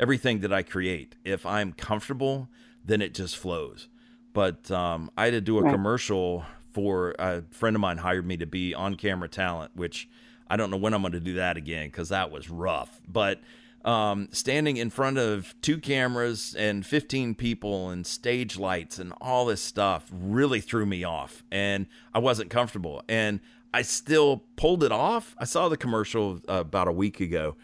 everything 0.00 0.40
that 0.40 0.52
I 0.52 0.62
create. 0.62 1.16
If 1.22 1.44
I'm 1.44 1.72
comfortable, 1.74 2.48
then 2.82 3.02
it 3.02 3.12
just 3.12 3.36
flows. 3.36 3.88
But 4.32 4.70
um, 4.70 5.10
I 5.18 5.26
had 5.26 5.32
to 5.32 5.40
do 5.42 5.58
a 5.58 5.62
right. 5.62 5.72
commercial 5.72 6.44
for 6.72 7.14
a 7.18 7.42
friend 7.50 7.76
of 7.76 7.80
mine 7.80 7.98
hired 7.98 8.26
me 8.26 8.38
to 8.38 8.46
be 8.46 8.74
on 8.74 8.94
camera 8.94 9.28
talent, 9.28 9.72
which 9.74 10.08
I 10.48 10.56
don't 10.56 10.70
know 10.70 10.76
when 10.78 10.94
I'm 10.94 11.02
going 11.02 11.12
to 11.12 11.20
do 11.20 11.34
that 11.34 11.58
again 11.58 11.88
because 11.88 12.08
that 12.08 12.30
was 12.30 12.48
rough. 12.48 13.00
But 13.06 13.40
um, 13.86 14.28
standing 14.32 14.76
in 14.76 14.90
front 14.90 15.16
of 15.16 15.54
two 15.62 15.78
cameras 15.78 16.54
and 16.58 16.84
15 16.84 17.36
people 17.36 17.88
and 17.88 18.04
stage 18.04 18.58
lights 18.58 18.98
and 18.98 19.12
all 19.20 19.46
this 19.46 19.62
stuff 19.62 20.10
really 20.12 20.60
threw 20.60 20.84
me 20.84 21.04
off, 21.04 21.44
and 21.52 21.86
I 22.12 22.18
wasn't 22.18 22.50
comfortable. 22.50 23.02
And 23.08 23.40
I 23.72 23.82
still 23.82 24.42
pulled 24.56 24.82
it 24.82 24.92
off. 24.92 25.36
I 25.38 25.44
saw 25.44 25.68
the 25.68 25.76
commercial 25.76 26.40
uh, 26.48 26.54
about 26.54 26.88
a 26.88 26.92
week 26.92 27.20
ago, 27.20 27.54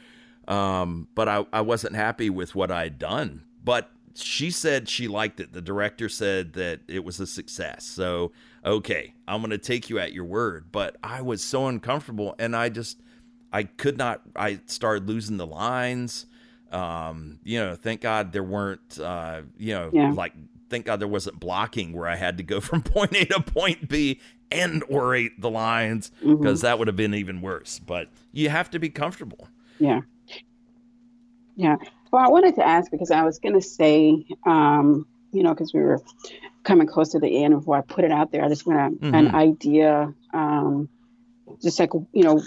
um, 0.46 1.08
but 1.14 1.28
I, 1.28 1.44
I 1.52 1.60
wasn't 1.60 1.96
happy 1.96 2.30
with 2.30 2.54
what 2.54 2.70
I 2.70 2.84
had 2.84 2.98
done. 3.00 3.42
But 3.64 3.90
she 4.14 4.50
said 4.50 4.88
she 4.88 5.08
liked 5.08 5.40
it. 5.40 5.52
The 5.52 5.62
director 5.62 6.08
said 6.08 6.52
that 6.52 6.80
it 6.86 7.04
was 7.04 7.18
a 7.18 7.26
success. 7.26 7.84
So, 7.84 8.30
okay, 8.64 9.14
I'm 9.26 9.40
going 9.40 9.50
to 9.50 9.58
take 9.58 9.90
you 9.90 9.98
at 9.98 10.12
your 10.12 10.24
word. 10.24 10.66
But 10.70 10.96
I 11.02 11.22
was 11.22 11.42
so 11.42 11.66
uncomfortable 11.66 12.34
and 12.38 12.54
I 12.54 12.68
just, 12.68 13.00
I 13.52 13.64
could 13.64 13.98
not, 13.98 14.22
I 14.34 14.60
started 14.66 15.08
losing 15.08 15.36
the 15.36 15.46
lines. 15.46 16.26
Um, 16.70 17.38
you 17.44 17.58
know, 17.58 17.76
thank 17.76 18.00
God 18.00 18.32
there 18.32 18.42
weren't, 18.42 18.98
uh, 18.98 19.42
you 19.58 19.74
know, 19.74 19.90
yeah. 19.92 20.12
like, 20.12 20.32
thank 20.70 20.86
God 20.86 21.00
there 21.00 21.08
wasn't 21.08 21.38
blocking 21.38 21.92
where 21.92 22.08
I 22.08 22.16
had 22.16 22.38
to 22.38 22.42
go 22.42 22.60
from 22.60 22.82
point 22.82 23.14
A 23.14 23.24
to 23.26 23.40
point 23.40 23.88
B 23.88 24.20
and 24.50 24.82
orate 24.90 25.40
the 25.40 25.50
lines 25.50 26.10
because 26.20 26.58
mm-hmm. 26.60 26.66
that 26.66 26.78
would 26.78 26.88
have 26.88 26.96
been 26.96 27.14
even 27.14 27.40
worse. 27.40 27.78
But 27.78 28.08
you 28.32 28.48
have 28.48 28.70
to 28.70 28.78
be 28.78 28.90
comfortable. 28.90 29.48
Yeah. 29.78 30.00
Yeah. 31.56 31.76
Well, 32.10 32.24
I 32.24 32.28
wanted 32.28 32.54
to 32.56 32.66
ask 32.66 32.90
because 32.90 33.10
I 33.10 33.22
was 33.22 33.38
going 33.38 33.54
to 33.54 33.62
say, 33.62 34.26
um, 34.44 35.06
you 35.32 35.42
know, 35.42 35.50
because 35.50 35.72
we 35.72 35.80
were 35.80 36.00
coming 36.62 36.86
close 36.86 37.10
to 37.10 37.18
the 37.18 37.42
end 37.44 37.54
before 37.54 37.76
I 37.76 37.80
put 37.80 38.04
it 38.04 38.12
out 38.12 38.32
there, 38.32 38.44
I 38.44 38.48
just 38.48 38.66
want 38.66 39.00
mm-hmm. 39.00 39.14
an 39.14 39.34
idea, 39.34 40.14
um, 40.32 40.88
just 41.62 41.78
like, 41.80 41.90
you 42.12 42.22
know, 42.22 42.42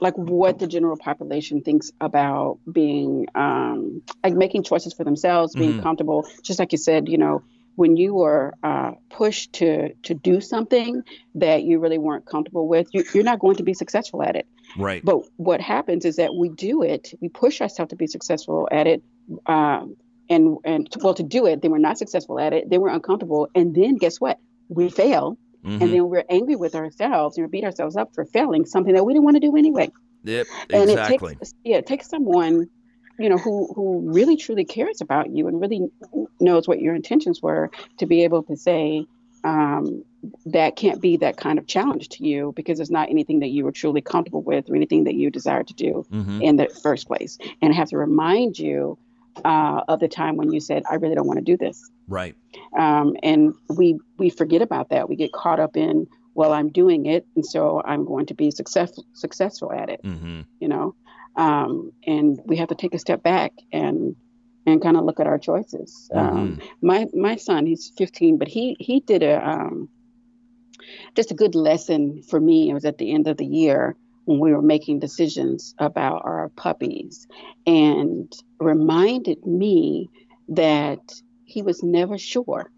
like 0.00 0.16
what 0.16 0.58
the 0.58 0.66
general 0.66 0.96
population 0.96 1.62
thinks 1.62 1.92
about 2.00 2.58
being, 2.70 3.26
um, 3.34 4.02
like 4.24 4.34
making 4.34 4.62
choices 4.62 4.94
for 4.94 5.04
themselves, 5.04 5.54
being 5.54 5.72
mm-hmm. 5.72 5.82
comfortable. 5.82 6.26
Just 6.42 6.58
like 6.58 6.72
you 6.72 6.78
said, 6.78 7.08
you 7.08 7.18
know, 7.18 7.42
when 7.76 7.96
you 7.96 8.22
are 8.22 8.54
uh, 8.62 8.92
pushed 9.08 9.54
to 9.54 9.94
to 10.02 10.14
do 10.14 10.40
something 10.40 11.02
that 11.36 11.62
you 11.62 11.78
really 11.78 11.98
weren't 11.98 12.26
comfortable 12.26 12.68
with, 12.68 12.88
you, 12.92 13.04
are 13.14 13.22
not 13.22 13.38
going 13.38 13.56
to 13.56 13.62
be 13.62 13.74
successful 13.74 14.22
at 14.22 14.36
it. 14.36 14.46
Right. 14.76 15.04
But 15.04 15.22
what 15.36 15.60
happens 15.60 16.04
is 16.04 16.16
that 16.16 16.34
we 16.34 16.48
do 16.48 16.82
it, 16.82 17.12
we 17.20 17.28
push 17.28 17.60
ourselves 17.60 17.90
to 17.90 17.96
be 17.96 18.06
successful 18.06 18.68
at 18.70 18.86
it, 18.86 19.02
um, 19.46 19.96
and 20.28 20.58
and 20.64 20.90
to, 20.90 20.98
well 21.02 21.14
to 21.14 21.22
do 21.22 21.46
it, 21.46 21.62
then 21.62 21.70
we're 21.70 21.78
not 21.78 21.98
successful 21.98 22.38
at 22.38 22.52
it, 22.52 22.68
then 22.68 22.80
we're 22.80 22.90
uncomfortable, 22.90 23.48
and 23.54 23.74
then 23.74 23.96
guess 23.96 24.20
what? 24.20 24.38
We 24.68 24.88
fail, 24.90 25.38
mm-hmm. 25.64 25.82
and 25.82 25.92
then 25.92 26.08
we're 26.08 26.24
angry 26.28 26.56
with 26.56 26.74
ourselves 26.74 27.36
and 27.36 27.46
we 27.46 27.50
beat 27.50 27.64
ourselves 27.64 27.96
up 27.96 28.14
for 28.14 28.24
failing 28.24 28.66
something 28.66 28.94
that 28.94 29.04
we 29.04 29.12
didn't 29.12 29.24
want 29.24 29.36
to 29.36 29.40
do 29.40 29.56
anyway. 29.56 29.90
Yep, 30.24 30.46
exactly. 30.68 31.32
It 31.32 31.38
takes 31.38 31.54
yeah, 31.64 31.76
it 31.76 31.86
takes 31.86 32.08
someone 32.08 32.68
you 33.18 33.28
know 33.28 33.36
who 33.36 33.72
who 33.74 34.00
really 34.12 34.36
truly 34.36 34.64
cares 34.64 35.00
about 35.00 35.30
you 35.30 35.46
and 35.48 35.60
really 35.60 35.88
knows 36.40 36.66
what 36.66 36.80
your 36.80 36.94
intentions 36.94 37.42
were 37.42 37.70
to 37.98 38.06
be 38.06 38.24
able 38.24 38.42
to 38.44 38.56
say 38.56 39.06
um, 39.44 40.04
that 40.46 40.76
can't 40.76 41.00
be 41.00 41.16
that 41.18 41.36
kind 41.36 41.58
of 41.58 41.66
challenge 41.66 42.08
to 42.10 42.26
you 42.26 42.52
because 42.54 42.80
it's 42.80 42.90
not 42.90 43.08
anything 43.08 43.40
that 43.40 43.48
you 43.48 43.64
were 43.64 43.72
truly 43.72 44.00
comfortable 44.00 44.42
with 44.42 44.68
or 44.68 44.76
anything 44.76 45.04
that 45.04 45.14
you 45.14 45.30
desired 45.30 45.68
to 45.68 45.74
do 45.74 46.04
mm-hmm. 46.10 46.42
in 46.42 46.56
the 46.56 46.68
first 46.82 47.06
place. 47.06 47.38
And 47.62 47.72
I 47.72 47.76
have 47.76 47.88
to 47.88 47.96
remind 47.96 48.58
you 48.58 48.98
uh, 49.44 49.82
of 49.88 50.00
the 50.00 50.08
time 50.08 50.36
when 50.36 50.52
you 50.52 50.60
said, 50.60 50.82
"I 50.90 50.96
really 50.96 51.14
don't 51.14 51.26
want 51.26 51.38
to 51.38 51.44
do 51.44 51.56
this." 51.56 51.90
Right. 52.08 52.34
Um, 52.78 53.16
and 53.22 53.54
we 53.68 53.98
we 54.18 54.30
forget 54.30 54.62
about 54.62 54.90
that. 54.90 55.08
We 55.08 55.16
get 55.16 55.32
caught 55.32 55.60
up 55.60 55.76
in, 55.76 56.06
"Well, 56.34 56.52
I'm 56.52 56.70
doing 56.70 57.06
it, 57.06 57.26
and 57.36 57.44
so 57.44 57.82
I'm 57.84 58.04
going 58.04 58.26
to 58.26 58.34
be 58.34 58.50
successful 58.50 59.04
successful 59.14 59.72
at 59.72 59.88
it." 59.88 60.02
Mm-hmm. 60.02 60.42
You 60.60 60.68
know, 60.68 60.94
um, 61.36 61.92
and 62.06 62.40
we 62.44 62.56
have 62.56 62.68
to 62.68 62.74
take 62.74 62.94
a 62.94 62.98
step 62.98 63.22
back 63.22 63.52
and 63.72 64.16
and 64.66 64.82
kind 64.82 64.96
of 64.96 65.04
look 65.04 65.20
at 65.20 65.26
our 65.26 65.38
choices. 65.38 66.10
Mm-hmm. 66.12 66.36
Um, 66.36 66.60
my 66.82 67.06
my 67.14 67.36
son, 67.36 67.66
he's 67.66 67.92
15, 67.96 68.38
but 68.38 68.48
he 68.48 68.76
he 68.78 69.00
did 69.00 69.22
a 69.22 69.48
um, 69.48 69.88
just 71.14 71.30
a 71.30 71.34
good 71.34 71.54
lesson 71.54 72.22
for 72.22 72.40
me. 72.40 72.70
It 72.70 72.74
was 72.74 72.84
at 72.84 72.98
the 72.98 73.12
end 73.12 73.26
of 73.28 73.36
the 73.36 73.46
year 73.46 73.96
when 74.24 74.38
we 74.38 74.52
were 74.52 74.62
making 74.62 75.00
decisions 75.00 75.74
about 75.78 76.22
our 76.24 76.50
puppies, 76.50 77.26
and 77.66 78.32
reminded 78.58 79.44
me 79.46 80.08
that 80.48 81.00
he 81.44 81.62
was 81.62 81.82
never 81.82 82.18
sure. 82.18 82.70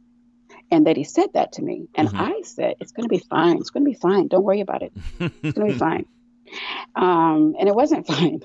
And 0.71 0.87
that 0.87 0.97
he 0.97 1.05
said 1.05 1.35
that 1.35 1.53
to 1.53 1.63
me. 1.63 1.89
And 1.95 2.09
mm-hmm. 2.09 2.17
I 2.19 2.41
said, 2.45 2.77
It's 2.81 2.93
going 2.93 3.07
to 3.07 3.15
be 3.15 3.23
fine. 3.29 3.59
It's 3.59 3.69
going 3.69 3.85
to 3.85 3.91
be 3.91 3.97
fine. 3.97 4.29
Don't 4.29 4.43
worry 4.43 4.63
about 4.63 4.83
it. 4.83 4.93
It's 5.21 5.53
going 5.53 5.69
to 5.69 5.73
be 5.75 5.79
fine 5.79 6.07
um, 6.95 7.55
and 7.59 7.69
it 7.69 7.75
wasn't 7.75 8.07
fine. 8.13 8.41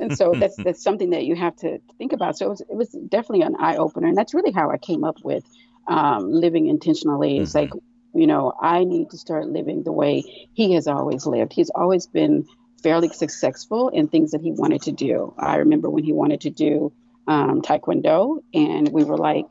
and 0.00 0.16
so 0.16 0.32
that's 0.34 0.56
that's 0.64 0.82
something 0.82 1.10
that 1.10 1.24
you 1.24 1.36
have 1.36 1.56
to 1.56 1.78
think 1.98 2.12
about. 2.12 2.38
So 2.38 2.46
it 2.46 2.50
was, 2.50 2.60
it 2.60 2.74
was 2.74 2.96
definitely 3.08 3.42
an 3.42 3.56
eye 3.58 3.76
opener, 3.76 4.08
and 4.08 4.16
that's 4.16 4.34
really 4.34 4.52
how 4.52 4.70
I 4.70 4.78
came 4.78 5.04
up 5.04 5.18
with 5.22 5.44
um, 5.86 6.30
living 6.30 6.66
intentionally. 6.66 7.38
It's 7.38 7.52
mm-hmm. 7.52 7.72
like 7.72 7.82
you 8.14 8.26
know 8.26 8.52
I 8.60 8.84
need 8.84 9.10
to 9.10 9.18
start 9.18 9.48
living 9.48 9.82
the 9.82 9.92
way 9.92 10.48
he 10.52 10.72
has 10.72 10.86
always 10.86 11.26
lived. 11.26 11.52
He's 11.52 11.70
always 11.70 12.06
been 12.06 12.46
fairly 12.82 13.08
successful 13.08 13.88
in 13.88 14.08
things 14.08 14.30
that 14.30 14.40
he 14.40 14.52
wanted 14.52 14.82
to 14.82 14.92
do. 14.92 15.34
I 15.38 15.56
remember 15.56 15.90
when 15.90 16.04
he 16.04 16.12
wanted 16.12 16.40
to 16.42 16.50
do 16.50 16.92
um, 17.26 17.62
taekwondo, 17.62 18.42
and 18.54 18.88
we 18.90 19.04
were 19.04 19.18
like 19.18 19.50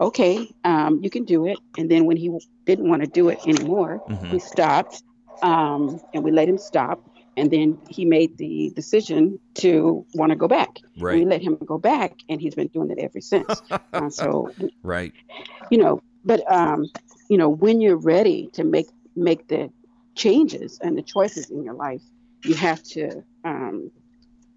okay, 0.00 0.52
um, 0.64 0.98
you 1.00 1.08
can 1.08 1.24
do 1.24 1.46
it. 1.46 1.58
And 1.78 1.88
then 1.88 2.06
when 2.06 2.16
he 2.16 2.36
didn't 2.64 2.88
want 2.88 3.02
to 3.02 3.08
do 3.08 3.28
it 3.28 3.38
anymore, 3.46 4.02
mm-hmm. 4.08 4.26
he 4.26 4.40
stopped 4.40 5.00
um, 5.44 6.00
and 6.12 6.24
we 6.24 6.32
let 6.32 6.48
him 6.48 6.58
stop 6.58 7.08
and 7.36 7.50
then 7.50 7.78
he 7.88 8.04
made 8.04 8.36
the 8.36 8.72
decision 8.74 9.38
to 9.54 10.04
want 10.14 10.30
to 10.30 10.36
go 10.36 10.48
back. 10.48 10.78
Right. 10.98 11.18
we 11.18 11.24
let 11.24 11.42
him 11.42 11.56
go 11.64 11.78
back, 11.78 12.18
and 12.28 12.40
he's 12.40 12.54
been 12.54 12.68
doing 12.68 12.90
it 12.90 12.98
ever 12.98 13.20
since. 13.20 13.62
uh, 13.92 14.10
so, 14.10 14.52
right. 14.82 15.12
You 15.70 15.78
know, 15.78 16.02
but 16.24 16.50
um, 16.50 16.86
you 17.28 17.36
know, 17.36 17.48
when 17.48 17.80
you're 17.80 17.96
ready 17.96 18.48
to 18.52 18.64
make 18.64 18.88
make 19.16 19.48
the 19.48 19.70
changes 20.14 20.78
and 20.82 20.96
the 20.96 21.02
choices 21.02 21.50
in 21.50 21.62
your 21.62 21.74
life, 21.74 22.02
you 22.44 22.54
have 22.54 22.82
to 22.82 23.22
um, 23.44 23.90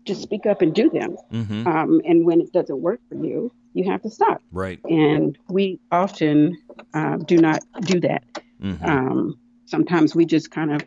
just 0.06 0.22
speak 0.22 0.46
up 0.46 0.62
and 0.62 0.74
do 0.74 0.90
them. 0.90 1.18
Mm-hmm. 1.32 1.68
Um, 1.68 2.02
and 2.06 2.26
when 2.26 2.42
it 2.42 2.52
doesn't 2.52 2.82
work 2.82 3.00
for 3.10 3.16
you, 3.16 3.52
you 3.74 3.90
have 3.92 4.02
to 4.04 4.10
stop. 4.10 4.42
Right. 4.52 4.80
And 4.86 5.38
we 5.50 5.80
often 5.92 6.58
uh, 6.94 7.18
do 7.18 7.38
not 7.38 7.60
do 7.82 8.00
that. 8.02 8.24
Mm-hmm. 8.62 8.86
Um, 8.86 9.40
sometimes 9.66 10.16
we 10.16 10.26
just 10.26 10.52
kind 10.52 10.74
of 10.74 10.82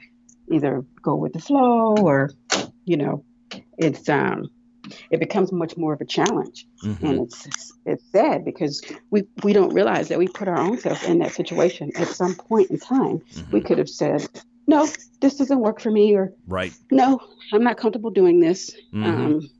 either 0.50 0.84
go 1.02 1.14
with 1.14 1.34
the 1.34 1.40
flow 1.40 1.94
or, 1.98 2.30
you 2.84 2.96
know, 2.96 3.24
it's 3.76 4.08
um, 4.08 4.50
it 5.10 5.20
becomes 5.20 5.52
much 5.52 5.76
more 5.76 5.92
of 5.92 6.00
a 6.00 6.04
challenge, 6.04 6.66
mm-hmm. 6.84 7.06
and 7.06 7.20
it's 7.20 7.76
it's 7.86 8.04
sad 8.10 8.44
because 8.44 8.82
we 9.10 9.24
we 9.42 9.52
don't 9.52 9.72
realize 9.74 10.08
that 10.08 10.18
we 10.18 10.28
put 10.28 10.48
our 10.48 10.58
own 10.58 10.78
self 10.78 11.04
in 11.04 11.18
that 11.20 11.32
situation 11.32 11.90
at 11.96 12.08
some 12.08 12.34
point 12.34 12.70
in 12.70 12.78
time. 12.78 13.18
Mm-hmm. 13.18 13.50
We 13.52 13.60
could 13.60 13.78
have 13.78 13.88
said, 13.88 14.28
"No, 14.66 14.86
this 15.20 15.36
doesn't 15.36 15.60
work 15.60 15.80
for 15.80 15.90
me," 15.90 16.14
or 16.14 16.32
"Right, 16.46 16.72
no, 16.90 17.20
I'm 17.52 17.64
not 17.64 17.76
comfortable 17.76 18.10
doing 18.10 18.40
this." 18.40 18.70
Mm-hmm. 18.92 19.04
Um, 19.04 19.50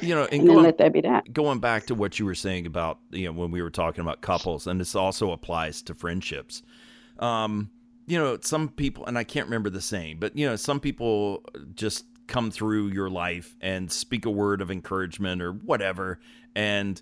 you 0.00 0.14
know, 0.14 0.24
and, 0.24 0.40
and 0.40 0.46
going, 0.46 0.62
let 0.62 0.78
that 0.78 0.92
be 0.92 1.00
that. 1.02 1.32
Going 1.32 1.58
back 1.58 1.86
to 1.86 1.94
what 1.94 2.18
you 2.18 2.24
were 2.24 2.34
saying 2.34 2.66
about, 2.66 2.98
you 3.10 3.26
know, 3.26 3.32
when 3.32 3.50
we 3.50 3.62
were 3.62 3.70
talking 3.70 4.00
about 4.00 4.20
couples, 4.20 4.66
and 4.66 4.80
this 4.80 4.94
also 4.94 5.32
applies 5.32 5.82
to 5.82 5.94
friendships. 5.94 6.62
Um, 7.18 7.70
you 8.06 8.18
know, 8.18 8.38
some 8.40 8.68
people, 8.70 9.04
and 9.06 9.18
I 9.18 9.24
can't 9.24 9.46
remember 9.46 9.70
the 9.70 9.80
saying, 9.80 10.18
but 10.18 10.36
you 10.36 10.46
know, 10.46 10.56
some 10.56 10.80
people 10.80 11.44
just 11.74 12.06
come 12.28 12.50
through 12.50 12.88
your 12.88 13.10
life 13.10 13.56
and 13.60 13.90
speak 13.90 14.26
a 14.26 14.30
word 14.30 14.60
of 14.60 14.70
encouragement 14.70 15.42
or 15.42 15.52
whatever, 15.52 16.20
and 16.54 17.00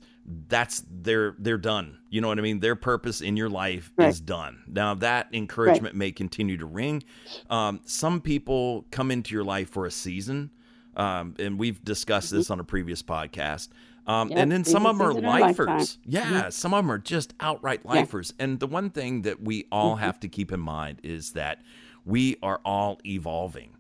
that's 0.49 0.83
they're 0.91 1.35
they're 1.39 1.59
done. 1.59 1.99
You 2.09 2.21
know 2.21 2.29
what 2.29 2.39
I 2.39 2.43
mean? 2.43 2.61
Their 2.61 2.77
purpose 2.77 3.21
in 3.21 3.37
your 3.37 3.51
life 3.51 3.93
right. 3.97 4.09
is 4.09 4.21
done. 4.21 4.63
Now 4.67 4.95
that 4.95 5.29
encouragement 5.33 5.95
right. 5.95 5.95
may 5.97 6.13
continue 6.13 6.57
to 6.57 6.67
ring. 6.67 7.03
Um, 7.51 7.81
some 7.85 8.21
people 8.21 8.87
come 8.91 9.11
into 9.11 9.35
your 9.35 9.45
life 9.45 9.69
for 9.69 9.85
a 9.85 9.91
season, 9.91 10.51
um, 10.97 11.35
and 11.39 11.59
we've 11.59 11.85
discussed 11.85 12.29
mm-hmm. 12.29 12.39
this 12.39 12.51
on 12.51 12.61
a 12.61 12.65
previous 12.65 13.03
podcast. 13.03 13.69
Um, 14.07 14.31
yep. 14.31 14.39
And 14.39 14.53
then 14.53 14.65
some 14.65 14.87
of 14.87 14.99
them 14.99 15.07
are 15.07 15.13
lifers. 15.13 15.99
Yeah, 16.05 16.25
mm-hmm. 16.25 16.51
some 16.51 16.73
of 16.73 16.85
them 16.85 16.93
are 16.93 16.99
just 16.99 17.35
outright 17.41 17.85
lifers. 17.85 18.33
Yeah. 18.39 18.45
And 18.45 18.61
the 18.61 18.69
one 18.69 18.91
thing 18.91 19.23
that 19.23 19.43
we 19.43 19.67
all 19.73 19.97
mm-hmm. 19.97 20.05
have 20.05 20.21
to 20.21 20.29
keep 20.29 20.53
in 20.53 20.61
mind 20.61 21.01
is 21.03 21.33
that 21.33 21.63
we 22.05 22.37
are 22.41 22.61
all 22.65 23.01
evolving. 23.05 23.76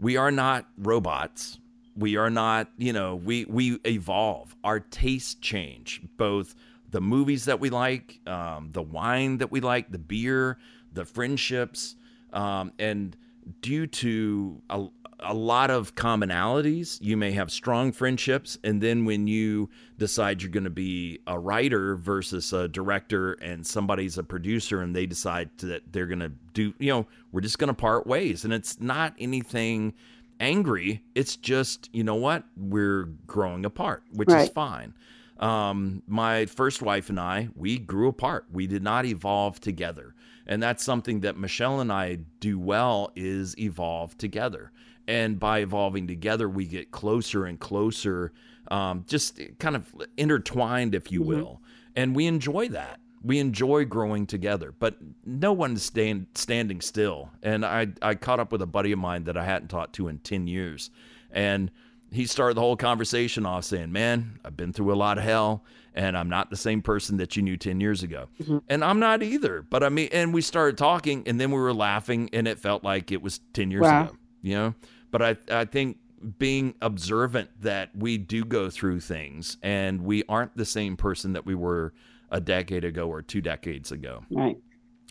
We 0.00 0.16
are 0.16 0.30
not 0.30 0.66
robots. 0.78 1.58
We 1.96 2.16
are 2.16 2.30
not, 2.30 2.68
you 2.78 2.92
know, 2.92 3.16
we 3.16 3.44
we 3.44 3.78
evolve. 3.84 4.56
Our 4.64 4.80
tastes 4.80 5.34
change. 5.34 6.00
Both 6.16 6.54
the 6.90 7.00
movies 7.00 7.44
that 7.44 7.60
we 7.60 7.70
like, 7.70 8.20
um, 8.26 8.70
the 8.72 8.82
wine 8.82 9.38
that 9.38 9.50
we 9.50 9.60
like, 9.60 9.92
the 9.92 9.98
beer, 9.98 10.58
the 10.92 11.04
friendships, 11.04 11.96
um, 12.32 12.72
and 12.78 13.16
due 13.60 13.86
to 13.86 14.62
a, 14.70 14.86
a 15.22 15.34
lot 15.34 15.70
of 15.70 15.94
commonalities. 15.94 16.98
You 17.00 17.16
may 17.16 17.32
have 17.32 17.50
strong 17.50 17.92
friendships, 17.92 18.58
and 18.64 18.80
then 18.80 19.04
when 19.04 19.26
you 19.26 19.70
decide 19.98 20.42
you're 20.42 20.50
going 20.50 20.64
to 20.64 20.70
be 20.70 21.20
a 21.26 21.38
writer 21.38 21.96
versus 21.96 22.52
a 22.52 22.68
director, 22.68 23.32
and 23.34 23.66
somebody's 23.66 24.18
a 24.18 24.22
producer, 24.22 24.80
and 24.80 24.94
they 24.94 25.06
decide 25.06 25.50
that 25.58 25.92
they're 25.92 26.06
going 26.06 26.20
to 26.20 26.32
do, 26.54 26.74
you 26.78 26.88
know, 26.88 27.06
we're 27.32 27.40
just 27.40 27.58
going 27.58 27.68
to 27.68 27.74
part 27.74 28.06
ways, 28.06 28.44
and 28.44 28.52
it's 28.52 28.80
not 28.80 29.14
anything 29.18 29.94
angry. 30.40 31.02
It's 31.14 31.36
just, 31.36 31.90
you 31.92 32.02
know 32.02 32.14
what, 32.14 32.44
we're 32.56 33.04
growing 33.26 33.64
apart, 33.64 34.02
which 34.12 34.28
right. 34.28 34.42
is 34.42 34.48
fine. 34.48 34.94
Um, 35.38 36.02
my 36.06 36.46
first 36.46 36.82
wife 36.82 37.08
and 37.08 37.18
I, 37.18 37.48
we 37.56 37.78
grew 37.78 38.08
apart. 38.08 38.46
We 38.52 38.66
did 38.66 38.82
not 38.82 39.06
evolve 39.06 39.58
together. 39.60 40.14
And 40.46 40.62
that's 40.62 40.84
something 40.84 41.20
that 41.20 41.38
Michelle 41.38 41.80
and 41.80 41.92
I 41.92 42.18
do 42.40 42.58
well 42.58 43.12
is 43.14 43.58
evolve 43.58 44.18
together. 44.18 44.72
And 45.10 45.40
by 45.40 45.58
evolving 45.58 46.06
together, 46.06 46.48
we 46.48 46.66
get 46.66 46.92
closer 46.92 47.44
and 47.44 47.58
closer, 47.58 48.32
um, 48.70 49.04
just 49.08 49.40
kind 49.58 49.74
of 49.74 49.92
intertwined, 50.16 50.94
if 50.94 51.10
you 51.10 51.18
mm-hmm. 51.18 51.28
will. 51.28 51.46
Mm-hmm. 51.46 51.92
And 51.96 52.14
we 52.14 52.26
enjoy 52.28 52.68
that. 52.68 53.00
We 53.20 53.40
enjoy 53.40 53.86
growing 53.86 54.24
together, 54.24 54.72
but 54.78 54.98
no 55.26 55.52
one's 55.52 55.82
stand, 55.82 56.28
standing 56.36 56.80
still. 56.80 57.28
And 57.42 57.66
I, 57.66 57.88
I 58.00 58.14
caught 58.14 58.38
up 58.38 58.52
with 58.52 58.62
a 58.62 58.66
buddy 58.66 58.92
of 58.92 59.00
mine 59.00 59.24
that 59.24 59.36
I 59.36 59.44
hadn't 59.44 59.66
talked 59.66 59.94
to 59.96 60.06
in 60.06 60.20
10 60.20 60.46
years. 60.46 60.90
And 61.32 61.72
he 62.12 62.24
started 62.24 62.56
the 62.56 62.60
whole 62.60 62.76
conversation 62.76 63.44
off 63.44 63.64
saying, 63.64 63.90
Man, 63.90 64.38
I've 64.44 64.56
been 64.56 64.72
through 64.72 64.92
a 64.92 64.94
lot 64.94 65.18
of 65.18 65.24
hell 65.24 65.64
and 65.92 66.16
I'm 66.16 66.28
not 66.28 66.50
the 66.50 66.56
same 66.56 66.82
person 66.82 67.16
that 67.16 67.36
you 67.36 67.42
knew 67.42 67.56
10 67.56 67.80
years 67.80 68.04
ago. 68.04 68.28
Mm-hmm. 68.40 68.58
And 68.68 68.84
I'm 68.84 69.00
not 69.00 69.24
either. 69.24 69.66
But 69.68 69.82
I 69.82 69.88
mean, 69.88 70.08
and 70.12 70.32
we 70.32 70.40
started 70.40 70.78
talking 70.78 71.24
and 71.26 71.40
then 71.40 71.50
we 71.50 71.58
were 71.58 71.74
laughing 71.74 72.30
and 72.32 72.46
it 72.46 72.60
felt 72.60 72.84
like 72.84 73.10
it 73.10 73.20
was 73.20 73.40
10 73.54 73.72
years 73.72 73.82
wow. 73.82 74.04
ago, 74.04 74.16
you 74.40 74.54
know? 74.54 74.74
But 75.10 75.22
I, 75.22 75.36
I 75.50 75.64
think 75.64 75.98
being 76.38 76.74
observant 76.82 77.50
that 77.62 77.90
we 77.96 78.18
do 78.18 78.44
go 78.44 78.70
through 78.70 79.00
things 79.00 79.56
and 79.62 80.02
we 80.02 80.22
aren't 80.28 80.56
the 80.56 80.64
same 80.64 80.96
person 80.96 81.32
that 81.32 81.46
we 81.46 81.54
were 81.54 81.94
a 82.30 82.40
decade 82.40 82.84
ago 82.84 83.08
or 83.08 83.22
two 83.22 83.40
decades 83.40 83.90
ago. 83.90 84.22
Right. 84.30 84.58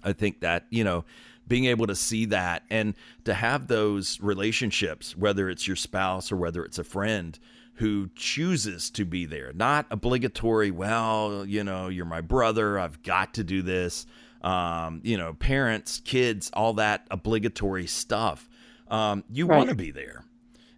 I 0.04 0.14
think 0.14 0.42
that, 0.42 0.66
you 0.70 0.84
know, 0.84 1.06
being 1.48 1.66
able 1.66 1.88
to 1.88 1.96
see 1.96 2.26
that 2.26 2.64
and 2.70 2.94
to 3.26 3.34
have 3.34 3.68
those 3.68 4.20
relationships, 4.22 5.18
whether 5.18 5.50
it's 5.50 5.68
your 5.68 5.76
spouse 5.76 6.32
or 6.32 6.38
whether 6.38 6.64
it's 6.64 6.78
a 6.78 6.84
friend 6.84 7.38
who 7.76 8.10
chooses 8.16 8.90
to 8.92 9.06
be 9.06 9.26
there, 9.26 9.52
not 9.54 9.88
obligatory, 9.90 10.70
well, 10.70 11.46
you 11.46 11.64
know, 11.64 11.88
you're 11.88 12.06
my 12.06 12.22
brother, 12.22 12.78
I've 12.78 13.02
got 13.04 13.34
to 13.36 13.44
do 13.44 13.62
this. 13.62 14.06
Um, 14.42 15.02
you 15.04 15.18
know, 15.18 15.34
parents, 15.34 16.02
kids, 16.06 16.50
all 16.54 16.74
that 16.74 17.08
obligatory 17.12 17.88
stuff. 17.88 18.49
Um, 18.90 19.24
you 19.32 19.46
right. 19.46 19.58
want 19.58 19.70
to 19.70 19.76
be 19.76 19.92
there. 19.92 20.26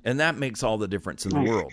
And 0.04 0.20
that 0.20 0.38
makes 0.38 0.64
all 0.64 0.78
the 0.78 0.88
difference 0.88 1.26
in 1.26 1.32
right. 1.32 1.46
the 1.46 1.52
world. 1.52 1.72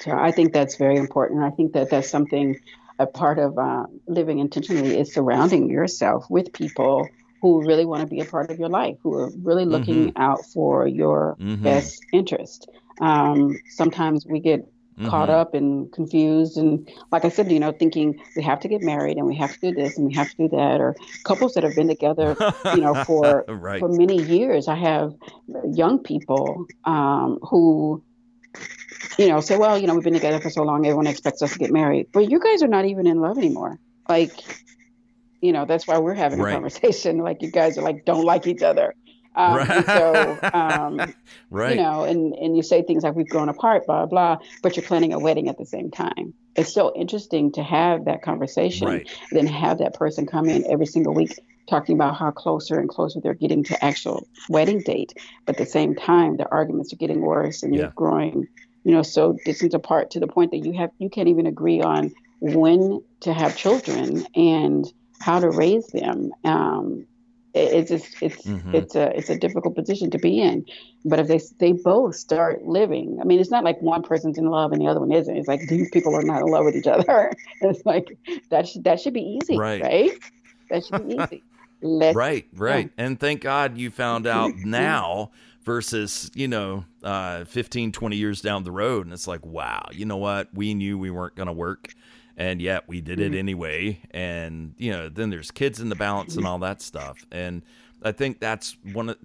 So 0.00 0.10
I 0.10 0.30
think 0.32 0.52
that's 0.52 0.76
very 0.76 0.96
important. 0.96 1.42
I 1.42 1.50
think 1.50 1.72
that 1.72 1.90
that's 1.90 2.08
something, 2.10 2.58
a 2.98 3.06
part 3.06 3.38
of 3.38 3.58
uh, 3.58 3.86
living 4.06 4.38
intentionally 4.38 4.98
is 4.98 5.12
surrounding 5.12 5.70
yourself 5.70 6.26
with 6.28 6.52
people 6.52 7.08
who 7.40 7.66
really 7.66 7.84
want 7.84 8.00
to 8.00 8.06
be 8.06 8.20
a 8.20 8.24
part 8.24 8.50
of 8.50 8.58
your 8.58 8.68
life, 8.68 8.96
who 9.02 9.14
are 9.14 9.30
really 9.42 9.66
looking 9.66 10.08
mm-hmm. 10.08 10.22
out 10.22 10.44
for 10.46 10.86
your 10.86 11.36
mm-hmm. 11.38 11.62
best 11.62 12.04
interest. 12.12 12.68
Um, 13.00 13.58
sometimes 13.68 14.26
we 14.26 14.40
get 14.40 14.66
mm-hmm. 14.98 15.08
caught 15.08 15.30
up 15.30 15.54
and 15.54 15.92
confused, 15.92 16.56
and 16.56 16.88
like 17.12 17.24
I 17.24 17.28
said, 17.28 17.50
you 17.50 17.60
know, 17.60 17.72
thinking 17.72 18.20
we 18.36 18.42
have 18.42 18.60
to 18.60 18.68
get 18.68 18.82
married 18.82 19.16
and 19.16 19.26
we 19.26 19.36
have 19.36 19.52
to 19.54 19.60
do 19.60 19.72
this 19.72 19.96
and 19.98 20.06
we 20.06 20.14
have 20.14 20.30
to 20.30 20.36
do 20.36 20.48
that, 20.50 20.80
or 20.80 20.96
couples 21.24 21.54
that 21.54 21.64
have 21.64 21.74
been 21.74 21.88
together, 21.88 22.36
you 22.74 22.80
know, 22.80 22.94
for 23.06 23.44
right. 23.48 23.80
for 23.80 23.88
many 23.88 24.22
years. 24.22 24.68
I 24.68 24.76
have 24.76 25.14
young 25.64 25.98
people 25.98 26.66
um, 26.84 27.38
who 27.42 28.02
you 29.18 29.28
know, 29.28 29.40
say, 29.40 29.56
well, 29.56 29.78
you 29.78 29.86
know, 29.86 29.94
we've 29.94 30.04
been 30.04 30.14
together 30.14 30.40
for 30.40 30.50
so 30.50 30.62
long, 30.62 30.86
everyone 30.86 31.06
expects 31.06 31.42
us 31.42 31.52
to 31.52 31.58
get 31.58 31.72
married. 31.72 32.08
But 32.12 32.30
you 32.30 32.40
guys 32.40 32.62
are 32.62 32.68
not 32.68 32.84
even 32.84 33.06
in 33.06 33.20
love 33.20 33.38
anymore. 33.38 33.78
Like, 34.08 34.32
you 35.40 35.52
know, 35.52 35.64
that's 35.64 35.86
why 35.86 35.98
we're 35.98 36.14
having 36.14 36.40
right. 36.40 36.52
a 36.52 36.54
conversation. 36.54 37.18
Like 37.24 37.42
you 37.42 37.50
guys 37.50 37.78
are 37.78 37.82
like 37.82 38.04
don't 38.04 38.24
like 38.24 38.46
each 38.46 38.62
other. 38.62 38.94
Um, 39.34 39.56
right. 39.56 39.86
So, 39.86 40.38
um, 40.54 41.14
right. 41.50 41.76
you 41.76 41.82
know, 41.82 42.04
and, 42.04 42.34
and 42.34 42.56
you 42.56 42.62
say 42.62 42.82
things 42.82 43.02
like 43.02 43.14
we've 43.14 43.28
grown 43.28 43.48
apart, 43.48 43.86
blah, 43.86 44.06
blah, 44.06 44.38
but 44.62 44.76
you're 44.76 44.84
planning 44.84 45.12
a 45.12 45.18
wedding 45.18 45.48
at 45.48 45.58
the 45.58 45.66
same 45.66 45.90
time. 45.90 46.34
It's 46.56 46.72
so 46.72 46.94
interesting 46.94 47.50
to 47.52 47.62
have 47.62 48.04
that 48.04 48.22
conversation, 48.22 48.86
right. 48.86 49.10
then 49.32 49.46
have 49.46 49.78
that 49.78 49.94
person 49.94 50.26
come 50.26 50.48
in 50.48 50.64
every 50.70 50.86
single 50.86 51.12
week 51.12 51.38
talking 51.68 51.94
about 51.94 52.16
how 52.16 52.30
closer 52.30 52.78
and 52.78 52.88
closer 52.88 53.20
they're 53.20 53.34
getting 53.34 53.64
to 53.64 53.84
actual 53.84 54.26
wedding 54.48 54.80
date. 54.80 55.14
But 55.46 55.56
at 55.56 55.64
the 55.64 55.70
same 55.70 55.94
time, 55.94 56.36
the 56.36 56.48
arguments 56.50 56.92
are 56.92 56.96
getting 56.96 57.20
worse 57.20 57.62
and 57.62 57.74
yeah. 57.74 57.82
you're 57.82 57.90
growing, 57.90 58.46
you 58.84 58.92
know, 58.92 59.02
so 59.02 59.36
distant 59.44 59.74
apart 59.74 60.10
to 60.12 60.20
the 60.20 60.26
point 60.26 60.50
that 60.50 60.58
you 60.58 60.72
have, 60.74 60.90
you 60.98 61.08
can't 61.08 61.28
even 61.28 61.46
agree 61.46 61.80
on 61.80 62.12
when 62.40 63.02
to 63.20 63.32
have 63.32 63.56
children 63.56 64.26
and 64.34 64.92
how 65.18 65.40
to 65.40 65.48
raise 65.48 65.86
them. 65.88 66.32
Um, 66.44 67.06
it's 67.54 67.90
just 67.90 68.20
it's 68.20 68.42
mm-hmm. 68.42 68.74
it's 68.74 68.94
a 68.94 69.16
it's 69.16 69.30
a 69.30 69.38
difficult 69.38 69.74
position 69.76 70.10
to 70.10 70.18
be 70.18 70.40
in. 70.40 70.66
But 71.04 71.20
if 71.20 71.28
they 71.28 71.40
they 71.58 71.72
both 71.72 72.16
start 72.16 72.64
living, 72.64 73.18
I 73.20 73.24
mean, 73.24 73.40
it's 73.40 73.50
not 73.50 73.64
like 73.64 73.80
one 73.80 74.02
person's 74.02 74.38
in 74.38 74.46
love 74.46 74.72
and 74.72 74.82
the 74.82 74.88
other 74.88 75.00
one 75.00 75.12
isn't. 75.12 75.36
It's 75.36 75.48
like 75.48 75.60
these 75.68 75.88
people 75.90 76.14
are 76.16 76.22
not 76.22 76.42
in 76.42 76.48
love 76.48 76.64
with 76.64 76.76
each 76.76 76.86
other. 76.86 77.32
it's 77.60 77.84
like 77.86 78.18
that 78.50 78.66
should 78.66 78.84
that 78.84 79.00
should 79.00 79.14
be 79.14 79.38
easy, 79.40 79.56
right? 79.56 79.82
right? 79.82 80.12
That 80.70 80.84
should 80.84 81.08
be 81.08 81.14
easy. 81.14 81.42
Let's, 81.80 82.16
right, 82.16 82.46
right. 82.54 82.90
Yeah. 82.96 83.04
And 83.04 83.20
thank 83.20 83.42
God 83.42 83.76
you 83.76 83.90
found 83.90 84.26
out 84.26 84.54
now 84.56 85.32
versus, 85.64 86.30
you 86.34 86.48
know, 86.48 86.86
uh, 87.02 87.44
15, 87.44 87.92
20 87.92 88.16
years 88.16 88.40
down 88.40 88.64
the 88.64 88.72
road. 88.72 89.04
And 89.04 89.12
it's 89.12 89.28
like, 89.28 89.44
wow, 89.44 89.86
you 89.92 90.06
know 90.06 90.16
what? 90.16 90.48
We 90.54 90.72
knew 90.72 90.96
we 90.96 91.10
weren't 91.10 91.34
going 91.34 91.48
to 91.48 91.52
work 91.52 91.94
and 92.36 92.60
yet 92.60 92.88
we 92.88 93.00
did 93.00 93.20
it 93.20 93.30
mm-hmm. 93.30 93.38
anyway 93.38 94.00
and 94.10 94.74
you 94.78 94.90
know 94.90 95.08
then 95.08 95.30
there's 95.30 95.50
kids 95.50 95.80
in 95.80 95.88
the 95.88 95.94
balance 95.94 96.36
and 96.36 96.46
all 96.46 96.58
that 96.58 96.80
stuff 96.80 97.24
and 97.30 97.62
i 98.02 98.12
think 98.12 98.40
that's 98.40 98.76
one 98.92 99.10
of 99.10 99.18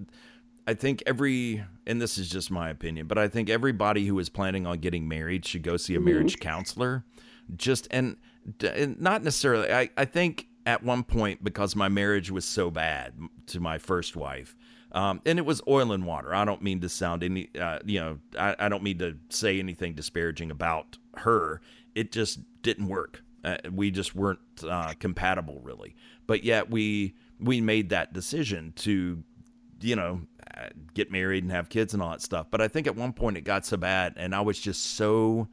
i 0.68 0.74
think 0.74 1.01
every 1.05 1.64
and 1.88 2.01
this 2.01 2.18
is 2.18 2.30
just 2.30 2.51
my 2.51 2.70
opinion 2.70 3.07
but 3.07 3.18
i 3.18 3.28
think 3.28 3.49
everybody 3.49 4.05
who 4.05 4.18
is 4.20 4.30
planning 4.30 4.66
on 4.66 4.78
getting 4.78 5.07
married 5.07 5.45
should 5.45 5.64
go 5.64 5.78
see 5.78 5.95
a 5.95 5.99
marriage 5.99 6.34
mm-hmm. 6.34 6.49
counselor 6.49 7.03
just 7.55 7.88
and, 7.91 8.16
and 8.62 8.99
not 9.01 9.24
necessarily 9.24 9.72
I, 9.72 9.89
I 9.97 10.05
think 10.05 10.47
at 10.66 10.84
one 10.84 11.03
point 11.03 11.43
because 11.43 11.76
my 11.76 11.89
marriage 11.89 12.30
was 12.30 12.45
so 12.45 12.70
bad 12.70 13.14
to 13.47 13.60
my 13.60 13.80
first 13.80 14.16
wife 14.16 14.55
um, 14.91 15.22
and 15.26 15.38
it 15.38 15.45
was 15.45 15.62
oil 15.68 15.91
and 15.91 16.05
water. 16.05 16.34
I 16.34 16.45
don't 16.45 16.64
mean 16.64 16.82
to 16.82 16.89
sound 16.89 17.24
any, 17.24 17.49
uh, 17.60 17.78
you 17.86 17.99
know, 17.99 18.20
I, 18.38 18.55
I, 18.57 18.70
don't 18.70 18.82
mean 18.82 18.97
to 18.99 19.18
say 19.30 19.60
anything 19.60 19.93
disparaging 19.93 20.49
about 20.49 20.97
her 21.16 21.62
it 22.00 22.14
just 22.14 22.39
didn't 22.62 22.88
work. 22.88 23.22
Uh, 23.43 23.58
we 23.74 23.91
just 23.91 24.16
weren't 24.16 24.39
uh, 24.64 24.93
compatible 25.00 25.60
really. 25.62 25.95
But 26.28 26.45
yet 26.45 26.70
we 26.70 27.16
we 27.39 27.60
made 27.60 27.89
that 27.89 28.14
decision 28.14 28.74
to 28.78 29.22
you 29.82 29.95
know 29.97 30.22
get 30.93 31.12
married 31.12 31.43
and 31.43 31.52
have 31.52 31.68
kids 31.68 31.93
and 31.93 32.02
all 32.02 32.12
that 32.12 32.22
stuff. 32.22 32.47
But 32.50 32.62
I 32.62 32.70
think 32.70 32.88
at 32.88 32.95
one 32.95 33.12
point 33.12 33.38
it 33.38 33.41
got 33.41 33.66
so 33.66 33.76
bad, 33.76 34.14
and 34.16 34.34
I 34.34 34.39
was 34.41 34.58
just 34.60 34.95
so 34.95 35.50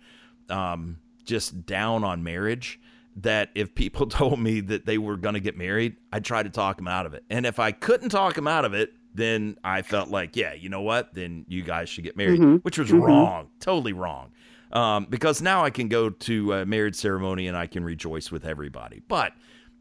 um, 0.48 0.98
just 1.24 1.66
down 1.66 2.04
on 2.04 2.22
marriage 2.22 2.78
that 3.16 3.50
if 3.56 3.74
people 3.74 4.06
told 4.20 4.38
me 4.38 4.60
that 4.60 4.86
they 4.86 4.98
were 4.98 5.16
going 5.16 5.34
to 5.34 5.40
get 5.40 5.56
married, 5.56 5.96
I'd 6.12 6.24
try 6.24 6.44
to 6.44 6.50
talk 6.50 6.76
them 6.76 6.88
out 6.88 7.06
of 7.06 7.14
it. 7.14 7.24
And 7.28 7.44
if 7.44 7.58
I 7.58 7.72
couldn't 7.72 8.10
talk 8.10 8.34
them 8.34 8.46
out 8.46 8.64
of 8.64 8.72
it, 8.72 8.92
then 9.14 9.56
I 9.64 9.82
felt 9.82 10.10
like, 10.10 10.36
yeah, 10.36 10.52
you 10.52 10.68
know 10.68 10.82
what? 10.82 11.14
Then 11.14 11.44
you 11.48 11.62
guys 11.62 11.88
should 11.88 12.04
get 12.04 12.16
married, 12.16 12.40
mm-hmm. 12.40 12.56
which 12.56 12.78
was 12.78 12.90
mm-hmm. 12.90 13.00
wrong, 13.00 13.48
totally 13.58 13.94
wrong 13.94 14.30
um, 14.72 15.06
because 15.08 15.40
now 15.40 15.64
I 15.64 15.70
can 15.70 15.88
go 15.88 16.10
to 16.10 16.52
a 16.52 16.66
marriage 16.66 16.96
ceremony 16.96 17.46
and 17.46 17.56
I 17.56 17.66
can 17.66 17.84
rejoice 17.84 18.30
with 18.30 18.44
everybody. 18.44 19.02
But 19.06 19.32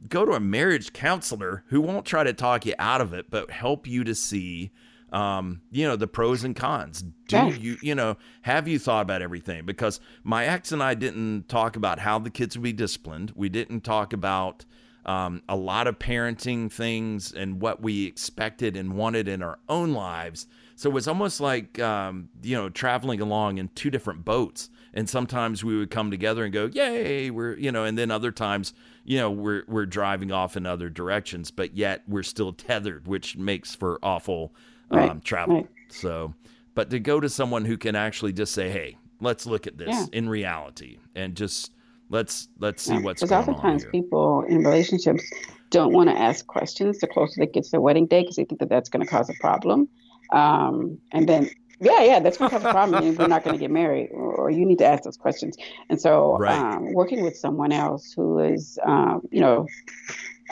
go 0.10 0.26
to 0.26 0.34
a 0.34 0.40
marriage 0.40 0.94
counselor 0.94 1.64
who 1.68 1.82
won't 1.82 2.06
try 2.06 2.24
to 2.24 2.34
talk 2.34 2.66
you 2.66 2.74
out 2.80 3.02
of 3.02 3.14
it, 3.14 3.30
but 3.30 3.50
help 3.50 3.88
you 3.88 4.04
to 4.04 4.14
see, 4.14 4.72
um, 5.12 5.62
you 5.72 5.88
know, 5.88 5.96
the 5.96 6.08
pros 6.08 6.44
and 6.44 6.56
cons. 6.56 7.04
Do 7.28 7.36
yeah. 7.36 7.50
you, 7.50 7.78
you 7.82 7.96
know, 7.96 8.18
have 8.42 8.68
you 8.68 8.80
thought 8.80 9.02
about 9.02 9.22
everything? 9.22 9.66
Because 9.66 10.00
my 10.24 10.46
ex 10.46 10.72
and 10.72 10.84
I 10.84 10.94
didn't 10.94 11.50
talk 11.50 11.76
about 11.76 12.00
how 12.00 12.20
the 12.20 12.30
kids 12.30 12.58
would 12.58 12.64
be 12.64 12.74
disciplined. 12.74 13.32
We 13.36 13.50
didn't 13.50 13.82
talk 13.82 14.14
about 14.14 14.66
um, 15.06 15.44
a 15.48 15.56
lot 15.56 15.88
of 15.88 16.00
parenting 16.00 16.72
things 16.72 17.32
and 17.32 17.62
what 17.62 17.82
we 17.82 18.06
expected 18.06 18.76
and 18.76 18.94
wanted 18.94 19.28
in 19.28 19.42
our 19.42 19.60
own 19.70 19.94
lives. 19.94 20.48
So 20.76 20.90
it 20.90 20.94
was 20.94 21.08
almost 21.08 21.40
like, 21.40 21.80
um, 21.80 22.30
you 22.42 22.56
know, 22.56 22.70
traveling 22.70 23.22
along 23.22 23.60
in 23.60 23.70
two 23.70 23.90
different 23.90 24.26
boats 24.26 24.70
and 24.96 25.10
sometimes 25.10 25.64
we 25.64 25.78
would 25.78 25.92
come 25.92 26.10
together 26.10 26.44
and 26.44 26.54
go, 26.54 26.68
"Yay!" 26.68 27.30
We're 27.30 27.56
you 27.58 27.72
know, 27.72 27.84
and 27.84 27.98
then 27.98 28.10
other 28.10 28.32
times, 28.32 28.74
you 29.04 29.20
know, 29.20 29.30
we're 29.30 29.64
we're 29.68 29.86
driving 29.86 30.32
off 30.32 30.56
in 30.56 30.66
other 30.66 30.90
directions, 30.90 31.52
but 31.52 31.76
yet 31.76 32.04
we're 32.08 32.24
still 32.24 32.54
tethered, 32.54 33.06
which 33.06 33.38
makes 33.38 33.76
for 33.76 34.00
awful 34.02 34.56
um, 34.90 35.00
right. 35.00 35.24
travel. 35.24 35.56
Right. 35.56 35.68
So, 35.90 36.34
but 36.74 36.90
to 36.90 37.00
go 37.00 37.20
to 37.20 37.30
someone 37.30 37.66
who 37.66 37.78
can 37.78 37.96
actually 37.96 38.34
just 38.34 38.54
say, 38.54 38.70
"Hey, 38.70 38.98
let's 39.20 39.46
look 39.46 39.68
at 39.68 39.78
this 39.78 39.90
yeah. 39.90 40.06
in 40.14 40.30
reality," 40.30 40.98
and 41.14 41.36
just 41.36 41.74
let's 42.10 42.48
let's 42.60 42.82
see 42.84 42.94
yeah. 42.94 43.02
what's 43.02 43.22
going 43.22 43.34
on. 43.34 43.46
Because 43.46 43.56
oftentimes 43.56 43.86
people 43.92 44.44
in 44.48 44.64
relationships 44.64 45.30
don't 45.72 45.92
want 45.92 46.10
to 46.10 46.18
ask 46.18 46.48
questions 46.48 47.00
the 47.00 47.08
closer 47.08 47.34
they 47.38 47.48
get 47.48 47.66
to 47.66 47.72
the 47.72 47.82
wedding 47.82 48.08
day 48.08 48.22
because 48.22 48.38
they 48.38 48.46
think 48.46 48.60
that 48.62 48.70
that's 48.70 48.88
going 48.88 49.04
to 49.04 49.10
cause 49.10 49.30
a 49.30 49.34
problem. 49.42 49.90
Um, 50.32 50.98
and 51.12 51.28
then 51.28 51.50
yeah, 51.80 52.04
yeah, 52.04 52.20
that's 52.20 52.38
to 52.38 52.50
cause 52.50 52.64
a 52.64 52.72
problem. 52.72 53.04
and 53.04 53.18
we're 53.18 53.28
not 53.28 53.44
going 53.44 53.56
to 53.56 53.60
get 53.60 53.72
married, 53.84 54.10
or, 54.12 54.50
you 54.50 54.66
need 54.66 54.80
to 54.80 54.86
ask 54.86 55.04
those 55.04 55.18
questions. 55.18 55.58
And 55.90 56.00
so, 56.00 56.38
right. 56.38 56.58
um, 56.58 56.94
working 56.94 57.24
with 57.24 57.36
someone 57.36 57.72
else 57.72 58.14
who 58.16 58.40
is, 58.40 58.80
um, 58.86 59.22
you 59.32 59.42
know, 59.42 59.68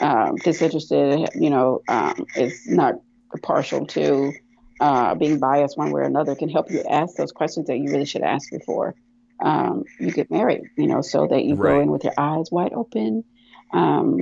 um, 0.00 0.36
disinterested, 0.36 1.28
you 1.34 1.50
know, 1.50 1.82
um, 1.88 2.26
is 2.36 2.66
not 2.66 2.96
partial 3.42 3.86
to 3.86 4.32
uh, 4.80 5.14
being 5.14 5.38
biased 5.38 5.78
one 5.78 5.90
way 5.90 6.02
or 6.02 6.04
another, 6.04 6.34
can 6.34 6.48
help 6.48 6.70
you 6.70 6.82
ask 6.90 7.16
those 7.16 7.32
questions 7.32 7.66
that 7.68 7.78
you 7.78 7.90
really 7.90 8.04
should 8.04 8.22
ask 8.22 8.50
before 8.50 8.94
um, 9.42 9.84
you 10.00 10.10
get 10.10 10.30
married. 10.30 10.62
You 10.76 10.86
know, 10.86 11.00
so 11.00 11.26
that 11.28 11.44
you 11.44 11.54
right. 11.54 11.74
go 11.74 11.80
in 11.80 11.90
with 11.90 12.04
your 12.04 12.14
eyes 12.18 12.50
wide 12.50 12.72
open 12.72 13.24
um, 13.72 14.18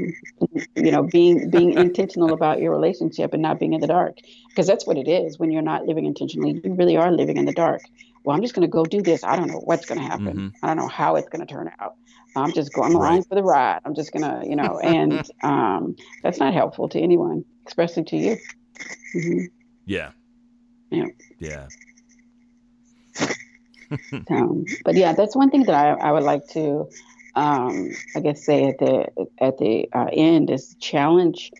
you 0.76 0.90
know, 0.90 1.03
being 1.03 1.51
being 1.51 1.72
intentional 1.72 2.32
about 2.32 2.61
your 2.61 2.72
relationship 2.72 3.32
and 3.32 3.43
not 3.43 3.59
being 3.59 3.72
in 3.72 3.80
the 3.80 3.86
dark, 3.86 4.16
because 4.49 4.66
that's 4.66 4.86
what 4.86 4.97
it 4.97 5.09
is. 5.09 5.38
When 5.38 5.51
you're 5.51 5.62
not 5.62 5.86
living 5.86 6.07
intentionally, 6.07 6.61
you 6.62 6.74
really 6.74 6.97
are 6.97 7.12
living 7.12 7.36
in 7.36 7.45
the 7.45 7.53
dark. 7.53 7.82
Well, 8.24 8.36
I'm 8.36 8.43
just 8.43 8.55
going 8.55 8.66
to 8.66 8.70
go 8.70 8.84
do 8.84 9.03
this. 9.03 9.24
I 9.24 9.36
don't 9.36 9.49
know 9.49 9.61
what's 9.64 9.84
going 9.84 10.01
to 10.01 10.07
happen. 10.07 10.26
Mm-hmm. 10.26 10.64
I 10.64 10.68
don't 10.68 10.76
know 10.76 10.88
how 10.88 11.16
it's 11.16 11.28
going 11.28 11.45
to 11.45 11.53
turn 11.53 11.70
out. 11.80 11.97
I'm 12.36 12.53
just 12.53 12.72
going 12.72 12.95
along 12.95 13.16
right. 13.16 13.28
for 13.28 13.34
the 13.34 13.43
ride. 13.43 13.80
I'm 13.84 13.95
just 13.95 14.12
going 14.12 14.22
to, 14.22 14.49
you 14.49 14.57
know, 14.57 14.78
and 14.78 15.28
um, 15.43 15.97
that's 16.22 16.38
not 16.38 16.55
helpful 16.55 16.88
to 16.90 17.01
anyone, 17.01 17.45
especially 17.66 18.05
to 18.05 18.16
you. 18.16 18.36
Mm-hmm. 19.14 19.45
Yeah. 19.86 20.11
Yeah. 20.90 21.07
Yeah. 21.38 21.68
um, 24.30 24.64
but 24.84 24.95
yeah, 24.95 25.12
that's 25.12 25.36
one 25.36 25.51
thing 25.51 25.64
that 25.64 25.74
I, 25.74 26.09
I 26.09 26.12
would 26.12 26.22
like 26.22 26.47
to 26.51 26.88
um, 27.35 27.91
I 28.14 28.20
guess 28.20 28.45
say 28.45 28.64
at 28.64 28.78
the 28.78 29.07
at 29.39 29.59
the 29.59 29.89
uh, 29.93 30.09
end 30.12 30.51
is 30.51 30.74
challenge 30.80 31.51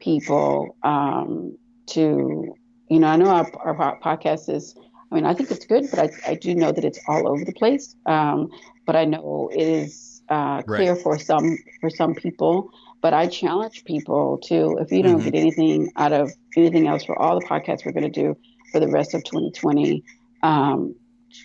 people 0.00 0.76
um, 0.82 1.56
to 1.86 2.54
you 2.88 2.98
know 2.98 3.06
I 3.06 3.16
know 3.16 3.28
our, 3.28 3.76
our 3.78 4.00
podcast 4.00 4.52
is 4.52 4.74
I 5.10 5.14
mean 5.14 5.26
I 5.26 5.34
think 5.34 5.50
it's 5.50 5.66
good 5.66 5.86
but 5.90 5.98
I, 5.98 6.10
I 6.32 6.34
do 6.34 6.54
know 6.54 6.72
that 6.72 6.84
it's 6.84 7.00
all 7.06 7.28
over 7.28 7.44
the 7.44 7.52
place 7.52 7.94
um, 8.06 8.48
but 8.86 8.96
I 8.96 9.04
know 9.04 9.50
it 9.52 9.62
is 9.62 10.22
uh, 10.28 10.62
clear 10.62 10.94
right. 10.94 11.02
for 11.02 11.18
some 11.18 11.56
for 11.80 11.90
some 11.90 12.14
people 12.14 12.70
but 13.00 13.14
I 13.14 13.26
challenge 13.28 13.84
people 13.84 14.38
to 14.44 14.78
if 14.80 14.90
you 14.90 15.02
don't 15.02 15.20
mm-hmm. 15.20 15.30
get 15.30 15.34
anything 15.34 15.92
out 15.96 16.12
of 16.12 16.32
anything 16.56 16.88
else 16.88 17.04
for 17.04 17.16
all 17.20 17.38
the 17.38 17.46
podcasts 17.46 17.84
we're 17.84 17.92
going 17.92 18.10
to 18.10 18.22
do 18.22 18.36
for 18.72 18.80
the 18.80 18.88
rest 18.88 19.14
of 19.14 19.22
2020 19.24 20.02
um, 20.42 20.94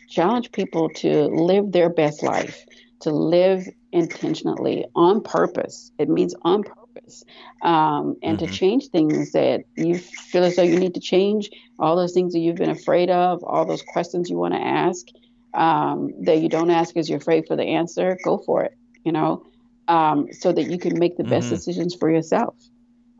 challenge 0.10 0.52
people 0.52 0.90
to 0.90 1.26
live 1.26 1.72
their 1.72 1.90
best 1.90 2.24
life 2.24 2.66
to 3.02 3.12
live 3.12 3.68
intentionally 3.91 4.86
on 4.96 5.22
purpose. 5.22 5.91
It 5.98 6.10
means 6.10 6.36
on 6.41 6.64
purpose. 6.64 7.24
Um, 7.62 8.16
and 8.24 8.38
mm-hmm. 8.38 8.46
to 8.46 8.52
change 8.52 8.88
things 8.88 9.32
that 9.34 9.64
you 9.76 9.98
feel 9.98 10.43
as 10.43 10.56
though 10.56 10.64
you 10.64 10.80
need 10.80 10.93
to 10.96 11.00
change, 11.00 11.50
all 11.78 11.96
those 11.96 12.14
things 12.14 12.34
that 12.34 12.39
you've 12.39 12.56
been 12.56 12.70
afraid 12.70 13.10
of, 13.10 13.43
all 13.43 13.66
those 13.66 13.82
questions 13.82 14.30
you 14.30 14.38
want 14.38 14.54
to 14.54 14.62
ask 14.62 15.06
um, 15.54 16.12
that 16.24 16.39
you 16.39 16.50
don't 16.50 16.70
ask 16.70 16.93
because 16.93 17.10
you're 17.10 17.18
afraid 17.18 17.46
for 17.48 17.56
the 17.56 17.64
answer, 17.64 18.18
go 18.24 18.38
for 18.38 18.64
it, 18.64 18.78
you 19.04 19.12
know, 19.12 19.46
um, 19.88 20.28
so 20.32 20.52
that 20.52 20.64
you 20.64 20.78
can 20.78 20.98
make 21.00 21.18
the 21.18 21.24
best 21.24 21.48
mm-hmm. 21.48 21.56
decisions 21.56 21.96
for 21.96 22.10
yourself. 22.10 22.56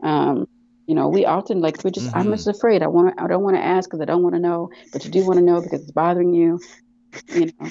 Um, 0.02 0.46
you 0.86 0.94
know, 0.94 1.08
we 1.08 1.24
often 1.24 1.60
like 1.60 1.82
we're 1.82 1.90
just 1.90 2.08
mm-hmm. 2.08 2.18
I'm 2.18 2.30
just 2.30 2.46
afraid. 2.46 2.82
I 2.82 2.86
want 2.86 3.20
I 3.20 3.26
don't 3.26 3.42
want 3.42 3.56
to 3.56 3.62
ask 3.62 3.88
because 3.88 4.00
I 4.00 4.04
don't 4.04 4.22
want 4.22 4.34
to 4.34 4.40
know, 4.40 4.70
but 4.92 5.04
you 5.04 5.10
do 5.10 5.26
want 5.26 5.38
to 5.38 5.44
know 5.44 5.60
because 5.60 5.82
it's 5.82 5.90
bothering 5.90 6.32
you. 6.32 6.60
You 7.28 7.46
know, 7.46 7.70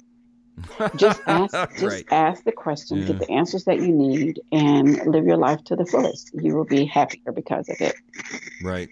just 0.96 1.22
ask 1.28 1.54
just 1.72 1.84
right. 1.84 2.06
ask 2.12 2.44
the 2.44 2.52
questions 2.52 3.02
yeah. 3.02 3.14
get 3.14 3.20
the 3.20 3.32
answers 3.32 3.66
that 3.66 3.80
you 3.80 3.92
need 3.92 4.40
and 4.52 5.06
live 5.06 5.26
your 5.26 5.38
life 5.38 5.64
to 5.64 5.76
the 5.76 5.86
fullest 5.86 6.32
you 6.34 6.56
will 6.56 6.66
be 6.66 6.86
happier 6.86 7.32
because 7.34 7.68
of 7.70 7.80
it 7.80 7.96
right 8.64 8.90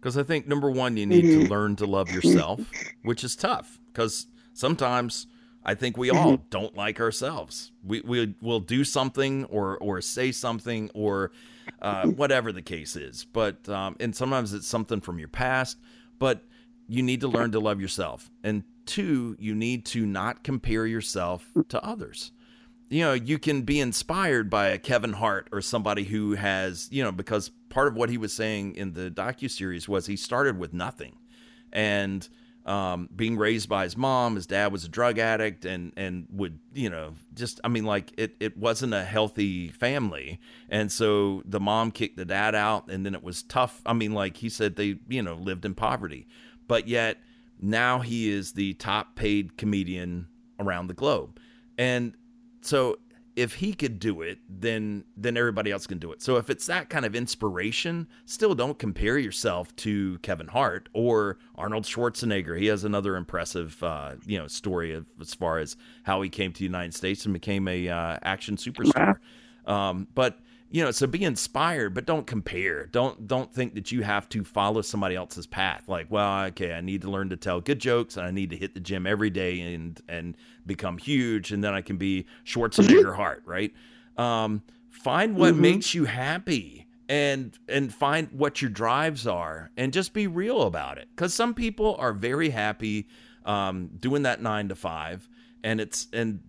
because 0.00 0.16
i 0.16 0.22
think 0.22 0.46
number 0.46 0.70
one 0.70 0.96
you 0.96 1.06
need 1.06 1.24
mm-hmm. 1.24 1.44
to 1.44 1.48
learn 1.48 1.76
to 1.76 1.86
love 1.86 2.10
yourself 2.10 2.60
which 3.02 3.24
is 3.24 3.36
tough 3.36 3.78
because 3.92 4.26
sometimes 4.52 5.26
i 5.64 5.74
think 5.74 5.96
we 5.96 6.10
all 6.10 6.32
mm-hmm. 6.32 6.44
don't 6.50 6.76
like 6.76 7.00
ourselves 7.00 7.72
we, 7.82 8.00
we 8.02 8.34
will 8.40 8.60
do 8.60 8.84
something 8.84 9.44
or 9.46 9.76
or 9.78 10.00
say 10.00 10.32
something 10.32 10.90
or 10.94 11.30
uh, 11.80 12.06
whatever 12.06 12.52
the 12.52 12.62
case 12.62 12.96
is 12.96 13.24
but 13.24 13.68
um, 13.68 13.96
and 14.00 14.14
sometimes 14.14 14.52
it's 14.52 14.66
something 14.66 15.00
from 15.00 15.18
your 15.18 15.28
past 15.28 15.78
but 16.18 16.44
you 16.86 17.02
need 17.02 17.20
to 17.20 17.28
learn 17.28 17.50
to 17.50 17.58
love 17.58 17.80
yourself 17.80 18.30
and 18.42 18.64
Two, 18.86 19.36
you 19.38 19.54
need 19.54 19.84
to 19.86 20.06
not 20.06 20.44
compare 20.44 20.86
yourself 20.86 21.48
to 21.68 21.82
others. 21.84 22.32
You 22.90 23.02
know, 23.02 23.12
you 23.14 23.38
can 23.38 23.62
be 23.62 23.80
inspired 23.80 24.50
by 24.50 24.68
a 24.68 24.78
Kevin 24.78 25.14
Hart 25.14 25.48
or 25.52 25.60
somebody 25.62 26.04
who 26.04 26.34
has, 26.34 26.88
you 26.92 27.02
know, 27.02 27.12
because 27.12 27.50
part 27.70 27.88
of 27.88 27.96
what 27.96 28.10
he 28.10 28.18
was 28.18 28.32
saying 28.32 28.76
in 28.76 28.92
the 28.92 29.10
docu 29.10 29.50
series 29.50 29.88
was 29.88 30.06
he 30.06 30.16
started 30.16 30.58
with 30.58 30.72
nothing, 30.72 31.16
and 31.72 32.28
um, 32.66 33.10
being 33.14 33.36
raised 33.36 33.68
by 33.68 33.84
his 33.84 33.96
mom, 33.96 34.36
his 34.36 34.46
dad 34.46 34.72
was 34.72 34.84
a 34.84 34.88
drug 34.88 35.18
addict, 35.18 35.64
and 35.64 35.92
and 35.96 36.26
would 36.30 36.58
you 36.72 36.88
know 36.88 37.14
just 37.34 37.60
I 37.62 37.68
mean 37.68 37.84
like 37.84 38.12
it 38.16 38.36
it 38.40 38.56
wasn't 38.56 38.94
a 38.94 39.04
healthy 39.04 39.68
family, 39.68 40.40
and 40.70 40.90
so 40.90 41.42
the 41.44 41.60
mom 41.60 41.90
kicked 41.90 42.16
the 42.16 42.24
dad 42.24 42.54
out, 42.54 42.88
and 42.88 43.04
then 43.04 43.14
it 43.14 43.22
was 43.22 43.42
tough. 43.42 43.82
I 43.84 43.92
mean 43.92 44.12
like 44.12 44.38
he 44.38 44.48
said 44.48 44.76
they 44.76 44.98
you 45.08 45.22
know 45.22 45.34
lived 45.34 45.64
in 45.64 45.74
poverty, 45.74 46.26
but 46.66 46.88
yet 46.88 47.18
now 47.60 48.00
he 48.00 48.30
is 48.30 48.52
the 48.52 48.74
top 48.74 49.16
paid 49.16 49.56
comedian 49.56 50.28
around 50.58 50.86
the 50.86 50.94
globe. 50.94 51.38
And 51.78 52.14
so 52.60 52.98
if 53.36 53.54
he 53.54 53.74
could 53.74 53.98
do 53.98 54.22
it, 54.22 54.38
then 54.48 55.04
then 55.16 55.36
everybody 55.36 55.70
else 55.70 55.86
can 55.86 55.98
do 55.98 56.12
it. 56.12 56.22
So 56.22 56.36
if 56.36 56.50
it's 56.50 56.66
that 56.66 56.88
kind 56.88 57.04
of 57.04 57.14
inspiration, 57.14 58.06
still 58.26 58.54
don't 58.54 58.78
compare 58.78 59.18
yourself 59.18 59.74
to 59.76 60.18
Kevin 60.18 60.46
Hart 60.46 60.88
or 60.92 61.38
Arnold 61.56 61.84
Schwarzenegger. 61.84 62.58
He 62.58 62.66
has 62.66 62.84
another 62.84 63.16
impressive 63.16 63.82
uh, 63.82 64.14
you 64.24 64.38
know 64.38 64.46
story 64.46 64.92
of, 64.92 65.06
as 65.20 65.34
far 65.34 65.58
as 65.58 65.76
how 66.04 66.22
he 66.22 66.28
came 66.28 66.52
to 66.52 66.58
the 66.58 66.64
United 66.64 66.94
States 66.94 67.24
and 67.24 67.34
became 67.34 67.66
a 67.68 67.88
uh, 67.88 68.18
action 68.22 68.56
superstar. 68.56 69.16
Um, 69.66 70.08
but 70.14 70.40
you 70.70 70.82
know 70.82 70.90
so 70.90 71.06
be 71.06 71.24
inspired 71.24 71.94
but 71.94 72.06
don't 72.06 72.26
compare. 72.26 72.86
Don't 72.86 73.26
don't 73.26 73.52
think 73.52 73.74
that 73.74 73.92
you 73.92 74.02
have 74.02 74.28
to 74.30 74.44
follow 74.44 74.82
somebody 74.82 75.14
else's 75.14 75.46
path. 75.46 75.88
Like 75.88 76.06
well 76.10 76.44
okay 76.46 76.72
i 76.74 76.80
need 76.80 77.02
to 77.02 77.10
learn 77.10 77.28
to 77.30 77.36
tell 77.36 77.60
good 77.60 77.78
jokes 77.78 78.16
and 78.16 78.26
i 78.26 78.30
need 78.30 78.50
to 78.50 78.56
hit 78.56 78.74
the 78.74 78.80
gym 78.80 79.06
every 79.06 79.30
day 79.30 79.60
and 79.60 80.00
and 80.08 80.36
become 80.66 80.98
huge 80.98 81.52
and 81.52 81.62
then 81.62 81.74
i 81.74 81.80
can 81.80 81.96
be 81.96 82.26
schwarzenegger 82.44 83.14
Hart 83.16 83.42
right? 83.44 83.72
Um, 84.16 84.62
find 84.90 85.36
what 85.36 85.52
mm-hmm. 85.52 85.62
makes 85.62 85.94
you 85.94 86.04
happy 86.04 86.86
and 87.08 87.56
and 87.68 87.92
find 87.92 88.28
what 88.32 88.62
your 88.62 88.70
drives 88.70 89.26
are 89.26 89.70
and 89.76 89.92
just 89.92 90.12
be 90.12 90.26
real 90.26 90.62
about 90.62 90.98
it. 90.98 91.08
Because 91.14 91.34
some 91.34 91.54
people 91.54 91.96
are 91.98 92.12
very 92.12 92.50
happy 92.50 93.08
um, 93.44 93.90
doing 93.98 94.22
that 94.22 94.40
nine 94.40 94.68
to 94.68 94.74
five 94.74 95.28
and 95.62 95.80
it's 95.80 96.06
and 96.12 96.40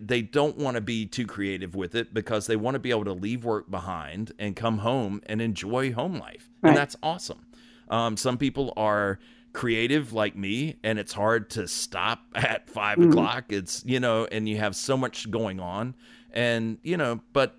they 0.00 0.22
don't 0.22 0.56
want 0.56 0.76
to 0.76 0.80
be 0.80 1.06
too 1.06 1.26
creative 1.26 1.74
with 1.74 1.94
it 1.94 2.12
because 2.12 2.46
they 2.46 2.56
want 2.56 2.74
to 2.74 2.78
be 2.78 2.90
able 2.90 3.04
to 3.04 3.12
leave 3.12 3.44
work 3.44 3.70
behind 3.70 4.32
and 4.38 4.56
come 4.56 4.78
home 4.78 5.20
and 5.26 5.40
enjoy 5.40 5.92
home 5.92 6.18
life. 6.18 6.50
Right. 6.62 6.70
And 6.70 6.76
that's 6.76 6.96
awesome. 7.02 7.46
Um, 7.88 8.16
some 8.16 8.38
people 8.38 8.72
are 8.76 9.18
creative 9.52 10.12
like 10.12 10.36
me 10.36 10.76
and 10.82 10.98
it's 10.98 11.12
hard 11.12 11.50
to 11.50 11.68
stop 11.68 12.20
at 12.34 12.68
5 12.68 12.98
mm-hmm. 12.98 13.10
o'clock. 13.10 13.44
It's, 13.50 13.82
you 13.86 14.00
know, 14.00 14.26
and 14.30 14.48
you 14.48 14.58
have 14.58 14.76
so 14.76 14.96
much 14.96 15.30
going 15.30 15.60
on. 15.60 15.94
And, 16.32 16.78
you 16.82 16.96
know, 16.96 17.20
but 17.32 17.56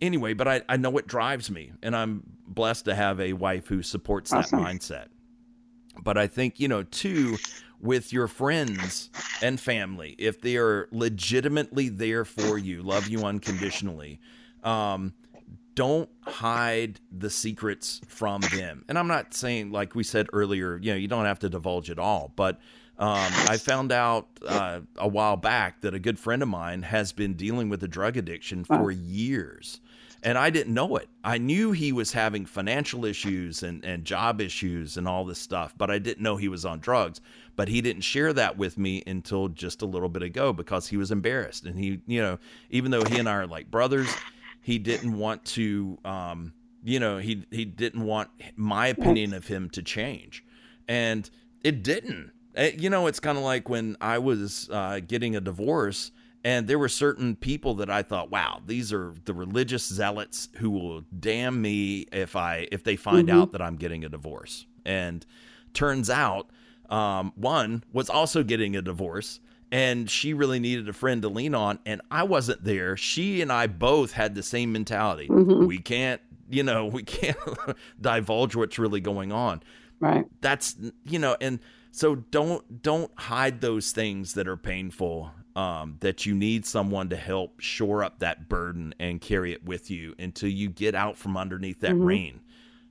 anyway, 0.00 0.34
but 0.34 0.46
I, 0.46 0.62
I 0.68 0.76
know 0.76 0.96
it 0.98 1.06
drives 1.06 1.50
me 1.50 1.72
and 1.82 1.96
I'm 1.96 2.22
blessed 2.46 2.84
to 2.86 2.94
have 2.94 3.20
a 3.20 3.32
wife 3.32 3.66
who 3.66 3.82
supports 3.82 4.32
awesome. 4.32 4.62
that 4.62 4.66
mindset. 4.66 5.06
But 6.02 6.16
I 6.16 6.26
think, 6.26 6.60
you 6.60 6.68
know, 6.68 6.84
too, 6.84 7.38
with 7.80 8.12
your 8.12 8.26
friends 8.26 9.10
and 9.42 9.60
family 9.60 10.14
if 10.18 10.40
they 10.40 10.56
are 10.56 10.88
legitimately 10.90 11.88
there 11.88 12.24
for 12.24 12.58
you, 12.58 12.82
love 12.82 13.08
you 13.08 13.24
unconditionally. 13.24 14.20
Um, 14.64 15.14
don't 15.74 16.08
hide 16.22 16.98
the 17.16 17.30
secrets 17.30 18.00
from 18.08 18.40
them. 18.40 18.84
And 18.88 18.98
I'm 18.98 19.06
not 19.06 19.32
saying, 19.32 19.70
like 19.70 19.94
we 19.94 20.02
said 20.02 20.26
earlier, 20.32 20.76
you 20.76 20.90
know, 20.90 20.96
you 20.96 21.06
don't 21.06 21.24
have 21.24 21.38
to 21.40 21.48
divulge 21.48 21.88
it 21.88 22.00
all, 22.00 22.32
but 22.34 22.56
um, 22.98 23.30
I 23.46 23.58
found 23.58 23.92
out 23.92 24.26
uh, 24.44 24.80
a 24.96 25.06
while 25.06 25.36
back 25.36 25.82
that 25.82 25.94
a 25.94 26.00
good 26.00 26.18
friend 26.18 26.42
of 26.42 26.48
mine 26.48 26.82
has 26.82 27.12
been 27.12 27.34
dealing 27.34 27.68
with 27.68 27.84
a 27.84 27.88
drug 27.88 28.16
addiction 28.16 28.64
for 28.64 28.90
years 28.90 29.80
and 30.22 30.36
I 30.36 30.50
didn't 30.50 30.74
know 30.74 30.96
it. 30.96 31.08
I 31.22 31.38
knew 31.38 31.72
he 31.72 31.92
was 31.92 32.12
having 32.12 32.44
financial 32.44 33.04
issues 33.04 33.62
and, 33.62 33.84
and 33.84 34.04
job 34.04 34.40
issues 34.40 34.96
and 34.96 35.06
all 35.06 35.24
this 35.24 35.38
stuff, 35.38 35.74
but 35.76 35.90
I 35.90 35.98
didn't 35.98 36.22
know 36.22 36.36
he 36.36 36.48
was 36.48 36.64
on 36.64 36.80
drugs. 36.80 37.20
But 37.58 37.66
he 37.66 37.80
didn't 37.80 38.02
share 38.02 38.32
that 38.34 38.56
with 38.56 38.78
me 38.78 39.02
until 39.04 39.48
just 39.48 39.82
a 39.82 39.84
little 39.84 40.08
bit 40.08 40.22
ago 40.22 40.52
because 40.52 40.86
he 40.86 40.96
was 40.96 41.10
embarrassed. 41.10 41.64
And 41.64 41.76
he, 41.76 42.00
you 42.06 42.22
know, 42.22 42.38
even 42.70 42.92
though 42.92 43.02
he 43.02 43.18
and 43.18 43.28
I 43.28 43.32
are 43.32 43.46
like 43.48 43.68
brothers, 43.68 44.08
he 44.62 44.78
didn't 44.78 45.18
want 45.18 45.44
to, 45.46 45.98
um, 46.04 46.52
you 46.84 47.00
know, 47.00 47.18
he 47.18 47.44
he 47.50 47.64
didn't 47.64 48.04
want 48.04 48.30
my 48.54 48.86
opinion 48.86 49.34
of 49.34 49.48
him 49.48 49.70
to 49.70 49.82
change, 49.82 50.44
and 50.86 51.28
it 51.64 51.82
didn't. 51.82 52.30
Eh, 52.54 52.76
you 52.78 52.90
know, 52.90 53.08
it's 53.08 53.18
kind 53.18 53.36
of 53.36 53.42
like 53.42 53.68
when 53.68 53.96
I 54.00 54.18
was 54.18 54.70
uh, 54.70 55.00
getting 55.04 55.34
a 55.34 55.40
divorce 55.40 56.12
and 56.44 56.68
there 56.68 56.78
were 56.78 56.88
certain 56.88 57.34
people 57.34 57.74
that 57.74 57.90
I 57.90 58.04
thought, 58.04 58.30
wow, 58.30 58.62
these 58.64 58.92
are 58.92 59.14
the 59.24 59.34
religious 59.34 59.84
zealots 59.84 60.48
who 60.58 60.70
will 60.70 61.00
damn 61.18 61.60
me 61.60 62.06
if 62.12 62.36
I 62.36 62.68
if 62.70 62.84
they 62.84 62.94
find 62.94 63.26
mm-hmm. 63.26 63.36
out 63.36 63.50
that 63.50 63.60
I'm 63.60 63.74
getting 63.74 64.04
a 64.04 64.08
divorce. 64.08 64.64
And 64.84 65.26
turns 65.74 66.08
out 66.08 66.50
um, 66.88 67.32
one 67.36 67.82
was 67.92 68.08
also 68.10 68.42
getting 68.42 68.76
a 68.76 68.82
divorce 68.82 69.40
and 69.70 70.08
she 70.08 70.32
really 70.32 70.58
needed 70.58 70.88
a 70.88 70.92
friend 70.94 71.20
to 71.22 71.28
lean 71.28 71.54
on 71.54 71.78
and 71.84 72.00
i 72.10 72.22
wasn't 72.22 72.62
there 72.64 72.96
she 72.96 73.42
and 73.42 73.52
i 73.52 73.66
both 73.66 74.12
had 74.12 74.34
the 74.34 74.42
same 74.42 74.72
mentality 74.72 75.28
Mhm. 75.28 75.66
we 75.66 75.78
can't 75.78 76.22
you 76.48 76.62
know 76.62 76.86
we 76.98 77.02
can't 77.02 77.36
divulge 78.00 78.56
what's 78.56 78.78
really 78.78 79.00
going 79.00 79.32
on 79.32 79.62
Right. 80.00 80.24
that's 80.40 80.76
you 81.04 81.18
know 81.18 81.36
and 81.40 81.58
so 81.90 82.14
don't 82.14 82.82
don't 82.82 83.10
hide 83.18 83.60
those 83.60 83.90
things 83.92 84.34
that 84.34 84.46
are 84.46 84.56
painful 84.56 85.32
um, 85.56 85.96
that 86.00 86.24
you 86.24 86.34
need 86.34 86.64
someone 86.64 87.08
to 87.08 87.16
help 87.16 87.58
shore 87.60 88.04
up 88.04 88.20
that 88.20 88.48
burden 88.48 88.94
and 89.00 89.20
carry 89.20 89.52
it 89.52 89.64
with 89.64 89.90
you 89.90 90.14
until 90.18 90.48
you 90.48 90.68
get 90.68 90.94
out 90.94 91.18
from 91.18 91.36
underneath 91.36 91.80
that 91.80 91.92
Mhm. 91.94 92.04
rain 92.06 92.40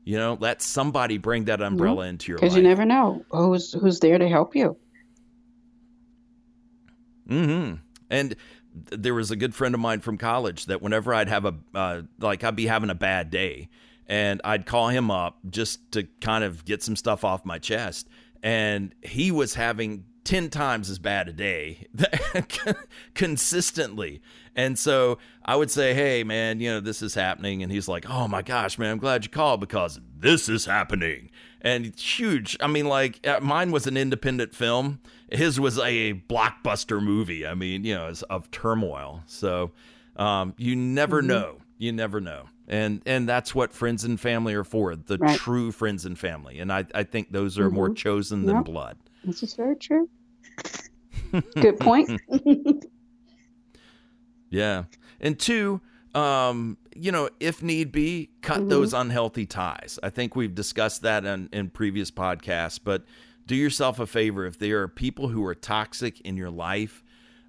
you 0.08 0.18
know 0.18 0.38
let 0.39 0.62
somebody 0.62 1.18
bring 1.18 1.43
that 1.45 1.62
umbrella 1.62 2.05
into 2.05 2.32
your 2.32 2.38
life 2.38 2.43
Because 2.43 2.55
you 2.55 2.64
never 2.64 2.86
know 2.86 3.26
who's 3.30 3.74
who's 3.74 3.99
there 3.99 4.18
to 4.18 4.30
help 4.30 4.55
you. 4.55 4.78
Mm-hmm. 7.28 7.76
And 8.10 8.36
there 8.74 9.14
was 9.14 9.32
a 9.32 9.36
good 9.36 9.53
friend 9.53 9.76
of 9.76 9.82
mine 9.82 9.99
from 9.99 10.18
college 10.18 10.68
that 10.68 10.82
whenever 10.82 11.14
I'd 11.14 11.28
have 11.28 11.43
a 11.43 11.55
uh, 11.76 12.01
like 12.20 12.45
I'd 12.45 12.55
be 12.55 12.68
having 12.68 12.89
a 12.89 12.95
bad 12.95 13.30
day, 13.30 13.68
and 14.08 14.39
I'd 14.45 14.66
call 14.66 14.88
him 14.88 15.12
up 15.12 15.39
just 15.49 15.91
to 15.91 16.08
kind 16.22 16.45
of 16.45 16.64
get 16.64 16.82
some 16.82 16.95
stuff 16.95 17.26
off 17.26 17.43
my 17.43 17.60
chest, 17.60 18.08
and 18.41 18.95
he 19.01 19.30
was 19.30 19.55
having 19.55 20.05
ten 20.24 20.49
times 20.49 20.89
as 20.89 20.99
bad 20.99 21.28
a 21.28 21.34
day 21.34 21.86
consistently. 23.14 24.22
And 24.58 24.78
so 24.78 25.20
I 25.45 25.55
would 25.55 25.72
say, 25.72 25.93
"Hey, 25.93 26.24
man, 26.24 26.60
you 26.60 26.70
know 26.70 26.80
this 26.80 27.01
is 27.03 27.14
happening," 27.14 27.62
and 27.64 27.72
he's 27.72 27.88
like, 27.88 28.10
"Oh 28.10 28.28
my 28.28 28.41
gosh, 28.41 28.78
man, 28.80 28.91
I'm 28.91 28.97
glad 28.97 29.24
you 29.24 29.30
called 29.30 29.60
because 29.62 30.01
this 30.20 30.49
is 30.49 30.66
happening." 30.66 31.30
And 31.62 31.86
it's 31.86 32.20
huge. 32.20 32.58
I 32.60 32.66
mean, 32.68 32.88
like 32.88 33.26
uh, 33.26 33.39
mine 33.39 33.72
was 33.72 33.86
an 33.88 33.95
independent 33.95 34.55
film. 34.55 34.99
His 35.32 35.60
was 35.60 35.78
a 35.78 36.14
blockbuster 36.28 37.01
movie. 37.01 37.45
I 37.45 37.53
mean, 37.53 37.84
you 37.86 37.93
know, 37.93 38.08
it's 38.08 38.24
of 38.24 38.49
turmoil. 38.49 39.22
So 39.28 39.72
um, 40.16 40.55
you 40.58 40.76
never 40.76 41.22
know. 41.22 41.58
You 41.78 41.91
never 41.91 42.20
know. 42.20 42.49
And 42.68 43.01
and 43.05 43.30
that's 43.30 43.53
what 43.53 43.72
friends 43.72 44.03
and 44.03 44.20
family 44.20 44.55
are 44.55 44.64
for. 44.64 44.95
The 44.95 45.18
Right. 45.20 45.38
true 45.38 45.72
friends 45.72 46.03
and 46.05 46.18
family. 46.18 46.58
And 46.60 46.74
I, 46.74 46.86
I 46.95 47.03
think 47.03 47.32
those 47.32 47.60
are 47.60 47.70
more 47.70 47.93
chosen 47.93 48.45
than 48.45 48.64
blood. 48.64 48.97
This 49.24 49.43
is 49.43 49.53
very 49.53 49.76
true. 49.76 50.10
Good 51.55 51.80
point. 51.80 52.10
Yeah. 54.50 54.84
And 55.20 55.38
two, 55.38 55.82
um, 56.16 56.78
you 56.95 57.12
know, 57.12 57.30
if 57.39 57.62
need 57.62 57.91
be, 57.91 58.30
cut 58.41 58.60
Mm-hmm. 58.60 58.70
those 58.70 58.93
unhealthy 58.93 59.45
ties. 59.45 60.00
I 60.02 60.10
think 60.10 60.36
we've 60.36 60.56
discussed 60.56 61.02
that 61.04 61.26
in, 61.26 61.50
in 61.52 61.70
previous 61.70 62.12
podcasts, 62.12 62.80
but 62.84 63.04
do 63.45 63.56
yourself 63.56 64.00
a 64.00 64.08
favor. 64.08 64.45
If 64.45 64.58
there 64.58 64.82
are 64.82 64.88
people 64.88 65.30
who 65.30 65.45
are 65.45 65.56
toxic 65.56 66.20
in 66.22 66.38
your 66.38 66.50
life, 66.50 67.04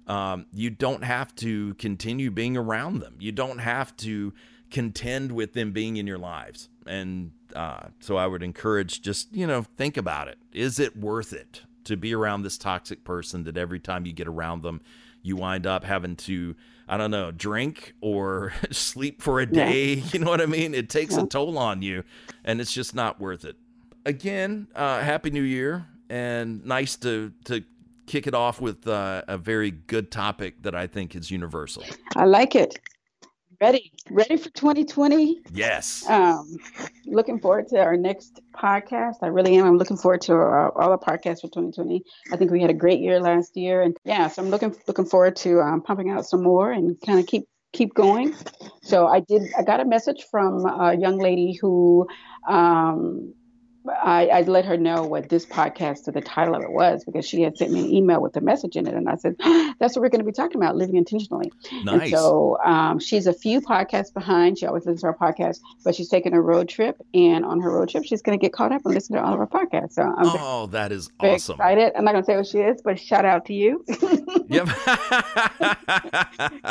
um, 0.07 0.45
you 0.53 0.69
don't 0.69 1.03
have 1.03 1.35
to 1.35 1.73
continue 1.75 2.31
being 2.31 2.57
around 2.57 2.99
them. 2.99 3.15
You 3.19 3.31
don't 3.31 3.59
have 3.59 3.95
to 3.97 4.33
contend 4.71 5.31
with 5.31 5.53
them 5.53 5.71
being 5.71 5.97
in 5.97 6.07
your 6.07 6.17
lives. 6.17 6.69
And 6.85 7.31
uh, 7.55 7.87
so 7.99 8.17
I 8.17 8.27
would 8.27 8.43
encourage 8.43 9.01
just, 9.01 9.33
you 9.33 9.45
know, 9.47 9.63
think 9.77 9.97
about 9.97 10.27
it. 10.27 10.37
Is 10.53 10.79
it 10.79 10.97
worth 10.97 11.33
it 11.33 11.63
to 11.85 11.97
be 11.97 12.13
around 12.13 12.43
this 12.43 12.57
toxic 12.57 13.03
person 13.03 13.43
that 13.43 13.57
every 13.57 13.79
time 13.79 14.05
you 14.05 14.13
get 14.13 14.27
around 14.27 14.61
them, 14.63 14.81
you 15.21 15.35
wind 15.35 15.67
up 15.67 15.83
having 15.83 16.15
to, 16.15 16.55
I 16.89 16.97
don't 16.97 17.11
know, 17.11 17.31
drink 17.31 17.93
or 18.01 18.51
sleep 18.71 19.21
for 19.21 19.39
a 19.39 19.45
Yeah. 19.45 19.65
day? 19.65 20.03
You 20.11 20.19
know 20.19 20.29
what 20.29 20.41
I 20.41 20.47
mean? 20.47 20.73
It 20.73 20.89
takes 20.89 21.15
a 21.15 21.25
toll 21.27 21.57
on 21.57 21.81
you 21.83 22.03
and 22.43 22.59
it's 22.59 22.73
just 22.73 22.95
not 22.95 23.19
worth 23.19 23.45
it. 23.45 23.55
Again, 24.05 24.67
uh, 24.75 25.01
Happy 25.01 25.29
New 25.29 25.43
Year 25.43 25.85
and 26.09 26.65
nice 26.65 26.95
to, 26.97 27.31
to 27.45 27.63
kick 28.07 28.25
it 28.25 28.33
off 28.33 28.59
with 28.59 28.87
uh, 28.87 29.21
a 29.27 29.37
very 29.37 29.69
good 29.69 30.09
topic 30.09 30.63
that 30.63 30.73
I 30.73 30.87
think 30.87 31.15
is 31.15 31.29
universal. 31.29 31.83
I 32.17 32.25
like 32.25 32.55
it. 32.55 32.79
Ready, 33.61 33.91
ready 34.09 34.37
for 34.37 34.49
2020. 34.51 35.41
Yes. 35.51 36.05
Um, 36.07 36.55
looking 37.05 37.41
forward 37.41 37.67
to 37.69 37.79
our 37.79 37.97
next 37.97 38.39
podcast. 38.55 39.15
I 39.21 39.27
really 39.27 39.57
am. 39.57 39.65
I'm 39.65 39.77
looking 39.77 39.97
forward 39.97 40.21
to 40.21 40.33
our, 40.33 40.71
all 40.81 40.91
our 40.91 40.97
podcasts 40.97 41.41
for 41.41 41.47
2020. 41.47 42.01
I 42.31 42.37
think 42.37 42.51
we 42.51 42.61
had 42.61 42.69
a 42.69 42.73
great 42.73 43.01
year 43.01 43.19
last 43.19 43.57
year, 43.57 43.81
and 43.81 43.97
yeah, 44.05 44.29
so 44.29 44.41
I'm 44.41 44.49
looking 44.49 44.73
looking 44.87 45.03
forward 45.03 45.35
to 45.37 45.59
um, 45.59 45.81
pumping 45.81 46.09
out 46.09 46.25
some 46.25 46.41
more 46.41 46.71
and 46.71 46.95
kind 47.05 47.19
of 47.19 47.27
keep 47.27 47.49
keep 47.73 47.93
going. 47.93 48.33
So 48.81 49.07
I 49.07 49.19
did. 49.19 49.41
I 49.57 49.63
got 49.63 49.81
a 49.81 49.85
message 49.85 50.25
from 50.31 50.65
a 50.65 50.97
young 50.97 51.17
lady 51.17 51.57
who. 51.59 52.07
Um, 52.47 53.33
I, 53.87 54.27
I 54.27 54.41
let 54.41 54.65
her 54.65 54.77
know 54.77 55.03
what 55.03 55.29
this 55.29 55.45
podcast 55.45 56.07
or 56.07 56.11
the 56.11 56.21
title 56.21 56.55
of 56.55 56.61
it 56.61 56.71
was 56.71 57.03
because 57.05 57.25
she 57.25 57.41
had 57.41 57.57
sent 57.57 57.71
me 57.71 57.79
an 57.79 57.93
email 57.93 58.21
with 58.21 58.33
the 58.33 58.41
message 58.41 58.75
in 58.75 58.87
it, 58.87 58.93
and 58.93 59.09
I 59.09 59.15
said, 59.15 59.35
"That's 59.79 59.95
what 59.95 60.01
we're 60.01 60.09
going 60.09 60.19
to 60.19 60.25
be 60.25 60.31
talking 60.31 60.57
about: 60.57 60.75
living 60.75 60.95
intentionally." 60.97 61.51
Nice. 61.83 62.01
And 62.01 62.11
so 62.11 62.57
um, 62.63 62.99
she's 62.99 63.25
a 63.25 63.33
few 63.33 63.61
podcasts 63.61 64.13
behind. 64.13 64.59
She 64.59 64.65
always 64.65 64.85
listens 64.85 65.01
to 65.01 65.07
our 65.07 65.15
podcast, 65.15 65.59
but 65.83 65.95
she's 65.95 66.09
taking 66.09 66.33
a 66.33 66.41
road 66.41 66.67
trip, 66.67 67.01
and 67.13 67.45
on 67.45 67.61
her 67.61 67.71
road 67.71 67.89
trip, 67.89 68.03
she's 68.05 68.21
going 68.21 68.37
to 68.37 68.41
get 68.41 68.53
caught 68.53 68.71
up 68.71 68.85
and 68.85 68.93
listen 68.93 69.15
to 69.15 69.23
all 69.23 69.33
of 69.33 69.39
our 69.39 69.47
podcasts. 69.47 69.93
So 69.93 70.03
I'm 70.03 70.27
Oh, 70.27 70.67
that 70.67 70.91
is 70.91 71.09
very 71.21 71.35
awesome. 71.35 71.55
excited. 71.55 71.93
I'm 71.95 72.03
not 72.03 72.11
going 72.11 72.23
to 72.23 72.25
say 72.25 72.35
what 72.35 72.47
she 72.47 72.59
is, 72.59 72.81
but 72.81 72.99
shout 72.99 73.25
out 73.25 73.45
to 73.45 73.53
you. 73.53 73.83
Yep. 74.47 74.67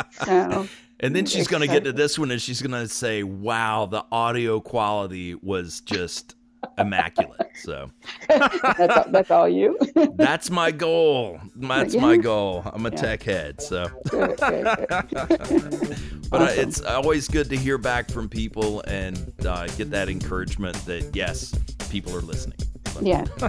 so, 0.25 0.67
and 0.99 1.15
then 1.15 1.25
she's 1.25 1.47
going 1.47 1.61
to 1.61 1.67
get 1.67 1.83
to 1.85 1.93
this 1.93 2.19
one 2.19 2.31
and 2.31 2.41
she's 2.41 2.61
going 2.61 2.71
to 2.71 2.87
say, 2.87 3.23
wow, 3.23 3.85
the 3.85 4.05
audio 4.11 4.59
quality 4.59 5.35
was 5.35 5.81
just 5.81 6.35
immaculate. 6.77 7.47
So 7.55 7.89
that's, 8.27 8.97
all, 8.97 9.05
that's 9.09 9.31
all 9.31 9.49
you. 9.49 9.77
that's 10.15 10.49
my 10.49 10.71
goal. 10.71 11.39
That's 11.55 11.95
my 11.95 12.17
goal. 12.17 12.63
I'm 12.65 12.85
a 12.85 12.89
Yeah. 12.91 12.95
tech 12.95 13.23
head. 13.23 13.61
So, 13.61 13.89
Good, 14.09 14.37
good, 14.37 14.65
good. 14.87 14.87
but 16.29 16.41
uh, 16.41 16.45
Awesome. 16.45 16.59
it's 16.69 16.81
always 16.81 17.27
good 17.27 17.49
to 17.49 17.57
hear 17.57 17.77
back 17.77 18.09
from 18.11 18.29
people 18.29 18.81
and 18.87 19.33
uh, 19.45 19.67
get 19.77 19.89
that 19.91 20.09
encouragement 20.09 20.75
that, 20.85 21.15
yes, 21.15 21.53
people 21.89 22.15
are 22.15 22.21
listening. 22.21 22.57
Yeah. 23.01 23.23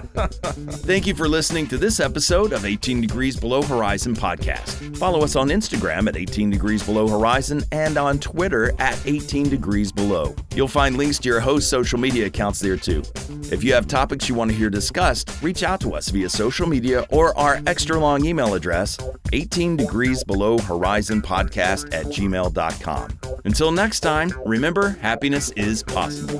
Thank 0.85 1.07
you 1.07 1.15
for 1.15 1.27
listening 1.27 1.67
to 1.67 1.77
this 1.77 1.99
episode 1.99 2.53
of 2.53 2.65
18 2.65 3.01
Degrees 3.01 3.39
Below 3.39 3.61
Horizon 3.63 4.15
podcast. 4.15 4.97
Follow 4.97 5.23
us 5.23 5.35
on 5.35 5.49
Instagram 5.49 6.07
at 6.07 6.17
18 6.17 6.49
Degrees 6.49 6.83
Below 6.83 7.07
Horizon 7.07 7.63
and 7.71 7.97
on 7.97 8.19
Twitter 8.19 8.73
at 8.79 8.99
18 9.05 9.49
Degrees 9.49 9.91
Below. 9.91 10.35
You'll 10.55 10.67
find 10.67 10.97
links 10.97 11.19
to 11.19 11.29
your 11.29 11.39
host 11.39 11.69
social 11.69 11.99
media 11.99 12.27
accounts 12.27 12.59
there 12.59 12.77
too. 12.77 13.03
If 13.51 13.63
you 13.63 13.73
have 13.73 13.87
topics 13.87 14.29
you 14.29 14.35
want 14.35 14.51
to 14.51 14.57
hear 14.57 14.69
discussed, 14.69 15.41
reach 15.41 15.63
out 15.63 15.81
to 15.81 15.93
us 15.93 16.09
via 16.09 16.29
social 16.29 16.67
media 16.67 17.05
or 17.09 17.37
our 17.37 17.61
extra 17.67 17.99
long 17.99 18.25
email 18.25 18.53
address, 18.53 18.97
18 19.33 19.77
Degrees 19.77 20.23
Below 20.23 20.57
Horizon 20.59 21.21
podcast 21.21 21.93
at 21.93 22.05
gmail.com. 22.05 23.19
Until 23.45 23.71
next 23.71 24.01
time, 24.01 24.31
remember 24.45 24.89
happiness 25.01 25.51
is 25.51 25.83
possible. 25.83 26.39